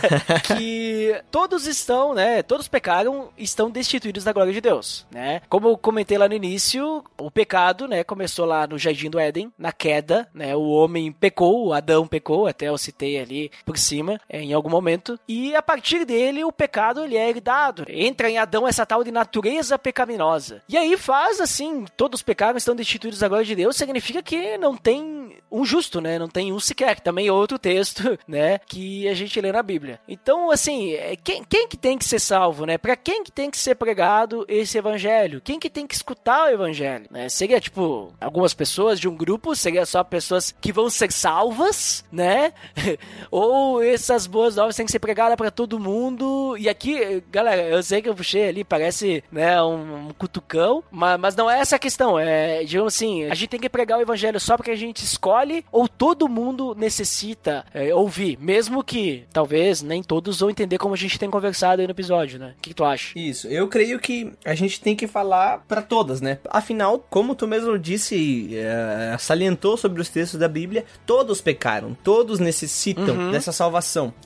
que 0.56 1.14
todos 1.30 1.66
estão, 1.66 2.14
né? 2.14 2.42
Todos 2.42 2.66
pecaram, 2.66 3.28
estão 3.36 3.70
destituídos 3.70 4.24
da 4.24 4.32
glória 4.32 4.52
de 4.52 4.60
Deus, 4.60 5.06
né? 5.10 5.42
Como 5.48 5.68
eu 5.68 5.76
comentei 5.76 6.16
lá 6.16 6.26
no 6.26 6.34
início, 6.34 7.04
o 7.18 7.30
pecado, 7.30 7.86
né? 7.86 8.02
Começou 8.02 8.46
lá 8.46 8.66
no 8.66 8.78
Jardim 8.78 9.10
do 9.10 9.18
Éden, 9.18 9.52
na 9.58 9.70
queda, 9.70 10.28
né? 10.32 10.56
O 10.56 10.68
homem 10.68 11.12
pecou, 11.12 11.66
o 11.66 11.72
Adão 11.74 12.06
pecou, 12.06 12.46
até 12.46 12.68
eu 12.68 12.78
citei 12.78 13.18
ali 13.18 13.50
por 13.66 13.76
cima, 13.88 14.20
é, 14.28 14.40
em 14.42 14.52
algum 14.52 14.70
momento. 14.70 15.18
E 15.26 15.54
a 15.54 15.62
partir 15.62 16.04
dele, 16.04 16.44
o 16.44 16.52
pecado 16.52 17.02
ele 17.02 17.16
é 17.16 17.28
herdado. 17.28 17.84
Entra 17.88 18.30
em 18.30 18.38
Adão 18.38 18.68
essa 18.68 18.84
tal 18.84 19.02
de 19.02 19.10
natureza 19.10 19.78
pecaminosa. 19.78 20.62
E 20.68 20.76
aí 20.76 20.96
faz 20.96 21.40
assim, 21.40 21.84
todos 21.96 22.22
pecaram, 22.22 22.56
estão 22.56 22.76
destituídos 22.76 23.20
da 23.20 23.28
glória 23.28 23.46
de 23.46 23.54
Deus, 23.54 23.76
significa 23.76 24.22
que 24.22 24.58
não 24.58 24.76
tem 24.76 25.36
um 25.50 25.64
justo, 25.64 26.00
né? 26.00 26.18
Não 26.18 26.28
tem 26.28 26.52
um 26.52 26.60
sequer, 26.60 26.96
que 26.96 27.02
também 27.02 27.26
é 27.26 27.32
outro 27.32 27.58
texto, 27.58 28.18
né? 28.28 28.58
Que 28.66 29.08
a 29.08 29.14
gente 29.14 29.40
lê 29.40 29.50
na 29.50 29.62
Bíblia. 29.62 30.00
Então, 30.06 30.50
assim, 30.50 30.92
é, 30.92 31.16
quem, 31.16 31.42
quem 31.44 31.68
que 31.68 31.76
tem 31.76 31.96
que 31.96 32.04
ser 32.04 32.18
salvo, 32.18 32.66
né? 32.66 32.76
Pra 32.76 32.96
quem 32.96 33.24
que 33.24 33.32
tem 33.32 33.50
que 33.50 33.58
ser 33.58 33.74
pregado 33.74 34.44
esse 34.48 34.76
evangelho? 34.76 35.40
Quem 35.40 35.58
que 35.58 35.70
tem 35.70 35.86
que 35.86 35.94
escutar 35.94 36.46
o 36.46 36.52
evangelho, 36.52 37.06
né? 37.10 37.28
Seria, 37.28 37.60
tipo, 37.60 38.12
algumas 38.20 38.52
pessoas 38.54 39.00
de 39.00 39.08
um 39.08 39.16
grupo, 39.16 39.54
seria 39.54 39.86
só 39.86 40.04
pessoas 40.04 40.54
que 40.60 40.72
vão 40.72 40.90
ser 40.90 41.10
salvas, 41.12 42.04
né? 42.12 42.52
Ou 43.30 43.77
essas 43.82 44.26
boas 44.26 44.56
novas 44.56 44.76
têm 44.76 44.86
que 44.86 44.92
ser 44.92 44.98
pregadas 44.98 45.36
pra 45.36 45.50
todo 45.50 45.78
mundo. 45.78 46.56
E 46.58 46.68
aqui, 46.68 47.22
galera, 47.30 47.62
eu 47.62 47.82
sei 47.82 48.02
que 48.02 48.08
eu 48.08 48.14
puxei 48.14 48.48
ali, 48.48 48.64
parece, 48.64 49.22
né, 49.30 49.60
um, 49.62 50.08
um 50.08 50.10
cutucão, 50.16 50.82
mas, 50.90 51.18
mas 51.18 51.36
não 51.36 51.50
é 51.50 51.60
essa 51.60 51.76
a 51.76 51.78
questão. 51.78 52.18
É, 52.18 52.64
digamos 52.64 52.94
assim, 52.94 53.24
a 53.24 53.34
gente 53.34 53.48
tem 53.48 53.60
que 53.60 53.68
pregar 53.68 53.98
o 53.98 54.02
evangelho 54.02 54.38
só 54.40 54.56
porque 54.56 54.70
a 54.70 54.76
gente 54.76 55.04
escolhe 55.04 55.64
ou 55.72 55.88
todo 55.88 56.28
mundo 56.28 56.74
necessita 56.76 57.64
é, 57.72 57.94
ouvir, 57.94 58.38
mesmo 58.40 58.82
que 58.82 59.24
talvez 59.32 59.82
nem 59.82 60.02
todos 60.02 60.40
vão 60.40 60.50
entender 60.50 60.78
como 60.78 60.94
a 60.94 60.96
gente 60.96 61.18
tem 61.18 61.30
conversado 61.30 61.80
aí 61.80 61.86
no 61.86 61.92
episódio, 61.92 62.38
né? 62.38 62.54
O 62.58 62.60
que, 62.60 62.70
que 62.70 62.74
tu 62.74 62.84
acha? 62.84 63.18
Isso, 63.18 63.48
eu 63.48 63.68
creio 63.68 63.98
que 63.98 64.32
a 64.44 64.54
gente 64.54 64.80
tem 64.80 64.94
que 64.94 65.06
falar 65.06 65.64
pra 65.66 65.82
todas, 65.82 66.20
né? 66.20 66.38
Afinal, 66.50 67.04
como 67.10 67.34
tu 67.34 67.46
mesmo 67.46 67.78
disse, 67.78 68.50
é, 68.54 69.16
salientou 69.18 69.76
sobre 69.76 70.00
os 70.00 70.08
textos 70.08 70.38
da 70.38 70.48
Bíblia, 70.48 70.84
todos 71.06 71.40
pecaram, 71.40 71.96
todos 72.02 72.38
necessitam 72.38 73.30
dessa 73.30 73.52
salvação. 73.52 73.67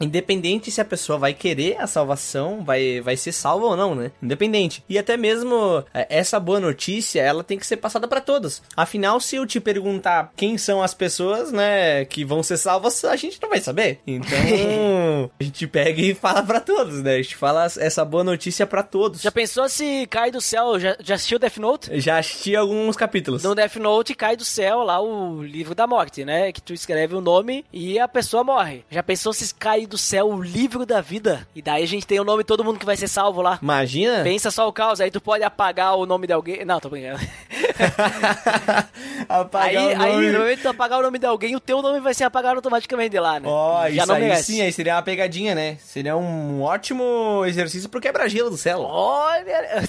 Independente 0.01 0.71
se 0.71 0.81
a 0.81 0.85
pessoa 0.85 1.19
vai 1.19 1.35
querer 1.35 1.77
a 1.79 1.87
salvação, 1.87 2.65
vai, 2.65 3.01
vai 3.01 3.17
ser 3.17 3.33
salva 3.33 3.67
ou 3.67 3.77
não, 3.77 3.95
né? 3.95 4.11
Independente. 4.23 4.85
E 4.89 4.99
até 4.99 5.17
mesmo 5.17 5.85
é, 5.93 6.07
essa 6.09 6.39
boa 6.39 6.61
notícia, 6.61 7.21
ela 7.21 7.45
tem 7.45 7.59
que 7.59 7.67
ser 7.67 7.77
passada 7.77 8.07
pra 8.09 8.21
todos. 8.21 8.63
Afinal, 8.77 9.21
se 9.21 9.37
eu 9.37 9.47
te 9.47 9.61
perguntar 9.61 10.33
quem 10.37 10.59
são 10.59 10.83
as 10.83 10.95
pessoas, 10.95 11.53
né, 11.53 12.05
que 12.05 12.25
vão 12.25 12.43
ser 12.43 12.57
salvas, 12.57 13.05
a 13.05 13.17
gente 13.17 13.41
não 13.41 13.49
vai 13.49 13.61
saber. 13.61 14.01
Então, 14.07 14.39
a 15.39 15.45
gente 15.45 15.67
pega 15.67 16.01
e 16.01 16.15
fala 16.15 16.43
pra 16.43 16.61
todos, 16.61 17.03
né? 17.03 17.15
A 17.15 17.23
gente 17.23 17.37
fala 17.37 17.65
essa 17.65 18.05
boa 18.05 18.25
notícia 18.25 18.67
pra 18.67 18.83
todos. 18.83 19.23
Já 19.23 19.31
pensou 19.31 19.69
se 19.69 20.07
cai 20.07 20.31
do 20.31 20.41
céu? 20.41 20.79
Já, 20.79 20.97
já 21.01 21.15
assistiu 21.15 21.39
Death 21.39 21.57
Note? 21.59 22.01
Já 22.01 22.19
assisti 22.19 22.55
alguns 22.57 22.97
capítulos. 22.97 23.43
No 23.43 23.55
Death 23.55 23.77
Note 23.77 24.15
cai 24.15 24.37
do 24.37 24.45
céu 24.45 24.83
lá 24.83 25.01
o 25.01 25.43
livro 25.43 25.75
da 25.75 25.87
morte, 25.87 26.25
né? 26.25 26.53
Que 26.53 26.63
tu 26.63 26.73
escreve 26.73 27.15
o 27.15 27.21
nome 27.21 27.65
e 27.73 27.99
a 27.99 28.09
pessoa 28.09 28.45
morre. 28.45 28.85
Já 28.91 29.03
pensou 29.03 29.32
se 29.33 29.53
cai 29.55 29.87
do 29.87 29.99
céu 29.99 30.29
o 30.31 30.43
livro 30.43 30.85
da 30.87 31.01
vida? 31.01 31.47
E 31.55 31.63
daí 31.63 31.83
a 31.83 31.87
gente 31.87 32.07
tem 32.07 32.21
o 32.21 32.25
nome 32.25 32.43
de 32.43 32.47
todo 32.47 32.65
mundo 32.65 32.79
que 32.79 32.87
vai 32.87 32.97
ser 32.97 33.09
salvo 33.09 33.43
lá. 33.43 33.59
Imagina? 33.63 34.23
Pensa 34.23 34.51
só 34.51 34.69
o 34.69 34.73
caos, 34.73 35.01
aí 35.01 35.11
tu 35.11 35.21
pode 35.21 35.45
apagar 35.45 35.97
o 35.97 36.07
nome 36.07 36.27
de 36.27 36.33
alguém. 36.33 36.65
Não, 36.65 36.81
tô 36.81 36.89
brincando. 36.89 37.21
Apagar 39.29 39.69
aí, 39.69 39.77
o 39.77 40.03
aí, 40.03 40.13
nome. 40.15 40.33
no 40.33 40.39
momento 40.41 40.57
de 40.57 40.63
tu 40.63 40.69
apagar 40.69 40.99
o 40.99 41.03
nome 41.03 41.19
de 41.19 41.27
alguém, 41.27 41.57
o 41.57 41.61
teu 41.61 41.83
nome 41.83 42.01
vai 42.01 42.15
ser 42.15 42.25
apagado 42.25 42.57
automaticamente 42.57 43.11
de 43.11 43.21
lá, 43.21 43.41
né? 43.41 43.49
Ó, 43.49 43.83
Já 43.85 43.89
isso 43.89 44.07
não 44.07 44.15
aí 44.17 44.23
merece. 44.23 44.53
sim, 44.53 44.61
aí 44.61 44.73
seria 44.73 44.95
uma 44.97 45.03
pegadinha, 45.03 45.55
né? 45.55 45.77
Seria 45.81 46.17
um 46.17 46.63
ótimo 46.63 47.45
exercício 47.47 47.89
pro 47.89 48.01
quebra-gelo 48.01 48.51
do 48.51 48.57
céu. 48.57 48.81
Olha! 48.83 49.83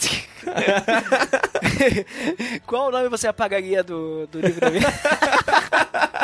qual 2.66 2.92
nome 2.92 3.10
você 3.10 3.28
apagaria 3.28 3.84
do, 3.84 4.28
do 4.28 4.40
livro 4.40 4.62
da 4.62 4.70
vida? 4.70 4.88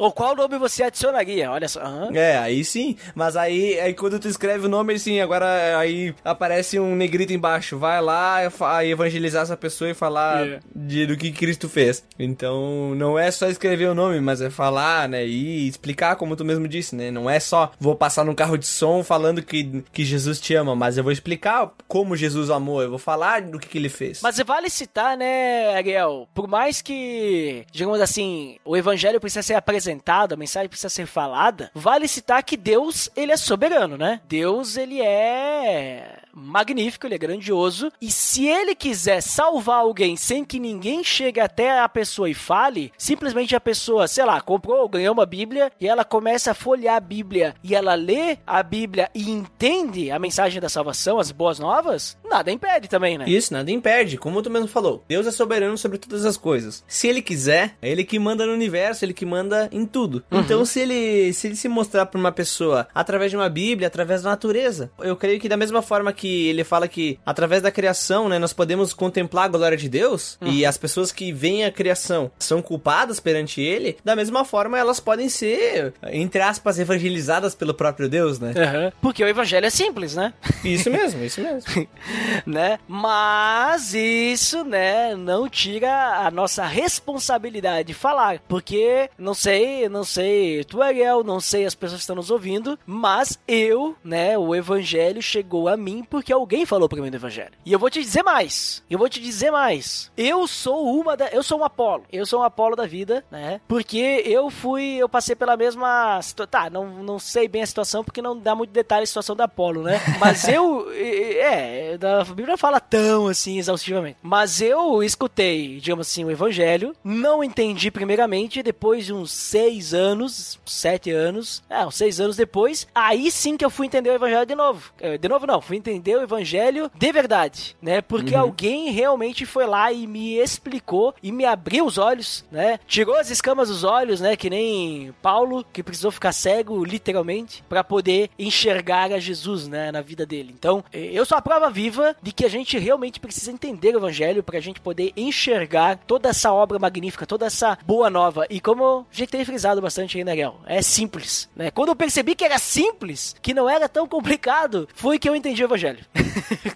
Ou 0.00 0.10
qual 0.10 0.34
nome 0.34 0.56
você 0.58 0.82
adicionaria? 0.82 1.50
Olha 1.50 1.68
só. 1.68 1.80
aham. 1.80 2.08
É, 2.14 2.38
aí 2.38 2.64
sim. 2.64 2.96
Mas 3.14 3.36
aí, 3.36 3.78
aí 3.78 3.92
quando 3.92 4.18
tu 4.18 4.28
escreve 4.28 4.64
o 4.64 4.68
nome, 4.68 4.94
assim, 4.94 5.20
agora 5.20 5.78
aí 5.78 6.14
aparece 6.24 6.80
um 6.80 6.96
negrito 6.96 7.34
embaixo. 7.34 7.76
Vai 7.78 8.00
lá 8.00 8.38
e 8.82 8.90
evangelizar 8.90 9.42
essa 9.42 9.56
pessoa 9.56 9.90
e 9.90 9.94
falar 9.94 10.30
Yeah. 10.40 10.62
de, 10.74 11.06
do 11.06 11.16
que 11.16 11.30
Cristo 11.32 11.68
fez. 11.68 12.02
Então, 12.18 12.94
não 12.94 13.18
é 13.18 13.30
só 13.30 13.46
escrever 13.48 13.86
o 13.88 13.94
nome, 13.94 14.20
mas 14.20 14.40
é 14.40 14.48
falar, 14.48 15.06
né? 15.08 15.26
E 15.26 15.68
explicar, 15.68 16.16
como 16.16 16.34
tu 16.34 16.44
mesmo 16.44 16.66
disse, 16.66 16.96
né? 16.96 17.10
Não 17.10 17.28
é 17.28 17.38
só 17.38 17.72
vou 17.78 17.94
passar 17.94 18.24
num 18.24 18.34
carro 18.34 18.56
de 18.56 18.66
som 18.66 19.02
falando 19.04 19.42
que, 19.42 19.84
que 19.92 20.04
Jesus 20.04 20.40
te 20.40 20.54
ama, 20.54 20.74
mas 20.74 20.96
eu 20.96 21.02
vou 21.04 21.12
explicar 21.12 21.70
como 21.86 22.16
Jesus 22.16 22.48
amou. 22.48 22.80
Eu 22.80 22.88
vou 22.90 22.98
falar 22.98 23.42
do 23.42 23.58
que, 23.58 23.68
que 23.68 23.76
ele 23.78 23.88
fez. 23.90 24.20
Mas 24.22 24.38
vale 24.38 24.70
citar, 24.70 25.16
né, 25.16 25.74
Ariel? 25.76 26.26
Por 26.34 26.48
mais 26.48 26.80
que, 26.80 27.64
digamos 27.70 28.00
assim, 28.00 28.56
o 28.64 28.76
evangelho 28.76 29.20
precisa 29.20 29.42
ser 29.42 29.54
apresentado, 29.54 29.89
a 30.34 30.36
mensagem 30.36 30.68
precisa 30.68 30.88
ser 30.88 31.06
falada, 31.06 31.70
vale 31.74 32.06
citar 32.06 32.42
que 32.42 32.56
Deus, 32.56 33.10
ele 33.16 33.32
é 33.32 33.36
soberano, 33.36 33.96
né? 33.96 34.20
Deus, 34.28 34.76
ele 34.76 35.00
é 35.00 36.19
magnífico, 36.34 37.06
ele 37.06 37.14
é 37.14 37.18
grandioso, 37.18 37.90
e 38.00 38.10
se 38.10 38.46
ele 38.46 38.74
quiser 38.74 39.20
salvar 39.20 39.80
alguém 39.80 40.16
sem 40.16 40.44
que 40.44 40.58
ninguém 40.58 41.02
chegue 41.02 41.40
até 41.40 41.80
a 41.80 41.88
pessoa 41.88 42.28
e 42.28 42.34
fale, 42.34 42.92
simplesmente 42.96 43.54
a 43.54 43.60
pessoa, 43.60 44.08
sei 44.08 44.24
lá, 44.24 44.40
comprou, 44.40 44.88
ganhou 44.88 45.12
uma 45.12 45.26
Bíblia 45.26 45.72
e 45.80 45.86
ela 45.86 46.04
começa 46.04 46.50
a 46.50 46.54
folhear 46.54 46.96
a 46.96 47.00
Bíblia 47.00 47.54
e 47.62 47.74
ela 47.74 47.94
lê 47.94 48.38
a 48.46 48.62
Bíblia 48.62 49.10
e 49.14 49.30
entende 49.30 50.10
a 50.10 50.18
mensagem 50.18 50.60
da 50.60 50.68
salvação, 50.68 51.18
as 51.18 51.30
boas 51.30 51.58
novas, 51.58 52.16
nada 52.28 52.50
impede 52.50 52.88
também, 52.88 53.18
né? 53.18 53.24
Isso, 53.28 53.52
nada 53.52 53.70
impede, 53.70 54.16
como 54.16 54.42
tu 54.42 54.50
mesmo 54.50 54.68
falou. 54.68 55.04
Deus 55.08 55.26
é 55.26 55.30
soberano 55.30 55.76
sobre 55.76 55.98
todas 55.98 56.24
as 56.24 56.36
coisas. 56.36 56.84
Se 56.86 57.08
ele 57.08 57.22
quiser, 57.22 57.76
é 57.80 57.90
ele 57.90 58.04
que 58.04 58.18
manda 58.18 58.46
no 58.46 58.52
universo, 58.52 59.04
ele 59.04 59.14
que 59.14 59.26
manda 59.26 59.68
em 59.72 59.84
tudo. 59.86 60.24
Então, 60.30 60.64
se 60.64 60.80
ele, 60.80 61.32
se 61.32 61.48
ele 61.48 61.56
se 61.56 61.68
mostrar 61.68 62.06
pra 62.06 62.18
uma 62.18 62.32
pessoa 62.32 62.88
através 62.94 63.30
de 63.30 63.36
uma 63.36 63.48
Bíblia, 63.48 63.88
através 63.88 64.22
da 64.22 64.30
natureza, 64.30 64.90
eu 65.00 65.16
creio 65.16 65.40
que 65.40 65.48
da 65.48 65.56
mesma 65.56 65.82
forma 65.82 66.12
que 66.12 66.19
ele 66.28 66.64
fala 66.64 66.88
que 66.88 67.18
através 67.24 67.62
da 67.62 67.70
criação, 67.70 68.28
né, 68.28 68.38
nós 68.38 68.52
podemos 68.52 68.92
contemplar 68.92 69.44
a 69.44 69.48
glória 69.48 69.76
de 69.76 69.88
Deus 69.88 70.38
e 70.42 70.64
as 70.64 70.76
pessoas 70.76 71.12
que 71.12 71.32
veem 71.32 71.64
a 71.64 71.72
criação 71.72 72.30
são 72.38 72.62
culpadas 72.62 73.20
perante 73.20 73.60
ele, 73.60 73.96
da 74.04 74.16
mesma 74.16 74.44
forma 74.44 74.78
elas 74.78 75.00
podem 75.00 75.28
ser, 75.28 75.94
entre 76.10 76.40
aspas, 76.40 76.78
evangelizadas 76.78 77.54
pelo 77.54 77.74
próprio 77.74 78.08
Deus, 78.08 78.38
né? 78.38 78.52
Aham. 78.56 78.92
Porque 79.00 79.22
o 79.22 79.28
evangelho 79.28 79.66
é 79.66 79.70
simples, 79.70 80.14
né? 80.14 80.32
Isso 80.64 80.90
mesmo, 80.90 81.22
isso 81.24 81.40
mesmo. 81.40 81.88
né? 82.46 82.78
Mas 82.88 83.94
isso, 83.94 84.64
né, 84.64 85.14
não 85.14 85.48
tira 85.48 86.26
a 86.26 86.30
nossa 86.30 86.64
responsabilidade 86.66 87.88
de 87.88 87.94
falar, 87.94 88.40
porque 88.48 89.08
não 89.18 89.34
sei, 89.34 89.88
não 89.88 90.04
sei, 90.04 90.64
tu 90.64 90.82
Ariel, 90.82 91.24
não 91.24 91.40
sei 91.40 91.64
as 91.64 91.74
pessoas 91.74 92.00
que 92.00 92.02
estão 92.02 92.16
nos 92.16 92.30
ouvindo, 92.30 92.78
mas 92.86 93.38
eu, 93.46 93.96
né, 94.04 94.36
o 94.36 94.54
evangelho 94.54 95.22
chegou 95.22 95.68
a 95.68 95.76
mim 95.76 96.04
porque 96.10 96.32
alguém 96.32 96.66
falou 96.66 96.88
pra 96.88 97.00
mim 97.00 97.10
do 97.10 97.16
evangelho. 97.16 97.52
E 97.64 97.72
eu 97.72 97.78
vou 97.78 97.88
te 97.88 98.02
dizer 98.02 98.22
mais. 98.22 98.82
Eu 98.90 98.98
vou 98.98 99.08
te 99.08 99.20
dizer 99.20 99.50
mais. 99.50 100.10
Eu 100.16 100.46
sou 100.46 100.84
uma 101.00 101.16
da, 101.16 101.28
eu 101.28 101.42
sou 101.42 101.60
um 101.60 101.64
Apolo. 101.64 102.04
Eu 102.12 102.26
sou 102.26 102.40
um 102.40 102.42
Apolo 102.42 102.74
da 102.74 102.86
vida, 102.86 103.24
né? 103.30 103.60
Porque 103.68 104.22
eu 104.26 104.50
fui, 104.50 104.96
eu 104.96 105.08
passei 105.08 105.36
pela 105.36 105.56
mesma, 105.56 106.20
tá, 106.50 106.68
não, 106.68 107.02
não 107.02 107.18
sei 107.18 107.46
bem 107.46 107.62
a 107.62 107.66
situação 107.66 108.02
porque 108.02 108.20
não 108.20 108.36
dá 108.36 108.54
muito 108.54 108.70
detalhe 108.70 109.04
a 109.04 109.06
situação 109.06 109.36
da 109.36 109.44
Apolo, 109.44 109.82
né? 109.82 110.00
Mas 110.18 110.48
eu, 110.48 110.90
é, 110.92 111.96
a 112.20 112.24
Bíblia 112.24 112.56
fala 112.56 112.80
tão 112.80 113.28
assim 113.28 113.58
exaustivamente. 113.58 114.18
Mas 114.22 114.60
eu 114.60 115.02
escutei, 115.02 115.78
digamos 115.78 116.08
assim, 116.08 116.24
o 116.24 116.30
evangelho, 116.30 116.94
não 117.04 117.44
entendi 117.44 117.90
primeiramente, 117.90 118.62
depois 118.62 119.06
de 119.06 119.12
uns 119.12 119.30
seis 119.30 119.94
anos, 119.94 120.58
sete 120.66 121.10
anos, 121.10 121.62
é, 121.70 121.86
uns 121.86 121.94
seis 121.94 122.20
anos 122.20 122.36
depois, 122.36 122.86
aí 122.94 123.30
sim 123.30 123.56
que 123.56 123.64
eu 123.64 123.70
fui 123.70 123.86
entender 123.86 124.10
o 124.10 124.14
evangelho 124.14 124.46
de 124.46 124.54
novo. 124.54 124.92
É, 125.00 125.16
de 125.16 125.28
novo 125.28 125.46
não, 125.46 125.60
fui 125.60 125.76
entender 125.76 125.99
o 126.16 126.22
evangelho 126.22 126.90
de 126.94 127.12
verdade, 127.12 127.76
né? 127.80 128.00
Porque 128.00 128.34
uhum. 128.34 128.40
alguém 128.40 128.90
realmente 128.90 129.46
foi 129.46 129.66
lá 129.66 129.92
e 129.92 130.06
me 130.06 130.36
explicou 130.38 131.14
e 131.22 131.30
me 131.32 131.44
abriu 131.44 131.84
os 131.84 131.98
olhos, 131.98 132.44
né? 132.50 132.78
Tirou 132.86 133.16
as 133.16 133.30
escamas 133.30 133.68
dos 133.68 133.84
olhos, 133.84 134.20
né? 134.20 134.36
Que 134.36 134.50
nem 134.50 135.14
Paulo, 135.22 135.64
que 135.72 135.82
precisou 135.82 136.10
ficar 136.10 136.32
cego, 136.32 136.84
literalmente, 136.84 137.62
para 137.68 137.84
poder 137.84 138.30
enxergar 138.38 139.12
a 139.12 139.18
Jesus, 139.18 139.68
né? 139.68 139.92
Na 139.92 140.00
vida 140.00 140.26
dele. 140.26 140.54
Então, 140.56 140.84
eu 140.92 141.24
sou 141.24 141.36
a 141.38 141.42
prova 141.42 141.70
viva 141.70 142.16
de 142.22 142.32
que 142.32 142.44
a 142.44 142.50
gente 142.50 142.78
realmente 142.78 143.20
precisa 143.20 143.52
entender 143.52 143.94
o 143.94 143.98
evangelho 143.98 144.42
para 144.42 144.58
a 144.58 144.62
gente 144.62 144.80
poder 144.80 145.12
enxergar 145.16 145.98
toda 146.06 146.28
essa 146.28 146.52
obra 146.52 146.78
magnífica, 146.78 147.26
toda 147.26 147.46
essa 147.46 147.78
boa 147.84 148.08
nova. 148.10 148.46
E 148.48 148.60
como 148.60 149.06
a 149.10 149.14
gente 149.14 149.30
tem 149.30 149.44
frisado 149.44 149.80
bastante 149.80 150.18
aí, 150.18 150.24
né, 150.24 150.34
é 150.66 150.80
simples, 150.80 151.48
né? 151.54 151.70
Quando 151.70 151.90
eu 151.90 151.96
percebi 151.96 152.34
que 152.34 152.44
era 152.44 152.58
simples, 152.58 153.34
que 153.42 153.52
não 153.52 153.68
era 153.68 153.88
tão 153.88 154.06
complicado, 154.06 154.88
foi 154.94 155.18
que 155.18 155.28
eu 155.28 155.36
entendi 155.36 155.62
o 155.62 155.66
evangelho. 155.66 155.89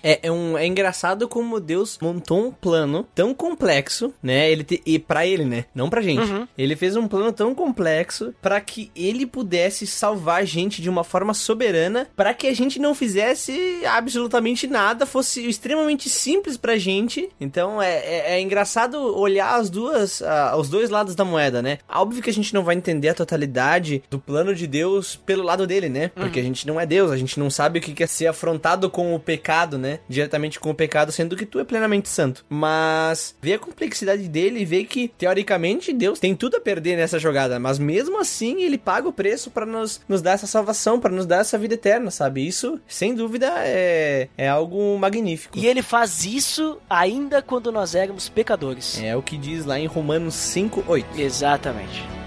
É, 0.03 0.21
é, 0.23 0.33
um, 0.33 0.57
é 0.57 0.67
engraçado 0.67 1.29
como 1.29 1.61
Deus 1.61 1.99
montou 2.01 2.47
um 2.47 2.51
plano 2.51 3.07
tão 3.15 3.35
complexo, 3.35 4.13
né? 4.23 4.51
Ele 4.51 4.65
te, 4.65 4.83
e 4.85 4.99
para 4.99 5.27
ele, 5.27 5.45
né? 5.45 5.65
Não 5.75 5.91
pra 5.91 6.03
gente. 6.03 6.31
Uhum. 6.31 6.47
Ele 6.57 6.77
fez 6.77 6.97
um 6.97 7.09
plano 7.09 7.33
tão 7.33 7.55
complexo 7.55 8.35
para 8.41 8.61
que 8.61 8.91
ele 8.95 9.27
pudesse 9.27 9.87
salvar 9.87 10.43
a 10.43 10.45
gente 10.45 10.81
de 10.81 10.91
uma 10.91 11.05
forma 11.05 11.35
soberana, 11.35 12.09
para 12.17 12.35
que 12.35 12.47
a 12.47 12.55
gente 12.55 12.79
não 12.79 12.95
fizesse 12.95 13.83
absolutamente 13.87 14.67
nada, 14.67 15.07
fosse 15.07 15.47
extremamente 15.47 16.09
simples 16.09 16.57
pra 16.57 16.77
gente. 16.77 17.29
Então 17.41 17.81
é, 17.81 17.97
é, 17.97 18.33
é 18.35 18.41
engraçado 18.41 18.97
olhar 19.19 19.55
as 19.55 19.71
duas, 19.71 20.21
uh, 20.21 20.57
os 20.59 20.69
dois 20.69 20.91
lados 20.91 21.15
da 21.15 21.25
moeda, 21.25 21.63
né? 21.63 21.79
Óbvio 21.89 22.23
que 22.23 22.31
a 22.31 22.33
gente 22.33 22.55
não 22.55 22.65
vai 22.65 22.75
entender 22.75 23.09
a 23.09 23.15
totalidade 23.15 24.03
do 24.11 24.19
plano 24.19 24.55
de 24.55 24.67
Deus 24.67 25.17
pelo 25.17 25.43
lado 25.43 25.67
dele, 25.67 25.89
né? 25.89 26.09
Porque 26.09 26.39
uhum. 26.39 26.45
a 26.45 26.49
gente 26.49 26.67
não 26.67 26.81
é 26.81 26.87
Deus, 26.87 27.11
a 27.11 27.17
gente 27.17 27.39
não 27.39 27.51
sabe 27.51 27.79
o 27.79 27.83
que 27.83 28.03
é 28.03 28.07
ser 28.07 28.27
afrontado 28.27 28.89
com 28.91 29.04
o 29.13 29.19
pecado, 29.19 29.77
né? 29.77 29.99
Diretamente 30.09 30.61
com 30.61 30.71
o 30.71 30.75
pecado, 30.75 31.11
sendo 31.11 31.37
que 31.37 31.45
tu 31.45 31.59
é 31.59 31.65
plenamente 31.65 32.09
santo. 32.09 32.45
Mas 32.49 33.37
ver 33.43 33.55
a 33.55 33.59
complexidade 33.59 34.29
dele 34.29 34.61
e 34.61 34.65
ver 34.65 34.85
que, 34.85 35.09
teoricamente, 35.09 35.93
Deus 35.93 36.21
tem 36.21 36.37
tudo 36.37 36.57
a 36.57 36.61
perder 36.61 36.97
nessa 36.97 37.19
jogada, 37.19 37.59
mas 37.59 37.79
mesmo 37.79 38.21
assim 38.21 38.63
ele 38.63 38.79
paga 38.79 39.09
o 39.09 39.13
preço 39.13 39.51
para 39.51 39.67
nos, 39.67 40.01
nos 40.09 40.23
dar 40.23 40.33
essa 40.33 40.47
salvação, 40.47 41.01
para 41.01 41.13
nos 41.13 41.27
dar 41.27 41.41
essa 41.41 41.59
vida 41.59 41.75
eterna, 41.75 42.11
sabe? 42.11 42.47
Isso, 42.47 42.81
sem 42.87 43.15
dúvida, 43.15 43.53
é, 43.59 44.29
é 44.39 44.49
algo 44.49 44.97
magnífico. 44.99 45.59
E 45.59 45.67
ele 45.67 45.83
faz 45.83 46.25
isso 46.25 46.79
ainda 46.89 47.43
quando 47.43 47.73
nós 47.73 47.95
éramos 47.95 48.29
pecadores. 48.29 49.01
É 49.03 49.17
o 49.17 49.23
que 49.23 49.37
diz 49.37 49.65
lá 49.65 49.79
em 49.79 49.87
Romanos 49.87 50.35
5:8. 50.35 51.05
Exatamente. 51.19 52.24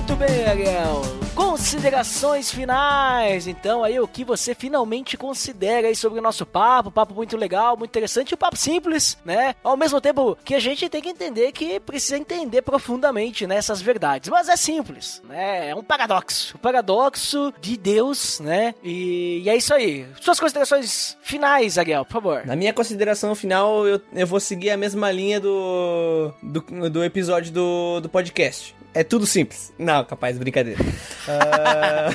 Muito 0.00 0.16
bem, 0.16 0.46
Ariel 0.46 1.02
considerações 1.34 2.50
finais. 2.50 3.46
Então, 3.46 3.82
aí 3.82 3.98
o 3.98 4.06
que 4.06 4.24
você 4.24 4.54
finalmente 4.54 5.16
considera 5.16 5.88
aí 5.88 5.96
sobre 5.96 6.18
o 6.18 6.22
nosso 6.22 6.44
papo? 6.44 6.90
Papo 6.90 7.14
muito 7.14 7.36
legal, 7.36 7.76
muito 7.76 7.90
interessante, 7.90 8.34
um 8.34 8.38
papo 8.38 8.56
simples, 8.56 9.16
né? 9.24 9.54
Ao 9.62 9.76
mesmo 9.76 10.00
tempo 10.00 10.36
que 10.44 10.54
a 10.54 10.58
gente 10.58 10.88
tem 10.88 11.00
que 11.00 11.08
entender 11.08 11.52
que 11.52 11.80
precisa 11.80 12.18
entender 12.18 12.62
profundamente 12.62 13.46
né, 13.46 13.58
verdades. 13.82 14.28
Mas 14.28 14.48
é 14.48 14.56
simples, 14.56 15.22
né? 15.28 15.70
É 15.70 15.74
um 15.74 15.82
paradoxo. 15.82 16.56
Um 16.56 16.60
paradoxo 16.60 17.54
de 17.60 17.76
Deus, 17.76 18.40
né? 18.40 18.74
E, 18.82 19.42
e 19.44 19.48
é 19.48 19.56
isso 19.56 19.72
aí. 19.72 20.06
Suas 20.20 20.38
considerações 20.38 21.16
finais, 21.22 21.78
Ariel, 21.78 22.04
por 22.04 22.12
favor. 22.12 22.46
Na 22.46 22.56
minha 22.56 22.72
consideração 22.72 23.34
final, 23.34 23.86
eu, 23.86 24.00
eu 24.12 24.26
vou 24.26 24.40
seguir 24.40 24.70
a 24.70 24.76
mesma 24.76 25.10
linha 25.10 25.40
do, 25.40 26.32
do, 26.42 26.90
do 26.90 27.04
episódio 27.04 27.52
do, 27.52 28.00
do 28.00 28.08
podcast 28.08 28.79
é 28.94 29.04
tudo 29.04 29.26
simples. 29.26 29.72
Não, 29.78 30.04
capaz, 30.04 30.36
brincadeira. 30.38 30.80
uh... 30.82 32.10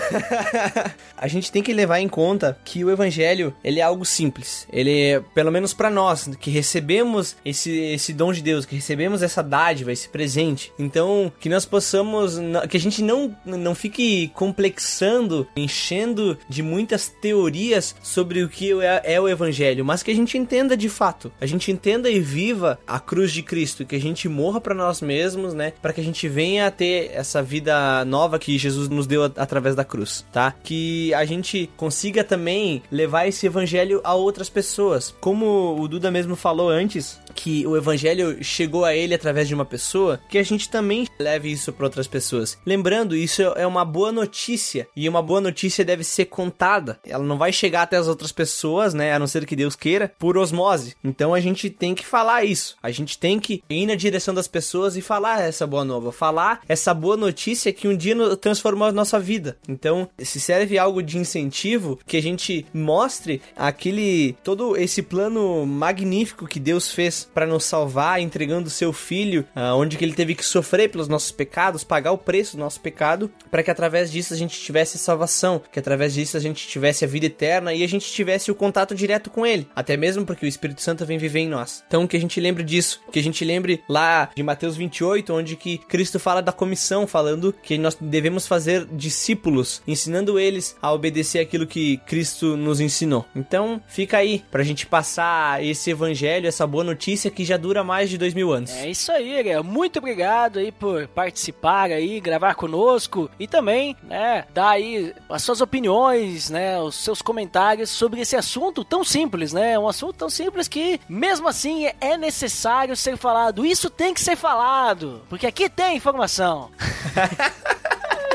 a 1.17 1.27
gente 1.27 1.51
tem 1.51 1.63
que 1.63 1.73
levar 1.73 1.99
em 1.99 2.07
conta 2.07 2.57
que 2.63 2.83
o 2.83 2.91
evangelho, 2.91 3.53
ele 3.63 3.79
é 3.79 3.83
algo 3.83 4.05
simples. 4.05 4.67
Ele 4.71 5.01
é, 5.01 5.19
pelo 5.33 5.51
menos 5.51 5.73
para 5.73 5.89
nós, 5.89 6.29
que 6.39 6.49
recebemos 6.49 7.35
esse, 7.43 7.71
esse 7.71 8.13
dom 8.13 8.31
de 8.31 8.41
Deus, 8.41 8.65
que 8.65 8.75
recebemos 8.75 9.21
essa 9.21 9.41
dádiva, 9.41 9.91
esse 9.91 10.09
presente. 10.09 10.71
Então, 10.77 11.31
que 11.39 11.49
nós 11.49 11.65
possamos, 11.65 12.37
que 12.69 12.77
a 12.77 12.79
gente 12.79 13.01
não, 13.01 13.35
não 13.45 13.75
fique 13.75 14.29
complexando, 14.33 15.47
enchendo 15.55 16.37
de 16.49 16.61
muitas 16.61 17.07
teorias 17.09 17.95
sobre 18.01 18.43
o 18.43 18.49
que 18.49 18.71
é, 18.81 19.15
é 19.15 19.21
o 19.21 19.29
evangelho, 19.29 19.85
mas 19.85 20.03
que 20.03 20.11
a 20.11 20.15
gente 20.15 20.37
entenda 20.37 20.75
de 20.75 20.89
fato. 20.89 21.31
A 21.39 21.45
gente 21.45 21.71
entenda 21.71 22.09
e 22.09 22.19
viva 22.19 22.79
a 22.87 22.99
cruz 22.99 23.31
de 23.31 23.41
Cristo, 23.41 23.85
que 23.85 23.95
a 23.95 24.01
gente 24.01 24.27
morra 24.27 24.59
para 24.59 24.75
nós 24.75 25.01
mesmos, 25.01 25.53
né? 25.53 25.73
Para 25.81 25.93
que 25.93 26.01
a 26.01 26.03
gente 26.03 26.27
venha 26.27 26.67
a 26.67 26.71
ter 26.71 27.11
essa 27.13 27.41
vida 27.41 28.03
nova 28.05 28.39
que 28.39 28.57
Jesus 28.57 28.89
nos 28.89 29.07
deu 29.07 29.23
através 29.23 29.75
da 29.75 29.83
cruz, 29.83 30.25
tá? 30.31 30.53
Que 30.63 31.04
a 31.13 31.25
gente 31.25 31.69
consiga 31.77 32.23
também 32.23 32.81
levar 32.91 33.27
esse 33.27 33.45
evangelho 33.45 34.01
a 34.03 34.13
outras 34.13 34.49
pessoas. 34.49 35.13
Como 35.19 35.79
o 35.79 35.87
Duda 35.87 36.09
mesmo 36.11 36.35
falou 36.35 36.69
antes, 36.69 37.19
que 37.35 37.67
o 37.67 37.75
evangelho 37.75 38.43
chegou 38.43 38.85
a 38.85 38.95
ele 38.95 39.13
através 39.13 39.47
de 39.47 39.53
uma 39.53 39.65
pessoa, 39.65 40.19
que 40.29 40.37
a 40.37 40.43
gente 40.43 40.69
também 40.69 41.07
leve 41.19 41.51
isso 41.51 41.73
para 41.73 41.85
outras 41.85 42.07
pessoas. 42.07 42.57
Lembrando, 42.65 43.15
isso 43.15 43.41
é 43.41 43.67
uma 43.67 43.83
boa 43.83 44.11
notícia 44.11 44.87
e 44.95 45.07
uma 45.07 45.21
boa 45.21 45.41
notícia 45.41 45.85
deve 45.85 46.03
ser 46.03 46.25
contada. 46.25 46.99
Ela 47.05 47.23
não 47.23 47.37
vai 47.37 47.51
chegar 47.51 47.83
até 47.83 47.97
as 47.97 48.07
outras 48.07 48.31
pessoas, 48.31 48.93
né, 48.93 49.13
a 49.13 49.19
não 49.19 49.27
ser 49.27 49.45
que 49.45 49.55
Deus 49.55 49.75
queira, 49.75 50.11
por 50.17 50.37
osmose. 50.37 50.95
Então 51.03 51.33
a 51.33 51.39
gente 51.39 51.69
tem 51.69 51.93
que 51.93 52.05
falar 52.05 52.45
isso. 52.45 52.77
A 52.81 52.89
gente 52.89 53.17
tem 53.17 53.39
que 53.39 53.61
ir 53.69 53.85
na 53.85 53.95
direção 53.95 54.33
das 54.33 54.47
pessoas 54.47 54.95
e 54.95 55.01
falar 55.01 55.41
essa 55.41 55.67
boa 55.67 55.83
nova, 55.83 56.11
falar 56.11 56.61
essa 56.67 56.93
boa 56.93 57.17
notícia 57.17 57.73
que 57.73 57.87
um 57.87 57.95
dia 57.95 58.15
transformou 58.37 58.87
a 58.87 58.91
nossa 58.91 59.19
vida. 59.19 59.57
Então, 59.67 60.07
se 60.17 60.39
serve 60.39 60.77
algo 60.77 61.03
de 61.03 61.17
incentivo 61.17 61.99
que 62.05 62.17
a 62.17 62.21
gente 62.21 62.65
mostre 62.73 63.41
aquele 63.55 64.35
todo 64.43 64.77
esse 64.77 65.01
plano 65.01 65.65
magnífico 65.65 66.47
que 66.47 66.59
Deus 66.59 66.91
fez 66.91 67.24
para 67.33 67.45
nos 67.45 67.65
salvar, 67.65 68.19
entregando 68.19 68.69
seu 68.69 68.93
filho, 68.93 69.45
uh, 69.55 69.75
onde 69.75 69.97
que 69.97 70.05
ele 70.05 70.13
teve 70.13 70.35
que 70.35 70.45
sofrer 70.45 70.89
pelos 70.89 71.07
nossos 71.07 71.31
pecados, 71.31 71.83
pagar 71.83 72.11
o 72.11 72.17
preço 72.17 72.55
do 72.55 72.59
nosso 72.59 72.79
pecado, 72.79 73.31
para 73.51 73.63
que 73.63 73.71
através 73.71 74.11
disso 74.11 74.33
a 74.33 74.37
gente 74.37 74.59
tivesse 74.59 74.97
salvação, 74.97 75.61
que 75.71 75.79
através 75.79 76.13
disso 76.13 76.37
a 76.37 76.39
gente 76.39 76.67
tivesse 76.67 77.05
a 77.05 77.07
vida 77.07 77.25
eterna 77.25 77.73
e 77.73 77.83
a 77.83 77.87
gente 77.87 78.11
tivesse 78.11 78.51
o 78.51 78.55
contato 78.55 78.95
direto 78.95 79.29
com 79.29 79.45
ele, 79.45 79.67
até 79.75 79.97
mesmo 79.97 80.25
porque 80.25 80.45
o 80.45 80.47
Espírito 80.47 80.81
Santo 80.81 81.05
vem 81.05 81.17
viver 81.17 81.39
em 81.39 81.49
nós. 81.49 81.83
Então 81.87 82.07
que 82.07 82.17
a 82.17 82.19
gente 82.19 82.39
lembre 82.39 82.63
disso, 82.63 83.01
que 83.11 83.19
a 83.19 83.23
gente 83.23 83.43
lembre 83.43 83.83
lá 83.89 84.29
de 84.35 84.43
Mateus 84.43 84.75
28, 84.75 85.33
onde 85.33 85.55
que 85.55 85.77
Cristo 85.77 86.19
fala 86.19 86.41
da 86.41 86.51
comissão, 86.51 87.07
falando 87.07 87.53
que 87.63 87.77
nós 87.77 87.97
devemos 87.99 88.47
fazer 88.47 88.85
discípulos, 88.91 89.81
ensinando 89.87 90.39
eles 90.39 90.75
a 90.81 90.91
obedecer 90.91 91.39
aquilo 91.39 91.67
que 91.67 91.97
Cristo 92.05 92.55
nos 92.57 92.79
ensinou. 92.79 93.25
Então, 93.35 93.81
fica 93.87 94.17
aí 94.17 94.43
pra 94.51 94.63
gente 94.63 94.85
passar 94.85 95.63
esse 95.63 95.89
evangelho, 95.91 96.47
essa 96.47 96.67
boa 96.67 96.83
notícia 96.83 97.14
notícia 97.15 97.31
que 97.31 97.45
já 97.45 97.55
dura 97.55 97.83
mais 97.83 98.09
de 98.09 98.17
dois 98.17 98.33
mil 98.33 98.51
anos. 98.51 98.71
É 98.71 98.89
isso 98.89 99.11
aí, 99.11 99.37
Ariel. 99.37 99.63
Muito 99.63 99.99
obrigado 99.99 100.59
aí 100.59 100.71
por 100.71 101.07
participar 101.07 101.89
aí, 101.89 102.19
gravar 102.19 102.55
conosco 102.55 103.29
e 103.39 103.47
também, 103.47 103.95
né, 104.03 104.45
dar 104.53 104.71
aí 104.71 105.13
as 105.29 105.41
suas 105.41 105.61
opiniões, 105.61 106.49
né, 106.49 106.79
os 106.79 106.95
seus 106.95 107.21
comentários 107.21 107.89
sobre 107.89 108.19
esse 108.19 108.35
assunto 108.35 108.83
tão 108.83 109.03
simples, 109.03 109.53
né? 109.53 109.79
Um 109.79 109.87
assunto 109.87 110.13
tão 110.13 110.29
simples 110.29 110.67
que, 110.67 110.99
mesmo 111.07 111.47
assim, 111.47 111.87
é 112.01 112.17
necessário 112.17 112.95
ser 112.95 113.15
falado. 113.15 113.65
Isso 113.65 113.89
tem 113.89 114.13
que 114.13 114.21
ser 114.21 114.35
falado, 114.35 115.21
porque 115.29 115.47
aqui 115.47 115.69
tem 115.69 115.95
informação. 115.95 116.69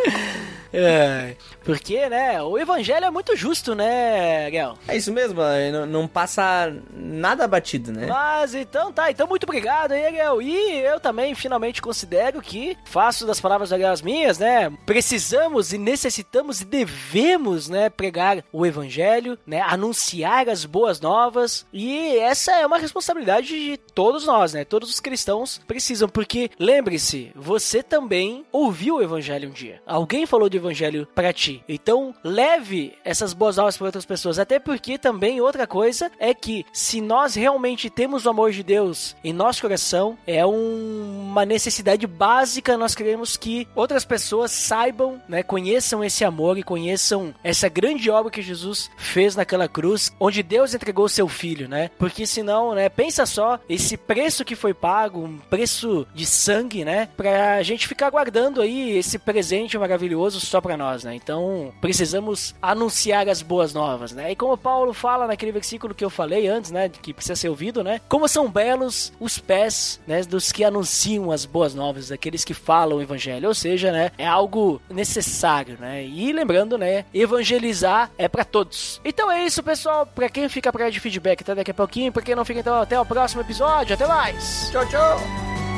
É, 0.72 1.34
porque, 1.70 2.08
né, 2.08 2.42
o 2.42 2.58
evangelho 2.58 3.06
é 3.06 3.10
muito 3.10 3.36
justo, 3.36 3.74
né, 3.74 4.50
Gel? 4.50 4.76
É 4.88 4.96
isso 4.96 5.12
mesmo, 5.12 5.40
é, 5.40 5.70
não, 5.70 5.86
não 5.86 6.08
passa 6.08 6.74
nada 6.92 7.46
batido, 7.46 7.92
né? 7.92 8.06
Mas 8.06 8.54
então 8.54 8.92
tá, 8.92 9.10
então 9.10 9.26
muito 9.26 9.44
obrigado 9.44 9.92
aí, 9.92 10.04
Ariel. 10.04 10.42
E 10.42 10.80
eu 10.80 10.98
também 10.98 11.34
finalmente 11.34 11.80
considero 11.80 12.42
que 12.42 12.76
faço 12.84 13.26
das 13.26 13.40
palavras 13.40 13.70
da 13.70 13.76
Ariel 13.76 13.92
as 13.92 14.02
minhas, 14.02 14.38
né? 14.38 14.72
Precisamos 14.84 15.72
e 15.72 15.78
necessitamos 15.78 16.60
e 16.60 16.64
devemos, 16.64 17.68
né, 17.68 17.88
pregar 17.88 18.44
o 18.52 18.66
evangelho, 18.66 19.38
né, 19.46 19.60
anunciar 19.60 20.48
as 20.48 20.64
boas 20.64 21.00
novas. 21.00 21.66
E 21.72 22.16
essa 22.18 22.52
é 22.52 22.66
uma 22.66 22.78
responsabilidade 22.78 23.48
de 23.48 23.76
todos 23.94 24.26
nós, 24.26 24.54
né? 24.54 24.64
Todos 24.64 24.90
os 24.90 24.98
cristãos 24.98 25.60
precisam, 25.68 26.08
porque 26.08 26.50
lembre-se, 26.58 27.30
você 27.34 27.82
também 27.82 28.44
ouviu 28.50 28.96
o 28.96 29.02
evangelho 29.02 29.48
um 29.48 29.52
dia. 29.52 29.80
Alguém 29.86 30.26
falou 30.26 30.48
do 30.48 30.56
evangelho 30.56 31.06
para 31.14 31.32
ti. 31.32 31.59
Então, 31.68 32.14
leve 32.22 32.94
essas 33.04 33.32
boas 33.32 33.56
novas 33.56 33.76
para 33.76 33.86
outras 33.86 34.04
pessoas, 34.04 34.38
até 34.38 34.58
porque 34.58 34.98
também 34.98 35.40
outra 35.40 35.66
coisa 35.66 36.10
é 36.18 36.34
que 36.34 36.64
se 36.72 37.00
nós 37.00 37.34
realmente 37.34 37.88
temos 37.90 38.26
o 38.26 38.30
amor 38.30 38.50
de 38.52 38.62
Deus 38.62 39.14
em 39.22 39.32
nosso 39.32 39.60
coração, 39.62 40.16
é 40.26 40.44
um- 40.44 41.28
uma 41.30 41.44
necessidade 41.44 42.06
básica 42.06 42.76
nós 42.76 42.94
queremos 42.94 43.36
que 43.36 43.66
outras 43.74 44.04
pessoas 44.04 44.50
saibam, 44.50 45.20
né, 45.28 45.42
conheçam 45.42 46.02
esse 46.04 46.24
amor 46.24 46.58
e 46.58 46.62
conheçam 46.62 47.34
essa 47.42 47.68
grande 47.68 48.10
obra 48.10 48.30
que 48.30 48.42
Jesus 48.42 48.90
fez 48.96 49.36
naquela 49.36 49.68
cruz, 49.68 50.12
onde 50.18 50.42
Deus 50.42 50.74
entregou 50.74 51.04
o 51.04 51.08
seu 51.08 51.28
filho, 51.28 51.68
né? 51.68 51.90
Porque 51.98 52.26
senão, 52.26 52.74
né, 52.74 52.88
pensa 52.88 53.26
só 53.26 53.58
esse 53.68 53.96
preço 53.96 54.44
que 54.44 54.54
foi 54.56 54.74
pago, 54.74 55.20
um 55.24 55.38
preço 55.38 56.06
de 56.14 56.26
sangue, 56.26 56.84
né, 56.84 57.08
pra 57.16 57.62
gente 57.62 57.86
ficar 57.86 58.10
guardando 58.10 58.60
aí 58.60 58.96
esse 58.96 59.18
presente 59.18 59.78
maravilhoso 59.78 60.40
só 60.40 60.60
pra 60.60 60.76
nós, 60.76 61.04
né? 61.04 61.14
Então, 61.14 61.39
precisamos 61.80 62.54
anunciar 62.60 63.28
as 63.28 63.42
boas 63.42 63.72
novas, 63.72 64.12
né? 64.12 64.32
E 64.32 64.36
como 64.36 64.56
Paulo 64.56 64.92
fala 64.92 65.26
naquele 65.26 65.52
versículo 65.52 65.94
que 65.94 66.04
eu 66.04 66.10
falei 66.10 66.46
antes, 66.48 66.70
né, 66.70 66.88
que 66.88 67.14
precisa 67.14 67.36
ser 67.36 67.48
ouvido, 67.48 67.82
né? 67.82 68.00
Como 68.08 68.28
são 68.28 68.50
belos 68.50 69.12
os 69.18 69.38
pés, 69.38 70.00
né, 70.06 70.22
dos 70.22 70.52
que 70.52 70.64
anunciam 70.64 71.30
as 71.30 71.44
boas 71.44 71.74
novas, 71.74 72.08
daqueles 72.08 72.44
que 72.44 72.54
falam 72.54 72.98
o 72.98 73.02
evangelho, 73.02 73.48
ou 73.48 73.54
seja, 73.54 73.90
né, 73.92 74.12
é 74.18 74.26
algo 74.26 74.80
necessário, 74.90 75.76
né? 75.80 76.04
E 76.04 76.32
lembrando, 76.32 76.76
né, 76.76 77.04
evangelizar 77.12 78.10
é 78.18 78.28
pra 78.28 78.44
todos. 78.44 79.00
Então 79.04 79.30
é 79.30 79.44
isso, 79.44 79.62
pessoal, 79.62 80.06
Pra 80.14 80.28
quem 80.28 80.48
fica 80.48 80.72
pra 80.72 80.90
de 80.90 81.00
feedback 81.00 81.42
até 81.42 81.54
daqui 81.54 81.70
a 81.70 81.74
pouquinho, 81.74 82.12
pra 82.12 82.22
quem 82.22 82.34
não 82.34 82.44
fica 82.44 82.60
então 82.60 82.80
até 82.80 83.00
o 83.00 83.06
próximo 83.06 83.40
episódio, 83.40 83.94
até 83.94 84.06
mais. 84.06 84.70
Tchau, 84.70 84.86
tchau! 84.86 85.69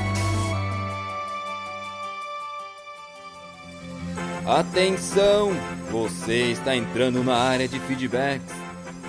Atenção! 4.47 5.53
Você 5.91 6.51
está 6.51 6.75
entrando 6.75 7.23
na 7.23 7.37
área 7.37 7.69
de 7.69 7.79
feedbacks. 7.79 8.53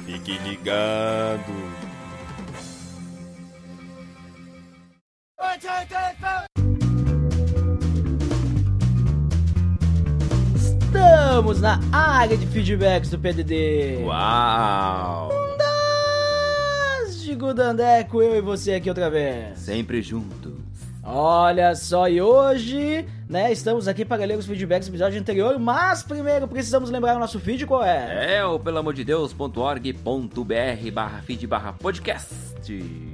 Fique 0.05 0.37
ligado. 0.37 1.51
Estamos 10.55 11.59
na 11.61 11.79
área 11.91 12.37
de 12.37 12.45
feedbacks 12.45 13.09
do 13.09 13.17
PDD. 13.17 14.03
Uau! 14.03 15.31
Fantástico, 17.07 17.53
Dandeco, 17.55 18.21
eu 18.21 18.35
e 18.35 18.41
você 18.41 18.73
aqui 18.73 18.87
outra 18.87 19.09
vez. 19.09 19.57
Sempre 19.57 20.01
juntos. 20.03 20.72
Olha 21.05 21.75
só, 21.75 22.07
e 22.07 22.21
hoje, 22.21 23.05
né, 23.27 23.51
estamos 23.51 23.89
aqui 23.89 24.05
para 24.05 24.23
ler 24.23 24.37
os 24.37 24.45
feedbacks 24.45 24.87
do 24.87 24.91
episódio 24.91 25.19
anterior, 25.19 25.59
mas 25.59 26.01
primeiro 26.01 26.47
precisamos 26.47 26.89
lembrar 26.89 27.17
o 27.17 27.19
nosso 27.19 27.41
feed 27.41 27.65
qual 27.65 27.83
é. 27.83 28.37
É 28.37 28.45
o 28.45 28.57
pelamordedeus.org.br 28.57 30.91
barra 30.93 31.21
feed 31.21 31.45
barra 31.45 31.73
podcast. 31.73 32.33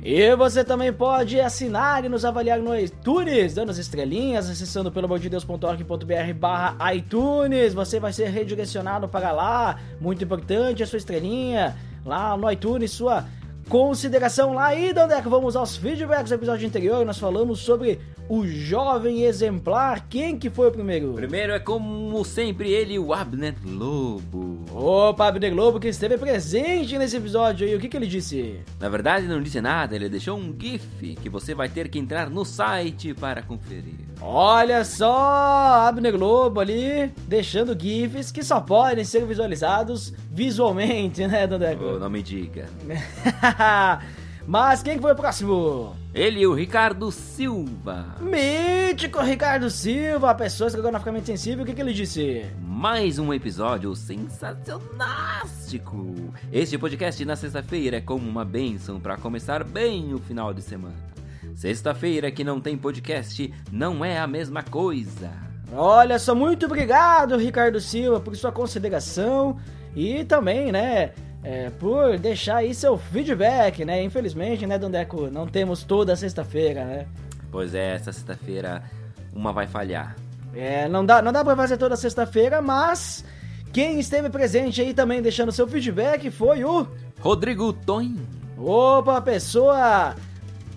E 0.03 0.35
você 0.35 0.63
também 0.63 0.93
pode 0.93 1.41
assinar 1.41 2.05
e 2.05 2.09
nos 2.09 2.23
avaliar 2.23 2.59
no 2.59 2.77
iTunes, 2.77 3.55
dando 3.55 3.71
as 3.71 3.79
estrelinhas, 3.79 4.47
acessando 4.47 4.91
pelamordedeus.org.br 4.91 6.33
barra 6.35 6.93
iTunes. 6.93 7.73
Você 7.73 7.99
vai 7.99 8.13
ser 8.13 8.29
redirecionado 8.29 9.07
para 9.07 9.31
lá, 9.31 9.79
muito 9.99 10.23
importante 10.23 10.83
a 10.83 10.85
sua 10.85 10.97
estrelinha, 10.97 11.75
lá 12.05 12.37
no 12.37 12.51
iTunes, 12.51 12.91
sua 12.91 13.25
consideração 13.69 14.53
lá. 14.53 14.75
E, 14.75 14.91
Dandeco, 14.91 15.29
vamos 15.29 15.55
aos 15.55 15.77
feedbacks 15.77 16.29
do 16.29 16.35
episódio 16.35 16.67
anterior, 16.67 17.05
nós 17.05 17.19
falamos 17.19 17.59
sobre 17.59 17.99
o 18.27 18.45
jovem 18.45 19.23
exemplar. 19.23 20.07
Quem 20.09 20.37
que 20.37 20.49
foi 20.49 20.67
o 20.67 20.71
primeiro? 20.71 21.13
Primeiro 21.13 21.53
é 21.53 21.59
como 21.59 22.25
sempre 22.25 22.71
ele, 22.71 22.97
o 22.97 23.13
Abner 23.13 23.55
Lobo. 23.63 24.65
Opa, 24.73 25.27
Abner 25.27 25.53
Globo, 25.53 25.79
que 25.79 25.87
esteve 25.87 26.17
presente 26.17 26.97
nesse 26.97 27.17
episódio 27.17 27.67
aí, 27.67 27.75
o 27.75 27.79
que 27.79 27.87
que 27.87 27.95
ele 27.95 28.07
disse? 28.07 28.59
Na 28.79 28.89
verdade 28.89 29.27
não 29.27 29.41
disse 29.41 29.61
nada, 29.61 29.95
ele 29.95 30.09
deixou 30.09 30.37
um 30.37 30.53
GIF 30.57 31.15
que 31.21 31.29
você 31.29 31.53
vai 31.53 31.69
ter 31.69 31.89
que 31.89 31.99
entrar 31.99 32.29
no 32.29 32.43
site 32.43 33.13
para 33.13 33.43
conferir. 33.43 34.08
Olha 34.21 34.83
só, 34.83 35.87
Abner 35.87 36.11
Globo 36.11 36.59
ali, 36.59 37.09
deixando 37.25 37.73
GIFs 37.79 38.31
que 38.31 38.43
só 38.43 38.59
podem 38.59 39.05
ser 39.05 39.25
visualizados 39.25 40.13
visualmente, 40.29 41.25
né, 41.25 41.47
Dandeco? 41.47 41.85
Oh, 41.95 41.99
não 41.99 42.09
me 42.09 42.21
diga. 42.21 42.67
Mas 44.45 44.83
quem 44.83 44.95
que 44.95 45.01
foi 45.01 45.13
o 45.13 45.15
próximo? 45.15 45.95
Ele, 46.13 46.45
o 46.47 46.53
Ricardo 46.53 47.09
Silva. 47.11 48.15
Mítico 48.19 49.21
Ricardo 49.21 49.69
Silva, 49.69 50.31
a 50.31 50.35
pessoa 50.35 50.67
estrogonoficamente 50.67 51.27
sensível, 51.27 51.63
o 51.63 51.67
que 51.67 51.73
que 51.73 51.81
ele 51.81 51.93
disse? 51.93 52.45
Mais 52.59 53.19
um 53.19 53.31
episódio 53.31 53.95
sensacionástico. 53.95 56.15
Este 56.51 56.79
podcast 56.79 57.23
na 57.23 57.35
sexta-feira 57.35 57.97
é 57.97 58.01
como 58.01 58.27
uma 58.27 58.43
bênção 58.43 58.99
para 58.99 59.17
começar 59.17 59.63
bem 59.63 60.11
o 60.13 60.17
final 60.17 60.51
de 60.51 60.63
semana. 60.63 61.08
Sexta-feira 61.59 62.31
que 62.31 62.41
não 62.41 62.61
tem 62.61 62.77
podcast 62.77 63.53
não 63.69 64.05
é 64.05 64.17
a 64.17 64.25
mesma 64.25 64.63
coisa. 64.63 65.29
Olha 65.73 66.17
só, 66.17 66.33
muito 66.33 66.67
obrigado, 66.67 67.35
Ricardo 67.35 67.81
Silva, 67.81 68.17
por 68.21 68.33
sua 68.37 68.49
consideração 68.49 69.59
e 69.93 70.23
também, 70.23 70.71
né, 70.71 71.11
é, 71.43 71.69
por 71.71 72.17
deixar 72.17 72.59
aí 72.59 72.73
seu 72.73 72.97
feedback, 72.97 73.83
né? 73.83 74.01
Infelizmente, 74.01 74.65
né, 74.65 74.79
Dandeco, 74.79 75.29
não 75.29 75.45
temos 75.45 75.83
toda 75.83 76.15
sexta-feira, 76.15 76.85
né? 76.85 77.07
Pois 77.51 77.75
é, 77.75 77.95
essa 77.95 78.13
sexta-feira 78.13 78.81
uma 79.33 79.51
vai 79.51 79.67
falhar. 79.67 80.15
É, 80.55 80.87
não 80.87 81.05
dá, 81.05 81.21
não 81.21 81.33
dá 81.33 81.43
pra 81.43 81.57
fazer 81.57 81.75
toda 81.75 81.97
sexta-feira, 81.97 82.61
mas 82.61 83.25
quem 83.73 83.99
esteve 83.99 84.29
presente 84.29 84.79
aí 84.79 84.93
também 84.93 85.21
deixando 85.21 85.51
seu 85.51 85.67
feedback 85.67 86.31
foi 86.31 86.63
o. 86.63 86.87
Rodrigo 87.19 87.73
Toin. 87.73 88.15
Opa, 88.57 89.19
pessoa. 89.19 90.15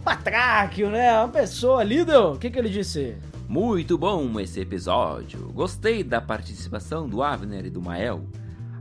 Patráquio, 0.04 0.90
né? 0.90 1.16
Uma 1.18 1.28
pessoa 1.28 1.82
líder. 1.82 2.18
O 2.18 2.36
que, 2.36 2.50
que 2.50 2.58
ele 2.58 2.68
disse? 2.68 3.16
Muito 3.48 3.96
bom 3.96 4.40
esse 4.40 4.60
episódio. 4.60 5.52
Gostei 5.52 6.02
da 6.02 6.20
participação 6.20 7.08
do 7.08 7.22
Avner 7.22 7.66
e 7.66 7.70
do 7.70 7.80
Mael. 7.82 8.24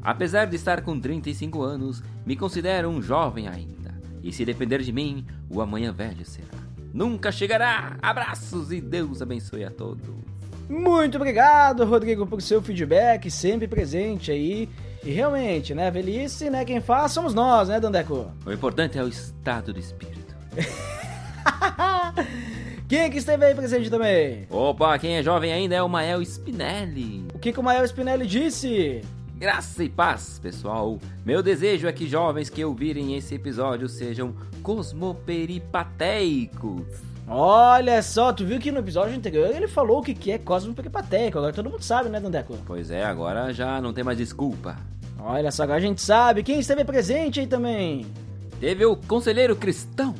Apesar 0.01 0.45
de 0.45 0.55
estar 0.55 0.81
com 0.81 0.99
35 0.99 1.61
anos, 1.61 2.01
me 2.25 2.35
considero 2.35 2.89
um 2.89 3.01
jovem 3.01 3.47
ainda. 3.47 3.93
E 4.23 4.31
se 4.31 4.43
depender 4.45 4.81
de 4.81 4.91
mim, 4.91 5.25
o 5.49 5.61
amanhã 5.61 5.91
velho 5.91 6.25
será. 6.25 6.47
Nunca 6.93 7.31
chegará! 7.31 7.97
Abraços 8.01 8.71
e 8.71 8.81
Deus 8.81 9.21
abençoe 9.21 9.63
a 9.63 9.69
todos. 9.69 10.09
Muito 10.69 11.17
obrigado, 11.17 11.85
Rodrigo, 11.85 12.25
por 12.25 12.41
seu 12.41 12.61
feedback, 12.61 13.29
sempre 13.29 13.67
presente 13.67 14.31
aí. 14.31 14.69
E 15.03 15.11
realmente, 15.11 15.73
né, 15.75 15.91
velhice, 15.91 16.49
né, 16.49 16.63
quem 16.63 16.79
faz 16.79 17.11
somos 17.11 17.33
nós, 17.33 17.69
né, 17.69 17.79
Dandeco? 17.79 18.31
O 18.45 18.51
importante 18.51 18.97
é 18.97 19.03
o 19.03 19.07
estado 19.07 19.73
do 19.73 19.79
espírito. 19.79 20.35
Quem 22.87 23.09
que 23.09 23.17
esteve 23.19 23.45
aí 23.45 23.55
presente 23.55 23.89
também? 23.89 24.45
Opa, 24.49 24.99
quem 24.99 25.15
é 25.15 25.23
jovem 25.23 25.53
ainda 25.53 25.75
é 25.75 25.81
o 25.81 25.87
Mael 25.87 26.21
Spinelli. 26.21 27.25
O 27.33 27.39
que, 27.39 27.53
que 27.53 27.59
o 27.59 27.63
Mael 27.63 27.85
Spinelli 27.85 28.27
disse? 28.27 29.01
Graça 29.37 29.81
e 29.83 29.89
paz, 29.89 30.39
pessoal. 30.39 30.99
Meu 31.25 31.41
desejo 31.41 31.87
é 31.87 31.93
que 31.93 32.05
jovens 32.05 32.49
que 32.49 32.65
ouvirem 32.65 33.15
esse 33.15 33.33
episódio 33.33 33.87
sejam 33.87 34.35
cosmoperipateicos. 34.61 36.83
Olha 37.27 38.01
só, 38.01 38.33
tu 38.33 38.45
viu 38.45 38.59
que 38.59 38.71
no 38.73 38.79
episódio 38.79 39.15
anterior 39.15 39.49
ele 39.55 39.69
falou 39.69 39.99
o 39.99 40.03
que 40.03 40.13
que 40.13 40.31
é 40.31 40.37
Cosmo 40.37 40.73
Peripatético, 40.73 41.37
agora 41.37 41.53
todo 41.53 41.69
mundo 41.69 41.81
sabe, 41.81 42.09
né, 42.09 42.19
Dandeco? 42.19 42.57
Pois 42.65 42.91
é, 42.91 43.05
agora 43.05 43.53
já 43.53 43.79
não 43.79 43.93
tem 43.93 44.03
mais 44.03 44.17
desculpa. 44.17 44.75
Olha 45.17 45.49
só, 45.49 45.63
agora 45.63 45.77
a 45.77 45.81
gente 45.81 46.01
sabe. 46.01 46.43
Quem 46.43 46.59
esteve 46.59 46.83
presente 46.83 47.39
aí 47.39 47.47
também? 47.47 48.05
Teve 48.59 48.83
o 48.85 48.97
conselheiro 48.97 49.55
cristão. 49.55 50.13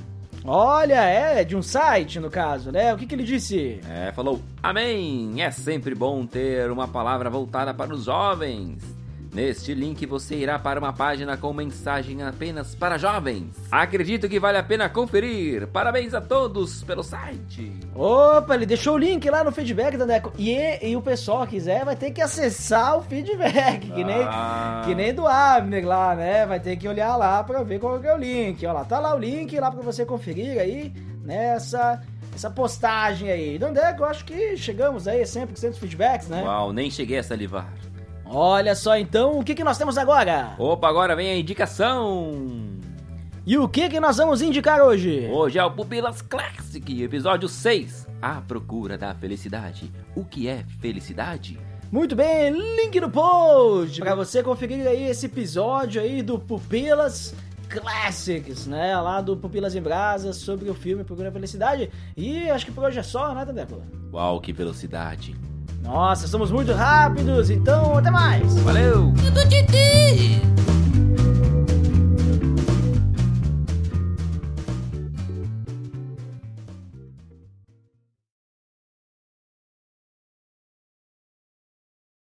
Olha, 0.44 1.04
é 1.04 1.44
de 1.44 1.56
um 1.56 1.62
site, 1.62 2.20
no 2.20 2.30
caso, 2.30 2.72
né? 2.72 2.94
O 2.94 2.98
que 2.98 3.06
que 3.06 3.14
ele 3.14 3.24
disse? 3.24 3.80
É, 3.88 4.12
falou: 4.12 4.42
Amém! 4.62 5.42
É 5.42 5.52
sempre 5.52 5.94
bom 5.94 6.26
ter 6.26 6.70
uma 6.72 6.88
palavra 6.88 7.30
voltada 7.30 7.74
para 7.74 7.94
os 7.94 8.06
jovens. 8.06 9.01
Neste 9.34 9.74
link 9.74 10.06
você 10.06 10.36
irá 10.36 10.60
para 10.60 10.78
uma 10.78 10.92
página 10.92 11.38
com 11.38 11.54
mensagem 11.54 12.22
apenas 12.22 12.76
para 12.76 12.98
jovens. 12.98 13.56
Acredito 13.72 14.28
que 14.28 14.38
vale 14.40 14.58
a 14.58 14.64
pena 14.64 14.90
conferir. 14.90 15.68
Parabéns 15.68 16.14
a 16.14 16.20
todos 16.20 16.84
pelo 16.84 17.02
site. 17.02 17.72
Opa, 17.96 18.56
ele 18.56 18.66
deixou 18.66 18.96
o 18.96 18.98
link 18.98 19.30
lá 19.30 19.42
no 19.42 19.52
feedback, 19.54 19.96
Dandeco. 19.96 20.34
E, 20.38 20.86
e 20.86 20.98
o 20.98 21.02
pessoal 21.02 21.48
quiser 21.48 21.86
vai 21.86 21.96
ter 21.96 22.12
que 22.12 22.22
acessar 22.22 22.98
o 22.98 23.02
feedback, 23.04 23.90
que 23.90 24.04
nem, 24.04 24.22
Ah. 24.24 24.82
que 24.86 24.94
nem 24.94 25.14
do 25.14 25.26
Abner 25.26 25.88
lá, 25.88 26.14
né? 26.14 26.46
Vai 26.46 26.60
ter 26.60 26.76
que 26.76 26.88
olhar 26.88 27.16
lá 27.16 27.42
pra 27.42 27.64
ver 27.64 27.80
qual 27.80 28.00
que 28.02 28.08
é 28.08 28.14
o 28.14 28.18
link. 28.18 28.66
Olha 28.66 28.74
lá, 28.80 28.84
tá 28.84 29.00
lá 29.00 29.16
o 29.16 29.18
link 29.18 29.58
lá 29.58 29.72
pra 29.72 29.82
você 29.82 30.06
conferir 30.06 30.60
aí 30.60 30.92
nessa 31.24 32.02
essa 32.36 32.50
postagem 32.50 33.30
aí. 33.30 33.58
Dandeco, 33.58 34.04
eu 34.04 34.06
acho 34.08 34.24
que 34.26 34.56
chegamos 34.58 35.08
aí 35.08 35.22
a 35.22 35.26
100% 35.26 35.70
dos 35.72 35.78
feedbacks, 35.78 36.28
né? 36.28 36.44
Uau, 36.44 36.72
nem 36.74 36.90
cheguei 36.90 37.18
a 37.18 37.24
salivar. 37.24 37.68
Olha 38.34 38.74
só 38.76 38.98
então, 38.98 39.38
o 39.38 39.44
que, 39.44 39.54
que 39.54 39.64
nós 39.64 39.78
temos 39.78 39.98
agora? 39.98 40.56
Opa, 40.58 40.88
agora 40.88 41.18
vem 41.18 41.32
a 41.32 41.36
indicação. 41.36 42.32
E 43.46 43.58
o 43.58 43.68
que, 43.68 43.90
que 43.90 44.00
nós 44.00 44.16
vamos 44.16 44.42
indicar 44.42 44.82
hoje? 44.82 45.28
Hoje 45.30 45.60
é 45.60 45.66
o 45.66 45.70
Pupilas 45.70 46.22
Classic, 46.22 47.04
episódio 47.04 47.50
6. 47.50 48.08
A 48.22 48.40
procura 48.40 48.98
da 48.98 49.14
felicidade. 49.14 49.92
O 50.16 50.24
que 50.24 50.48
é 50.48 50.64
felicidade? 50.80 51.60
Muito 51.92 52.16
bem, 52.16 52.52
link 52.52 53.02
no 53.02 53.10
post 53.10 54.00
para 54.00 54.16
você 54.16 54.42
conferir 54.42 54.88
aí 54.88 55.10
esse 55.10 55.26
episódio 55.26 56.02
aí 56.02 56.22
do 56.22 56.40
Pupilas 56.40 57.36
Classics, 57.68 58.66
né? 58.66 58.96
Lá 58.96 59.20
do 59.20 59.36
Pupilas 59.36 59.76
em 59.76 59.82
Brasas 59.82 60.38
sobre 60.38 60.70
o 60.70 60.74
filme 60.74 61.04
Procura 61.04 61.28
a 61.28 61.32
Felicidade. 61.34 61.92
E 62.16 62.50
acho 62.50 62.66
que 62.66 62.72
por 62.72 62.86
hoje 62.86 63.00
é 63.00 63.04
só, 63.04 63.36
né, 63.36 63.46
Tadeco? 63.46 63.84
Uau, 64.14 64.40
que 64.40 64.54
velocidade. 64.54 65.36
Nossa, 65.84 66.28
somos 66.28 66.52
muito 66.52 66.72
rápidos, 66.74 67.50
então 67.50 67.98
até 67.98 68.12
mais. 68.12 68.58
Valeu! 68.60 69.14
Eu 69.26 69.34
tô 69.34 69.44
de 69.46 69.62